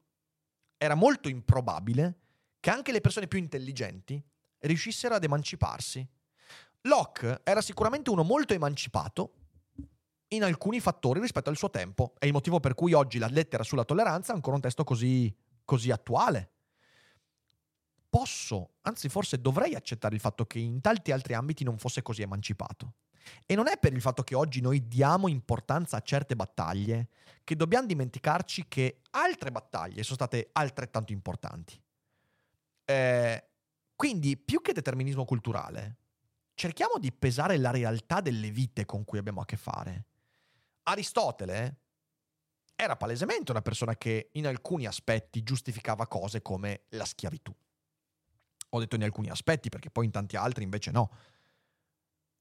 era 0.76 0.94
molto 0.94 1.28
improbabile 1.28 2.18
che 2.60 2.70
anche 2.70 2.92
le 2.92 3.00
persone 3.00 3.28
più 3.28 3.38
intelligenti 3.38 4.22
riuscissero 4.60 5.14
ad 5.14 5.24
emanciparsi. 5.24 6.06
Locke 6.82 7.40
era 7.44 7.60
sicuramente 7.60 8.10
uno 8.10 8.22
molto 8.22 8.54
emancipato 8.54 9.34
in 10.28 10.44
alcuni 10.44 10.80
fattori 10.80 11.20
rispetto 11.20 11.50
al 11.50 11.56
suo 11.56 11.70
tempo. 11.70 12.14
È 12.18 12.26
il 12.26 12.32
motivo 12.32 12.60
per 12.60 12.74
cui 12.74 12.92
oggi 12.92 13.18
la 13.18 13.28
lettera 13.28 13.62
sulla 13.62 13.84
tolleranza 13.84 14.32
è 14.32 14.34
ancora 14.34 14.56
un 14.56 14.62
testo 14.62 14.84
così, 14.84 15.34
così 15.64 15.90
attuale. 15.90 16.52
Posso, 18.10 18.74
anzi 18.82 19.08
forse 19.08 19.40
dovrei 19.40 19.74
accettare 19.74 20.14
il 20.14 20.20
fatto 20.20 20.44
che 20.44 20.58
in 20.58 20.80
tanti 20.80 21.12
altri 21.12 21.32
ambiti 21.32 21.64
non 21.64 21.78
fosse 21.78 22.02
così 22.02 22.22
emancipato. 22.22 22.94
E 23.46 23.54
non 23.54 23.68
è 23.68 23.78
per 23.78 23.92
il 23.92 24.00
fatto 24.00 24.22
che 24.22 24.34
oggi 24.34 24.60
noi 24.60 24.88
diamo 24.88 25.28
importanza 25.28 25.96
a 25.96 26.02
certe 26.02 26.34
battaglie 26.34 27.08
che 27.44 27.54
dobbiamo 27.54 27.86
dimenticarci 27.86 28.66
che 28.68 29.00
altre 29.10 29.50
battaglie 29.52 30.02
sono 30.02 30.16
state 30.16 30.50
altrettanto 30.52 31.12
importanti. 31.12 31.80
Eh, 32.84 33.44
quindi, 33.94 34.36
più 34.36 34.60
che 34.60 34.72
determinismo 34.72 35.24
culturale, 35.24 35.96
cerchiamo 36.54 36.98
di 36.98 37.12
pesare 37.12 37.56
la 37.56 37.70
realtà 37.70 38.20
delle 38.20 38.50
vite 38.50 38.84
con 38.84 39.04
cui 39.04 39.18
abbiamo 39.18 39.40
a 39.40 39.44
che 39.44 39.56
fare. 39.56 40.04
Aristotele 40.84 41.76
era 42.74 42.96
palesemente 42.96 43.50
una 43.50 43.62
persona 43.62 43.96
che 43.96 44.30
in 44.32 44.46
alcuni 44.46 44.86
aspetti 44.86 45.42
giustificava 45.42 46.06
cose 46.06 46.40
come 46.42 46.82
la 46.90 47.04
schiavitù. 47.04 47.54
Ho 48.70 48.78
detto 48.78 48.96
in 48.96 49.02
alcuni 49.02 49.28
aspetti 49.30 49.68
perché 49.68 49.90
poi 49.90 50.06
in 50.06 50.10
tanti 50.10 50.36
altri 50.36 50.64
invece 50.64 50.90
no. 50.90 51.10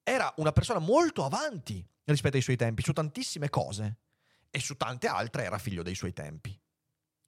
Era 0.04 0.32
una 0.38 0.52
persona 0.52 0.80
molto 0.80 1.24
avanti 1.24 1.86
rispetto 2.06 2.38
ai 2.38 2.42
suoi 2.42 2.56
tempi 2.56 2.84
su 2.84 2.94
tantissime 2.94 3.50
cose 3.50 3.98
e 4.50 4.60
su 4.60 4.76
tante 4.76 5.08
altre 5.08 5.44
era 5.44 5.58
figlio 5.58 5.84
dei 5.84 5.96
suoi 5.96 6.14
tempi. 6.14 6.60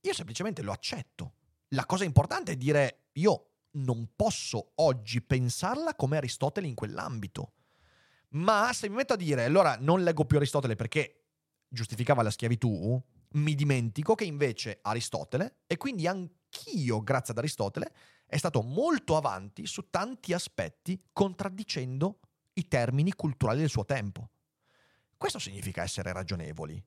Io 0.01 0.13
semplicemente 0.13 0.61
lo 0.61 0.71
accetto. 0.71 1.35
La 1.69 1.85
cosa 1.85 2.03
importante 2.03 2.53
è 2.53 2.57
dire 2.57 3.09
io 3.13 3.51
non 3.73 4.11
posso 4.15 4.71
oggi 4.75 5.21
pensarla 5.21 5.95
come 5.95 6.17
Aristotele 6.17 6.67
in 6.67 6.75
quell'ambito. 6.75 7.53
Ma 8.29 8.71
se 8.73 8.89
mi 8.89 8.95
metto 8.95 9.13
a 9.13 9.17
dire 9.17 9.45
allora 9.45 9.77
non 9.79 10.03
leggo 10.03 10.25
più 10.25 10.37
Aristotele 10.37 10.75
perché 10.75 11.25
giustificava 11.67 12.21
la 12.21 12.31
schiavitù, 12.31 13.01
mi 13.33 13.55
dimentico 13.55 14.15
che 14.15 14.25
invece 14.25 14.79
Aristotele, 14.81 15.61
e 15.67 15.77
quindi 15.77 16.05
anch'io, 16.07 17.01
grazie 17.01 17.31
ad 17.31 17.39
Aristotele, 17.39 17.93
è 18.31 18.37
stato 18.37 18.61
molto 18.61 19.17
avanti 19.17 19.67
su 19.67 19.89
tanti 19.89 20.31
aspetti, 20.31 21.09
contraddicendo 21.11 22.19
i 22.53 22.65
termini 22.69 23.11
culturali 23.11 23.59
del 23.59 23.67
suo 23.67 23.83
tempo. 23.83 24.29
Questo 25.17 25.37
significa 25.37 25.83
essere 25.83 26.13
ragionevoli. 26.13 26.81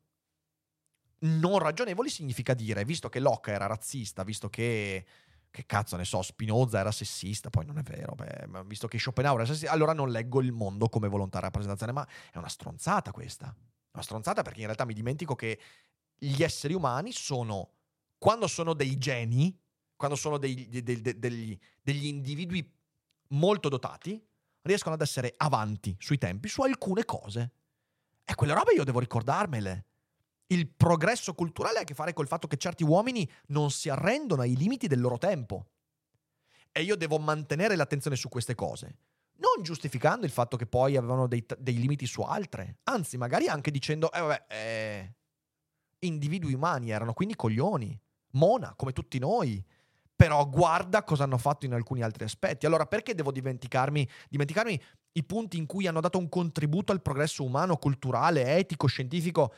Non 1.19 1.59
ragionevoli 1.59 2.09
significa 2.09 2.55
dire, 2.55 2.87
visto 2.87 3.11
che 3.11 3.21
Locke 3.21 3.53
era 3.53 3.67
razzista, 3.67 4.25
visto 4.25 4.49
che 4.49 5.05
che 5.51 5.67
cazzo 5.67 5.97
ne 5.97 6.05
so, 6.05 6.23
Spinoza 6.23 6.81
era 6.81 6.91
sessista, 6.91 7.51
poi 7.51 7.65
non 7.67 7.79
è 7.79 7.83
vero, 7.83 8.15
beh, 8.17 8.65
visto 8.65 8.89
che 8.89 8.99
Schopenhauer 8.99 9.43
era 9.43 9.49
sessista, 9.49 9.71
allora 9.71 9.93
non 9.93 10.11
leggo 10.11 10.41
il 10.41 10.51
mondo 10.51 10.89
come 10.89 11.09
volontà 11.09 11.41
rappresentazione, 11.41 11.93
ma 11.93 12.09
è 12.33 12.39
una 12.39 12.49
stronzata 12.49 13.13
questa. 13.13 13.55
Una 13.93 14.03
stronzata 14.03 14.41
perché 14.41 14.61
in 14.61 14.65
realtà 14.65 14.85
mi 14.85 14.95
dimentico 14.95 15.37
che 15.37 15.61
gli 16.17 16.43
esseri 16.43 16.75
umani 16.75 17.13
sono, 17.13 17.71
quando 18.19 18.49
sono 18.49 18.73
dei 18.73 18.99
geni, 18.99 19.57
quando 20.05 20.17
sono 20.17 20.39
dei, 20.39 20.69
dei, 20.69 21.01
degli, 21.01 21.59
degli 21.83 22.07
individui 22.07 22.71
molto 23.29 23.69
dotati, 23.69 24.23
riescono 24.63 24.95
ad 24.95 25.01
essere 25.01 25.33
avanti 25.37 25.97
sui 25.99 26.19
tempi 26.19 26.49
su 26.49 26.63
alcune 26.63 27.05
cose. 27.05 27.53
E 28.25 28.35
quelle 28.35 28.55
robe 28.55 28.75
io 28.75 28.85
devo 28.85 29.01
ricordarmele 29.01 29.87
il 30.49 30.69
progresso 30.69 31.35
culturale 31.35 31.79
ha 31.79 31.81
a 31.81 31.85
che 31.85 31.95
fare 31.95 32.13
col 32.13 32.27
fatto 32.27 32.47
che 32.47 32.57
certi 32.57 32.85
uomini 32.85 33.29
non 33.47 33.71
si 33.71 33.89
arrendono 33.89 34.43
ai 34.43 34.57
limiti 34.57 34.87
del 34.87 35.01
loro 35.01 35.17
tempo. 35.17 35.69
E 36.71 36.83
io 36.83 36.97
devo 36.97 37.19
mantenere 37.19 37.77
l'attenzione 37.77 38.17
su 38.17 38.29
queste 38.29 38.55
cose. 38.55 38.99
Non 39.37 39.63
giustificando 39.63 40.27
il 40.27 40.33
fatto 40.33 40.57
che 40.57 40.67
poi 40.67 40.97
avevano 40.97 41.27
dei, 41.27 41.45
dei 41.59 41.79
limiti 41.79 42.07
su 42.07 42.21
altre. 42.21 42.79
Anzi, 42.85 43.17
magari 43.17 43.49
anche 43.49 43.71
dicendo, 43.71 44.13
eh 44.13 44.21
vabbè, 44.21 44.45
eh, 44.49 45.15
individui 46.01 46.53
umani 46.53 46.91
erano 46.91 47.15
quindi 47.15 47.35
coglioni. 47.35 47.99
Mona, 48.33 48.75
come 48.77 48.93
tutti 48.93 49.19
noi. 49.19 49.65
Però 50.17 50.49
guarda 50.49 51.03
cosa 51.03 51.25
hanno 51.25 51.39
fatto 51.39 51.67
in 51.67 51.73
alcuni 51.73 52.03
altri 52.03 52.25
aspetti. 52.25 52.67
Allora 52.67 52.87
perché 52.87 53.15
devo 53.15 53.33
dimenticarmi, 53.33 54.09
dimenticarmi 54.29 54.81
i 55.13 55.25
punti 55.25 55.57
in 55.57 55.67
cui 55.67 55.87
hanno 55.87 56.01
dato 56.01 56.19
un 56.19 56.29
contributo 56.29 56.93
al 56.93 57.03
progresso 57.03 57.45
umano, 57.45 57.77
culturale, 57.77 58.57
etico, 58.57 58.87
scientifico 58.87 59.53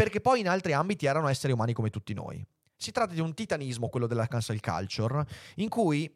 perché 0.00 0.22
poi 0.22 0.40
in 0.40 0.48
altri 0.48 0.72
ambiti 0.72 1.04
erano 1.04 1.28
esseri 1.28 1.52
umani 1.52 1.74
come 1.74 1.90
tutti 1.90 2.14
noi. 2.14 2.42
Si 2.74 2.90
tratta 2.90 3.12
di 3.12 3.20
un 3.20 3.34
titanismo, 3.34 3.90
quello 3.90 4.06
della 4.06 4.26
cancel 4.26 4.58
culture, 4.58 5.26
in 5.56 5.68
cui 5.68 6.10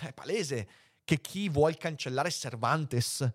è 0.00 0.12
palese 0.14 0.66
che 1.04 1.20
chi 1.20 1.50
vuole 1.50 1.76
cancellare 1.76 2.30
Cervantes, 2.30 3.30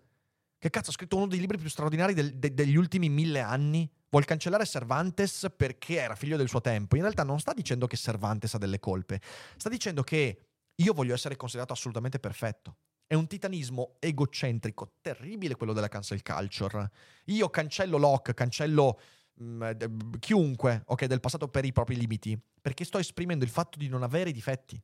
che 0.58 0.70
cazzo 0.70 0.90
ha 0.90 0.92
scritto 0.92 1.16
uno 1.16 1.26
dei 1.26 1.38
libri 1.38 1.56
più 1.56 1.68
straordinari 1.68 2.14
del, 2.14 2.34
de, 2.34 2.52
degli 2.52 2.76
ultimi 2.76 3.08
mille 3.08 3.40
anni, 3.40 3.88
vuole 4.10 4.26
cancellare 4.26 4.66
Cervantes 4.66 5.46
perché 5.56 6.00
era 6.00 6.14
figlio 6.14 6.36
del 6.36 6.48
suo 6.48 6.60
tempo. 6.60 6.96
In 6.96 7.02
realtà 7.02 7.22
non 7.22 7.38
sta 7.38 7.52
dicendo 7.52 7.86
che 7.86 7.96
Cervantes 7.96 8.54
ha 8.54 8.58
delle 8.58 8.78
colpe, 8.80 9.20
sta 9.56 9.68
dicendo 9.68 10.02
che 10.02 10.48
io 10.74 10.92
voglio 10.92 11.14
essere 11.14 11.36
considerato 11.36 11.72
assolutamente 11.72 12.18
perfetto. 12.18 12.76
È 13.06 13.14
un 13.14 13.26
titanismo 13.26 13.96
egocentrico, 14.00 14.96
terribile 15.00 15.56
quello 15.56 15.72
della 15.72 15.88
cancel 15.88 16.22
culture. 16.22 16.90
Io 17.26 17.48
cancello 17.48 17.96
Locke, 17.96 18.34
cancello 18.34 19.00
mh, 19.34 19.70
mm, 19.84 20.12
chiunque, 20.18 20.82
ok, 20.86 21.06
del 21.06 21.20
passato 21.20 21.48
per 21.48 21.64
i 21.64 21.72
propri 21.72 21.96
limiti, 21.96 22.38
perché 22.60 22.84
sto 22.84 22.98
esprimendo 22.98 23.44
il 23.44 23.50
fatto 23.50 23.78
di 23.78 23.88
non 23.88 24.02
avere 24.02 24.30
difetti. 24.30 24.80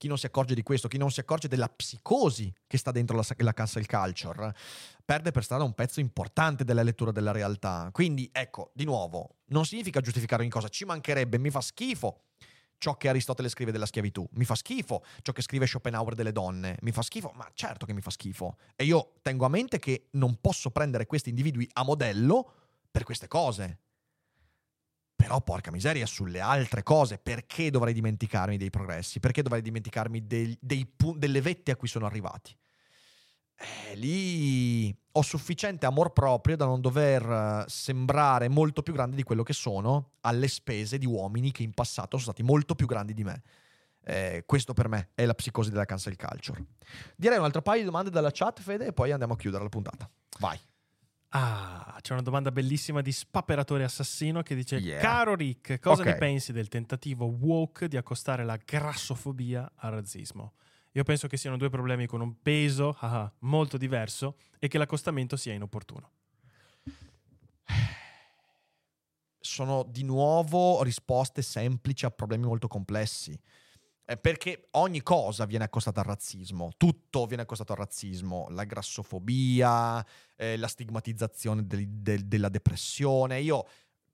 Chi 0.00 0.08
non 0.08 0.16
si 0.16 0.24
accorge 0.24 0.54
di 0.54 0.62
questo, 0.62 0.88
chi 0.88 0.96
non 0.96 1.10
si 1.10 1.20
accorge 1.20 1.46
della 1.46 1.68
psicosi 1.68 2.50
che 2.66 2.78
sta 2.78 2.90
dentro 2.90 3.18
la, 3.18 3.26
la 3.36 3.52
cancel 3.52 3.86
culture, 3.86 4.56
perde 5.04 5.30
per 5.30 5.44
strada 5.44 5.62
un 5.62 5.74
pezzo 5.74 6.00
importante 6.00 6.64
della 6.64 6.82
lettura 6.82 7.12
della 7.12 7.32
realtà. 7.32 7.90
Quindi, 7.92 8.26
ecco, 8.32 8.70
di 8.72 8.84
nuovo, 8.84 9.40
non 9.48 9.66
significa 9.66 10.00
giustificare 10.00 10.40
ogni 10.40 10.50
cosa, 10.50 10.68
ci 10.68 10.86
mancherebbe, 10.86 11.36
mi 11.36 11.50
fa 11.50 11.60
schifo 11.60 12.22
ciò 12.78 12.96
che 12.96 13.10
Aristotele 13.10 13.50
scrive 13.50 13.72
della 13.72 13.84
schiavitù. 13.84 14.26
Mi 14.32 14.46
fa 14.46 14.54
schifo 14.54 15.04
ciò 15.20 15.32
che 15.32 15.42
scrive 15.42 15.66
Schopenhauer 15.66 16.14
delle 16.14 16.32
donne. 16.32 16.78
Mi 16.80 16.92
fa 16.92 17.02
schifo, 17.02 17.30
ma 17.34 17.46
certo 17.52 17.84
che 17.84 17.92
mi 17.92 18.00
fa 18.00 18.08
schifo. 18.08 18.56
E 18.76 18.84
io 18.84 19.16
tengo 19.20 19.44
a 19.44 19.50
mente 19.50 19.78
che 19.78 20.06
non 20.12 20.38
posso 20.40 20.70
prendere 20.70 21.04
questi 21.04 21.28
individui 21.28 21.68
a 21.74 21.84
modello 21.84 22.52
per 22.90 23.04
queste 23.04 23.28
cose. 23.28 23.80
Però, 25.20 25.40
porca 25.42 25.70
miseria, 25.70 26.06
sulle 26.06 26.40
altre 26.40 26.82
cose, 26.82 27.18
perché 27.18 27.70
dovrei 27.70 27.92
dimenticarmi 27.92 28.56
dei 28.56 28.70
progressi? 28.70 29.20
Perché 29.20 29.42
dovrei 29.42 29.60
dimenticarmi 29.60 30.26
dei, 30.26 30.56
dei 30.58 30.90
delle 31.16 31.40
vette 31.42 31.72
a 31.72 31.76
cui 31.76 31.88
sono 31.88 32.06
arrivati? 32.06 32.56
Eh, 33.54 33.94
lì 33.96 34.96
ho 35.12 35.22
sufficiente 35.22 35.84
amor 35.84 36.12
proprio 36.14 36.56
da 36.56 36.64
non 36.64 36.80
dover 36.80 37.66
sembrare 37.68 38.48
molto 38.48 38.82
più 38.82 38.94
grande 38.94 39.16
di 39.16 39.22
quello 39.22 39.42
che 39.42 39.52
sono 39.52 40.12
alle 40.22 40.48
spese 40.48 40.96
di 40.96 41.04
uomini 41.04 41.52
che 41.52 41.62
in 41.62 41.74
passato 41.74 42.16
sono 42.16 42.32
stati 42.32 42.42
molto 42.42 42.74
più 42.74 42.86
grandi 42.86 43.12
di 43.12 43.22
me. 43.22 43.42
Eh, 44.02 44.44
questo 44.46 44.72
per 44.72 44.88
me 44.88 45.10
è 45.14 45.26
la 45.26 45.34
psicosi 45.34 45.68
della 45.68 45.84
cancel 45.84 46.16
culture. 46.16 46.64
Direi 47.14 47.36
un 47.36 47.44
altro 47.44 47.60
paio 47.60 47.80
di 47.80 47.84
domande 47.84 48.08
dalla 48.08 48.30
chat, 48.32 48.62
Fede, 48.62 48.86
e 48.86 48.92
poi 48.94 49.10
andiamo 49.10 49.34
a 49.34 49.36
chiudere 49.36 49.62
la 49.62 49.68
puntata. 49.68 50.08
Vai. 50.38 50.58
Ah, 51.32 51.96
c'è 52.00 52.12
una 52.12 52.22
domanda 52.22 52.50
bellissima 52.50 53.02
di 53.02 53.12
Spaperatore 53.12 53.84
Assassino 53.84 54.42
che 54.42 54.54
dice: 54.56 54.76
Yeah. 54.76 55.00
Caro 55.00 55.34
Rick, 55.36 55.78
cosa 55.78 56.02
Ok. 56.02 56.08
ne 56.08 56.14
pensi 56.16 56.52
del 56.52 56.68
tentativo 56.68 57.26
woke 57.26 57.86
di 57.86 57.96
accostare 57.96 58.44
la 58.44 58.56
grassofobia 58.56 59.70
al 59.76 59.92
razzismo? 59.92 60.54
Io 60.92 61.04
penso 61.04 61.28
che 61.28 61.36
siano 61.36 61.56
due 61.56 61.68
problemi 61.70 62.06
con 62.06 62.20
un 62.20 62.40
peso 62.42 62.96
ah, 62.98 63.32
molto 63.40 63.76
diverso 63.76 64.36
e 64.58 64.66
che 64.66 64.76
l'accostamento 64.78 65.36
sia 65.36 65.52
inopportuno. 65.52 66.10
sono 69.38 69.84
di 69.88 70.02
nuovo 70.02 70.82
risposte 70.82 71.42
semplici 71.42 72.04
a 72.06 72.10
problemi 72.10 72.44
molto 72.46 72.66
complessi. 72.66 73.38
Eh, 74.10 74.16
Perché 74.16 74.66
ogni 74.72 75.02
cosa 75.02 75.44
viene 75.44 75.62
accostata 75.62 76.00
al 76.00 76.06
razzismo, 76.06 76.72
tutto 76.76 77.26
viene 77.26 77.44
accostato 77.44 77.70
al 77.70 77.78
razzismo, 77.78 78.48
la 78.50 78.64
grassofobia, 78.64 80.04
eh, 80.34 80.56
la 80.56 80.66
stigmatizzazione 80.66 81.64
del- 81.64 81.86
del- 81.88 82.26
della 82.26 82.48
depressione. 82.48 83.40
Io 83.40 83.64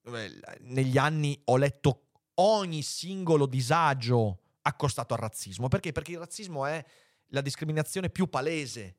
eh, 0.04 0.40
negli 0.60 0.98
anni 0.98 1.40
ho 1.46 1.56
letto 1.56 2.08
ogni 2.34 2.82
singolo 2.82 3.46
disagio 3.46 4.40
accostato 4.62 5.14
al 5.14 5.20
razzismo. 5.20 5.68
Perché? 5.68 5.92
Perché 5.92 6.12
il 6.12 6.18
razzismo 6.18 6.66
è 6.66 6.84
la 7.28 7.40
discriminazione 7.40 8.10
più 8.10 8.28
palese. 8.28 8.96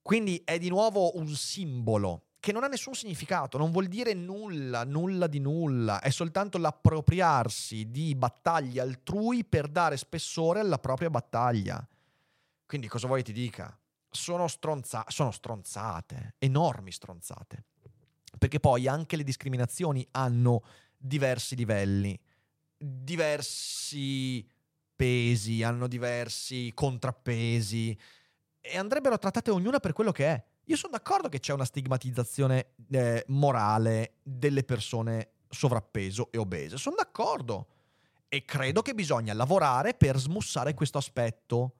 Quindi 0.00 0.40
è 0.42 0.58
di 0.58 0.70
nuovo 0.70 1.18
un 1.18 1.28
simbolo 1.28 2.28
che 2.40 2.52
non 2.52 2.64
ha 2.64 2.68
nessun 2.68 2.94
significato, 2.94 3.58
non 3.58 3.70
vuol 3.70 3.86
dire 3.86 4.14
nulla, 4.14 4.84
nulla 4.84 5.26
di 5.26 5.38
nulla, 5.38 6.00
è 6.00 6.08
soltanto 6.10 6.56
l'appropriarsi 6.56 7.90
di 7.90 8.14
battaglie 8.14 8.80
altrui 8.80 9.44
per 9.44 9.68
dare 9.68 9.98
spessore 9.98 10.60
alla 10.60 10.78
propria 10.78 11.10
battaglia. 11.10 11.86
Quindi 12.64 12.88
cosa 12.88 13.06
vuoi 13.06 13.22
ti 13.22 13.32
dica? 13.32 13.78
Sono, 14.08 14.48
stronza- 14.48 15.04
sono 15.08 15.30
stronzate, 15.30 16.34
enormi 16.38 16.90
stronzate. 16.90 17.64
Perché 18.38 18.58
poi 18.58 18.88
anche 18.88 19.16
le 19.16 19.24
discriminazioni 19.24 20.06
hanno 20.12 20.62
diversi 20.96 21.54
livelli, 21.56 22.18
diversi 22.78 24.46
pesi, 24.96 25.62
hanno 25.62 25.86
diversi 25.88 26.70
contrappesi 26.72 27.96
e 28.60 28.78
andrebbero 28.78 29.18
trattate 29.18 29.50
ognuna 29.50 29.78
per 29.78 29.92
quello 29.92 30.12
che 30.12 30.26
è. 30.26 30.44
Io 30.70 30.76
sono 30.76 30.92
d'accordo 30.92 31.28
che 31.28 31.40
c'è 31.40 31.52
una 31.52 31.64
stigmatizzazione 31.64 32.74
eh, 32.92 33.24
morale 33.26 34.18
delle 34.22 34.62
persone 34.62 35.30
sovrappeso 35.48 36.30
e 36.30 36.38
obese, 36.38 36.76
sono 36.76 36.94
d'accordo. 36.94 37.66
E 38.28 38.44
credo 38.44 38.80
che 38.80 38.94
bisogna 38.94 39.34
lavorare 39.34 39.94
per 39.94 40.16
smussare 40.16 40.72
questo 40.74 40.98
aspetto. 40.98 41.74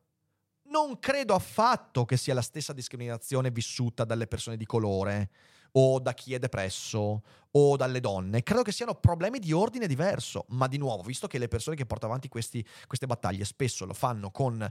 Non 0.70 0.98
credo 0.98 1.36
affatto 1.36 2.04
che 2.04 2.16
sia 2.16 2.34
la 2.34 2.42
stessa 2.42 2.72
discriminazione 2.72 3.52
vissuta 3.52 4.02
dalle 4.02 4.26
persone 4.26 4.56
di 4.56 4.66
colore 4.66 5.30
o 5.72 6.00
da 6.00 6.12
chi 6.12 6.34
è 6.34 6.40
depresso 6.40 7.22
o 7.48 7.76
dalle 7.76 8.00
donne. 8.00 8.42
Credo 8.42 8.62
che 8.62 8.72
siano 8.72 8.96
problemi 8.96 9.38
di 9.38 9.52
ordine 9.52 9.86
diverso, 9.86 10.46
ma 10.48 10.66
di 10.66 10.78
nuovo, 10.78 11.04
visto 11.04 11.28
che 11.28 11.38
le 11.38 11.46
persone 11.46 11.76
che 11.76 11.86
portano 11.86 12.10
avanti 12.10 12.28
questi, 12.28 12.66
queste 12.88 13.06
battaglie 13.06 13.44
spesso 13.44 13.84
lo 13.84 13.94
fanno 13.94 14.32
con 14.32 14.68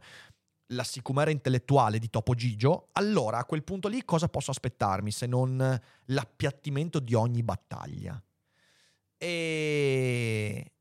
la 0.71 0.83
sicumera 0.83 1.31
intellettuale 1.31 1.99
di 1.99 2.09
Topo 2.09 2.33
Gigio, 2.35 2.87
allora 2.93 3.39
a 3.39 3.45
quel 3.45 3.63
punto 3.63 3.87
lì 3.87 4.03
cosa 4.03 4.27
posso 4.27 4.51
aspettarmi 4.51 5.11
se 5.11 5.25
non 5.25 5.79
l'appiattimento 6.05 6.99
di 6.99 7.13
ogni 7.13 7.43
battaglia? 7.43 8.21
E 9.17 10.71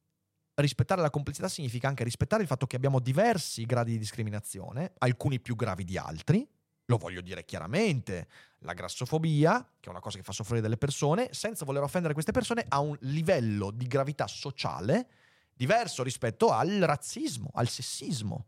rispettare 0.54 1.00
la 1.00 1.10
complessità 1.10 1.48
significa 1.48 1.88
anche 1.88 2.04
rispettare 2.04 2.42
il 2.42 2.48
fatto 2.48 2.66
che 2.66 2.76
abbiamo 2.76 3.00
diversi 3.00 3.64
gradi 3.64 3.92
di 3.92 3.98
discriminazione, 3.98 4.92
alcuni 4.98 5.40
più 5.40 5.54
gravi 5.54 5.84
di 5.84 5.96
altri, 5.96 6.46
lo 6.86 6.96
voglio 6.96 7.20
dire 7.20 7.44
chiaramente, 7.44 8.28
la 8.60 8.72
grassofobia, 8.72 9.62
che 9.78 9.88
è 9.88 9.90
una 9.90 10.00
cosa 10.00 10.16
che 10.16 10.22
fa 10.22 10.32
soffrire 10.32 10.62
delle 10.62 10.78
persone, 10.78 11.28
senza 11.32 11.64
voler 11.64 11.82
offendere 11.82 12.14
queste 12.14 12.32
persone, 12.32 12.64
ha 12.66 12.80
un 12.80 12.96
livello 13.00 13.70
di 13.70 13.86
gravità 13.86 14.26
sociale 14.26 15.08
diverso 15.52 16.02
rispetto 16.02 16.50
al 16.50 16.78
razzismo, 16.80 17.50
al 17.54 17.68
sessismo. 17.68 18.46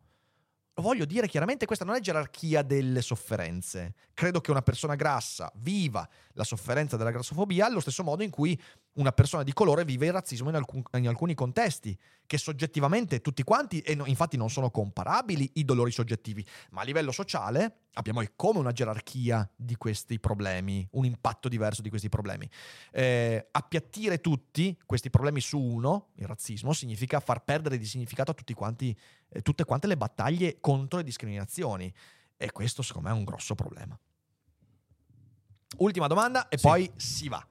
Voglio 0.80 1.04
dire 1.04 1.28
chiaramente, 1.28 1.66
questa 1.66 1.84
non 1.84 1.94
è 1.94 2.00
gerarchia 2.00 2.62
delle 2.62 3.02
sofferenze. 3.02 3.94
Credo 4.14 4.40
che 4.40 4.50
una 4.50 4.62
persona 4.62 4.94
grassa 4.94 5.50
viva 5.56 6.08
la 6.34 6.44
sofferenza 6.44 6.96
della 6.96 7.10
grassofobia 7.10 7.66
allo 7.66 7.80
stesso 7.80 8.02
modo 8.02 8.22
in 8.22 8.30
cui 8.30 8.60
una 8.94 9.12
persona 9.12 9.42
di 9.42 9.52
colore 9.52 9.84
vive 9.84 10.06
il 10.06 10.12
razzismo 10.12 10.48
in, 10.48 10.56
alcun, 10.56 10.82
in 10.94 11.06
alcuni 11.06 11.34
contesti, 11.34 11.96
che 12.26 12.38
soggettivamente 12.38 13.20
tutti 13.20 13.42
quanti, 13.42 13.80
e 13.80 13.94
no, 13.94 14.04
infatti 14.06 14.36
non 14.36 14.50
sono 14.50 14.70
comparabili 14.70 15.52
i 15.54 15.64
dolori 15.64 15.92
soggettivi, 15.92 16.44
ma 16.70 16.80
a 16.80 16.84
livello 16.84 17.12
sociale 17.12 17.82
abbiamo 17.94 18.22
come 18.36 18.58
una 18.58 18.72
gerarchia 18.72 19.48
di 19.54 19.76
questi 19.76 20.18
problemi, 20.18 20.86
un 20.92 21.04
impatto 21.04 21.48
diverso 21.48 21.82
di 21.82 21.88
questi 21.88 22.08
problemi. 22.08 22.48
Eh, 22.90 23.48
appiattire 23.50 24.20
tutti 24.20 24.76
questi 24.84 25.10
problemi 25.10 25.40
su 25.40 25.58
uno, 25.58 26.08
il 26.16 26.26
razzismo, 26.26 26.72
significa 26.72 27.20
far 27.20 27.44
perdere 27.44 27.78
di 27.78 27.84
significato 27.84 28.32
a 28.32 28.34
tutti 28.34 28.54
quanti, 28.54 28.96
eh, 29.28 29.42
tutte 29.42 29.64
quante 29.64 29.86
le 29.86 29.96
battaglie 29.96 30.58
contro 30.60 30.98
le 30.98 31.04
discriminazioni. 31.04 31.92
E 32.36 32.52
questo 32.52 32.82
secondo 32.82 33.08
me 33.08 33.14
è 33.14 33.18
un 33.18 33.24
grosso 33.24 33.54
problema. 33.54 33.98
Ultima 35.78 36.06
domanda 36.06 36.48
e 36.48 36.58
sì. 36.58 36.66
poi 36.66 36.90
si 36.96 37.28
va. 37.28 37.44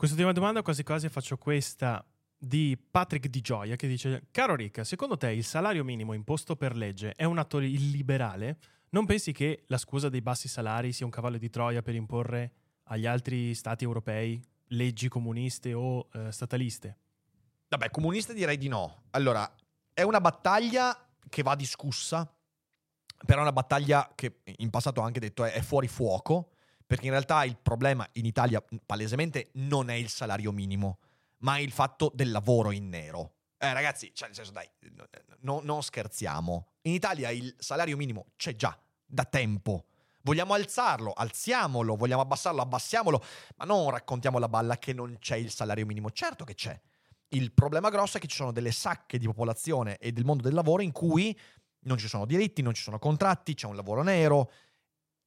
Quest'ultima 0.00 0.32
domanda 0.32 0.62
quasi 0.62 0.82
quasi 0.82 1.10
faccio 1.10 1.36
questa 1.36 2.02
di 2.38 2.74
Patrick 2.90 3.28
Di 3.28 3.42
Gioia 3.42 3.76
che 3.76 3.86
dice 3.86 4.28
Caro 4.30 4.54
Rick, 4.54 4.86
secondo 4.86 5.18
te 5.18 5.30
il 5.30 5.44
salario 5.44 5.84
minimo 5.84 6.14
imposto 6.14 6.56
per 6.56 6.74
legge 6.74 7.12
è 7.12 7.24
un 7.24 7.36
atto 7.36 7.60
illiberale? 7.60 8.56
Non 8.92 9.04
pensi 9.04 9.32
che 9.32 9.64
la 9.66 9.76
scusa 9.76 10.08
dei 10.08 10.22
bassi 10.22 10.48
salari 10.48 10.94
sia 10.94 11.04
un 11.04 11.12
cavallo 11.12 11.36
di 11.36 11.50
Troia 11.50 11.82
per 11.82 11.94
imporre 11.94 12.52
agli 12.84 13.04
altri 13.04 13.54
stati 13.54 13.84
europei 13.84 14.42
leggi 14.68 15.08
comuniste 15.08 15.74
o 15.74 16.08
eh, 16.14 16.32
stataliste? 16.32 16.96
Vabbè, 17.68 17.90
comuniste 17.90 18.32
direi 18.32 18.56
di 18.56 18.68
no. 18.68 19.02
Allora, 19.10 19.54
è 19.92 20.00
una 20.00 20.22
battaglia 20.22 20.96
che 21.28 21.42
va 21.42 21.54
discussa, 21.54 22.26
però 23.26 23.40
è 23.40 23.42
una 23.42 23.52
battaglia 23.52 24.10
che 24.14 24.40
in 24.44 24.70
passato 24.70 25.02
ho 25.02 25.04
anche 25.04 25.20
detto 25.20 25.44
è, 25.44 25.52
è 25.52 25.60
fuori 25.60 25.88
fuoco 25.88 26.52
perché 26.90 27.04
in 27.04 27.12
realtà 27.12 27.44
il 27.44 27.56
problema 27.56 28.04
in 28.14 28.26
Italia 28.26 28.60
palesemente 28.84 29.50
non 29.52 29.90
è 29.90 29.94
il 29.94 30.08
salario 30.08 30.50
minimo, 30.50 30.98
ma 31.42 31.54
è 31.54 31.60
il 31.60 31.70
fatto 31.70 32.10
del 32.12 32.32
lavoro 32.32 32.72
in 32.72 32.88
nero. 32.88 33.34
Eh, 33.58 33.72
ragazzi, 33.72 34.10
cioè, 34.12 34.26
nel 34.26 34.36
senso, 34.36 34.50
dai, 34.50 34.68
no, 35.42 35.60
non 35.62 35.84
scherziamo. 35.84 36.72
In 36.82 36.94
Italia 36.94 37.30
il 37.30 37.54
salario 37.60 37.96
minimo 37.96 38.32
c'è 38.34 38.56
già 38.56 38.76
da 39.06 39.24
tempo. 39.24 39.84
Vogliamo 40.22 40.52
alzarlo, 40.54 41.12
alziamolo, 41.12 41.94
vogliamo 41.94 42.22
abbassarlo, 42.22 42.60
abbassiamolo, 42.60 43.22
ma 43.58 43.66
non 43.66 43.88
raccontiamo 43.90 44.40
la 44.40 44.48
balla 44.48 44.76
che 44.76 44.92
non 44.92 45.16
c'è 45.20 45.36
il 45.36 45.52
salario 45.52 45.86
minimo. 45.86 46.10
Certo 46.10 46.42
che 46.42 46.54
c'è. 46.54 46.76
Il 47.28 47.52
problema 47.52 47.90
grosso 47.90 48.16
è 48.16 48.20
che 48.20 48.26
ci 48.26 48.34
sono 48.34 48.50
delle 48.50 48.72
sacche 48.72 49.16
di 49.16 49.26
popolazione 49.26 49.96
e 49.98 50.10
del 50.10 50.24
mondo 50.24 50.42
del 50.42 50.54
lavoro 50.54 50.82
in 50.82 50.90
cui 50.90 51.38
non 51.82 51.98
ci 51.98 52.08
sono 52.08 52.26
diritti, 52.26 52.62
non 52.62 52.74
ci 52.74 52.82
sono 52.82 52.98
contratti, 52.98 53.54
c'è 53.54 53.68
un 53.68 53.76
lavoro 53.76 54.02
nero, 54.02 54.50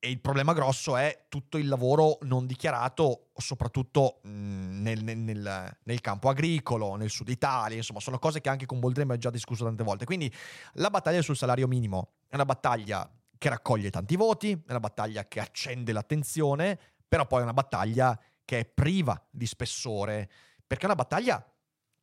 e 0.04 0.10
il 0.10 0.20
problema 0.20 0.52
grosso 0.52 0.98
è 0.98 1.28
tutto 1.30 1.58
il 1.58 1.66
lavoro 1.66 2.18
non 2.24 2.46
dichiarato, 2.46 3.30
soprattutto 3.38 4.20
nel, 4.24 5.02
nel, 5.02 5.78
nel, 5.82 6.02
campo 6.02 6.28
agricolo, 6.28 6.98
nel 6.98 7.10
sud 7.10 7.30
Italia, 7.30 7.78
insomma, 7.78 8.02
sono 8.02 8.20
cose 8.20 8.42
che 8.42 8.50
anche 8.50 8.66
con 8.66 8.82
Boldrin 8.82 9.04
abbiamo 9.04 9.22
già 9.22 9.30
discusso 9.30 9.64
tante 9.64 9.82
volte. 9.82 10.04
Quindi 10.04 10.30
la 10.74 10.90
battaglia 10.90 11.22
sul 11.22 11.38
salario 11.38 11.70
minimo 11.70 12.16
è 12.28 12.36
una 12.36 12.44
battaglia 12.44 13.10
che 13.38 13.48
raccoglie 13.48 13.90
tanti 13.92 14.18
voti, 14.18 14.52
è 14.52 14.72
una 14.72 14.82
battaglia 14.82 15.26
che 15.26 15.40
accende 15.40 15.94
l'attenzione, 15.94 16.78
però 17.08 17.26
poi 17.26 17.40
è 17.40 17.44
una 17.44 17.54
battaglia 17.54 18.20
che 18.44 18.60
è 18.60 18.66
priva 18.66 19.26
di 19.32 19.46
spessore, 19.46 20.30
perché 20.68 20.84
è 20.84 20.88
una 20.88 20.96
battaglia 20.96 21.50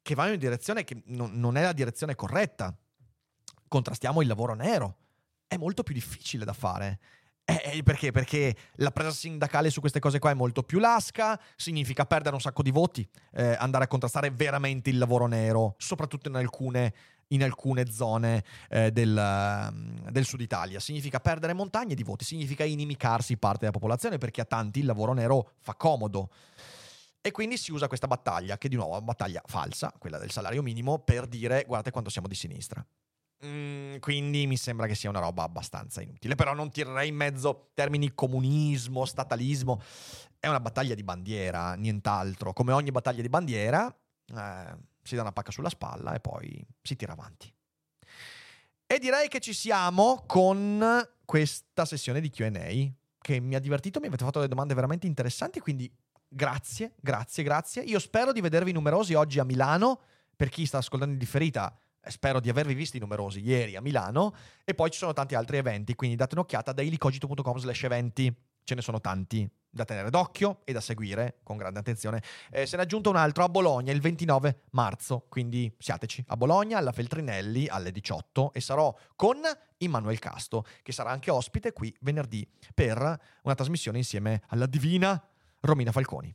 che 0.00 0.14
va 0.14 0.22
in 0.22 0.30
una 0.30 0.38
direzione 0.38 0.84
che 0.84 1.02
non, 1.08 1.38
non 1.38 1.58
è 1.58 1.62
la 1.64 1.74
direzione 1.74 2.14
corretta. 2.14 2.74
Contrastiamo 3.68 4.22
il 4.22 4.26
lavoro 4.26 4.54
nero. 4.54 4.96
È 5.46 5.58
molto 5.58 5.82
più 5.82 5.92
difficile 5.92 6.46
da 6.46 6.54
fare 6.54 7.00
eh, 7.50 7.78
eh, 7.78 7.82
perché? 7.82 8.12
Perché 8.12 8.54
la 8.76 8.90
presa 8.90 9.10
sindacale 9.10 9.70
su 9.70 9.80
queste 9.80 9.98
cose 9.98 10.18
qua 10.18 10.30
è 10.30 10.34
molto 10.34 10.62
più 10.62 10.78
lasca, 10.78 11.40
significa 11.56 12.04
perdere 12.04 12.34
un 12.34 12.40
sacco 12.40 12.62
di 12.62 12.70
voti, 12.70 13.06
eh, 13.32 13.56
andare 13.58 13.84
a 13.84 13.86
contrastare 13.88 14.30
veramente 14.30 14.90
il 14.90 14.98
lavoro 14.98 15.26
nero, 15.26 15.74
soprattutto 15.78 16.28
in 16.28 16.36
alcune, 16.36 16.94
in 17.28 17.42
alcune 17.42 17.90
zone 17.90 18.44
eh, 18.68 18.92
del, 18.92 19.70
mm, 19.72 20.08
del, 20.08 20.24
sud 20.24 20.40
Italia. 20.40 20.78
Significa 20.78 21.18
perdere 21.18 21.52
montagne 21.52 21.94
di 21.94 22.04
voti, 22.04 22.24
significa 22.24 22.64
inimicarsi 22.64 23.36
parte 23.36 23.60
della 23.60 23.72
popolazione 23.72 24.18
perché 24.18 24.42
a 24.42 24.44
tanti 24.44 24.80
il 24.80 24.86
lavoro 24.86 25.12
nero 25.12 25.52
fa 25.58 25.74
comodo. 25.74 26.30
E 27.22 27.32
quindi 27.32 27.58
si 27.58 27.70
usa 27.70 27.86
questa 27.86 28.06
battaglia, 28.06 28.56
che 28.56 28.68
di 28.68 28.76
nuovo 28.76 28.92
è 28.92 28.96
una 28.96 29.04
battaglia 29.06 29.42
falsa, 29.44 29.92
quella 29.98 30.18
del 30.18 30.30
salario 30.30 30.62
minimo, 30.62 31.00
per 31.00 31.26
dire 31.26 31.64
guardate 31.66 31.90
quanto 31.90 32.10
siamo 32.10 32.28
di 32.28 32.34
sinistra. 32.34 32.84
Mm, 33.44 33.96
quindi 34.00 34.46
mi 34.46 34.56
sembra 34.56 34.86
che 34.86 34.94
sia 34.94 35.08
una 35.08 35.20
roba 35.20 35.42
abbastanza 35.42 36.02
inutile. 36.02 36.34
Però 36.34 36.54
non 36.54 36.70
tirerei 36.70 37.08
in 37.08 37.16
mezzo 37.16 37.70
termini 37.74 38.14
comunismo, 38.14 39.04
statalismo. 39.04 39.80
È 40.38 40.46
una 40.46 40.60
battaglia 40.60 40.94
di 40.94 41.02
bandiera, 41.02 41.74
nient'altro. 41.74 42.52
Come 42.52 42.72
ogni 42.72 42.90
battaglia 42.90 43.22
di 43.22 43.28
bandiera, 43.28 43.88
eh, 43.88 44.76
si 45.02 45.14
dà 45.14 45.22
una 45.22 45.32
pacca 45.32 45.50
sulla 45.50 45.68
spalla 45.68 46.14
e 46.14 46.20
poi 46.20 46.64
si 46.82 46.96
tira 46.96 47.12
avanti. 47.12 47.52
E 48.86 48.98
direi 48.98 49.28
che 49.28 49.40
ci 49.40 49.52
siamo 49.52 50.24
con 50.26 50.84
questa 51.24 51.84
sessione 51.84 52.20
di 52.20 52.28
QA 52.28 52.48
che 53.20 53.38
mi 53.38 53.54
ha 53.54 53.60
divertito, 53.60 54.00
mi 54.00 54.06
avete 54.08 54.24
fatto 54.24 54.38
delle 54.38 54.50
domande 54.50 54.74
veramente 54.74 55.06
interessanti, 55.06 55.60
quindi 55.60 55.90
grazie, 56.26 56.94
grazie, 57.00 57.44
grazie. 57.44 57.82
Io 57.82 57.98
spero 57.98 58.32
di 58.32 58.40
vedervi 58.40 58.72
numerosi 58.72 59.14
oggi 59.14 59.38
a 59.38 59.44
Milano. 59.44 60.00
Per 60.34 60.48
chi 60.48 60.66
sta 60.66 60.78
ascoltando 60.78 61.12
in 61.12 61.20
differita, 61.20 61.72
Spero 62.08 62.40
di 62.40 62.48
avervi 62.48 62.74
visti 62.74 62.98
numerosi 62.98 63.40
ieri 63.40 63.76
a 63.76 63.80
Milano 63.80 64.34
e 64.64 64.74
poi 64.74 64.90
ci 64.90 64.98
sono 64.98 65.12
tanti 65.12 65.34
altri 65.34 65.58
eventi, 65.58 65.94
quindi 65.94 66.16
date 66.16 66.34
un'occhiata 66.34 66.70
a 66.70 66.74
dailycogito.com 66.74 67.58
slash 67.58 67.82
eventi. 67.84 68.34
Ce 68.64 68.74
ne 68.74 68.82
sono 68.82 69.00
tanti 69.00 69.48
da 69.70 69.84
tenere 69.84 70.10
d'occhio 70.10 70.60
e 70.64 70.72
da 70.72 70.80
seguire 70.80 71.40
con 71.42 71.56
grande 71.56 71.78
attenzione. 71.78 72.22
Eh, 72.50 72.66
se 72.66 72.76
ne 72.76 72.82
è 72.82 72.84
aggiunto 72.84 73.10
un 73.10 73.16
altro 73.16 73.44
a 73.44 73.48
Bologna 73.48 73.92
il 73.92 74.00
29 74.00 74.62
marzo, 74.70 75.26
quindi 75.28 75.72
siateci 75.78 76.24
a 76.28 76.36
Bologna, 76.36 76.78
alla 76.78 76.92
Feltrinelli 76.92 77.68
alle 77.68 77.92
18 77.92 78.52
e 78.52 78.60
sarò 78.60 78.94
con 79.14 79.38
Immanuel 79.78 80.18
Casto, 80.18 80.64
che 80.82 80.92
sarà 80.92 81.10
anche 81.10 81.30
ospite 81.30 81.72
qui 81.72 81.94
venerdì 82.00 82.46
per 82.74 82.98
una 83.42 83.54
trasmissione 83.54 83.98
insieme 83.98 84.42
alla 84.48 84.66
divina 84.66 85.22
Romina 85.60 85.92
Falconi. 85.92 86.34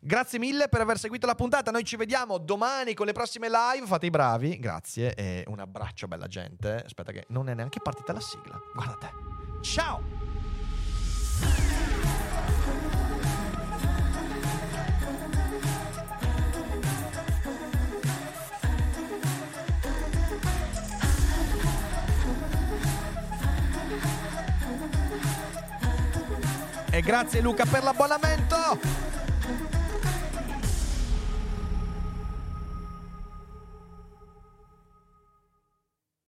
Grazie 0.00 0.38
mille 0.38 0.68
per 0.68 0.80
aver 0.80 0.98
seguito 0.98 1.26
la 1.26 1.34
puntata. 1.34 1.70
Noi 1.70 1.84
ci 1.84 1.96
vediamo 1.96 2.38
domani 2.38 2.94
con 2.94 3.06
le 3.06 3.12
prossime 3.12 3.48
live. 3.48 3.86
Fate 3.86 4.06
i 4.06 4.10
bravi. 4.10 4.58
Grazie 4.58 5.14
e 5.14 5.44
un 5.46 5.60
abbraccio, 5.60 6.06
bella 6.06 6.26
gente. 6.26 6.82
Aspetta, 6.84 7.12
che 7.12 7.24
non 7.28 7.48
è 7.48 7.54
neanche 7.54 7.80
partita 7.80 8.12
la 8.12 8.20
sigla. 8.20 8.60
Guarda 8.72 8.94
te. 8.94 9.10
Ciao! 9.62 10.02
E 26.90 27.00
grazie 27.00 27.40
Luca 27.40 27.64
per 27.64 27.82
l'abbonamento! 27.82 29.13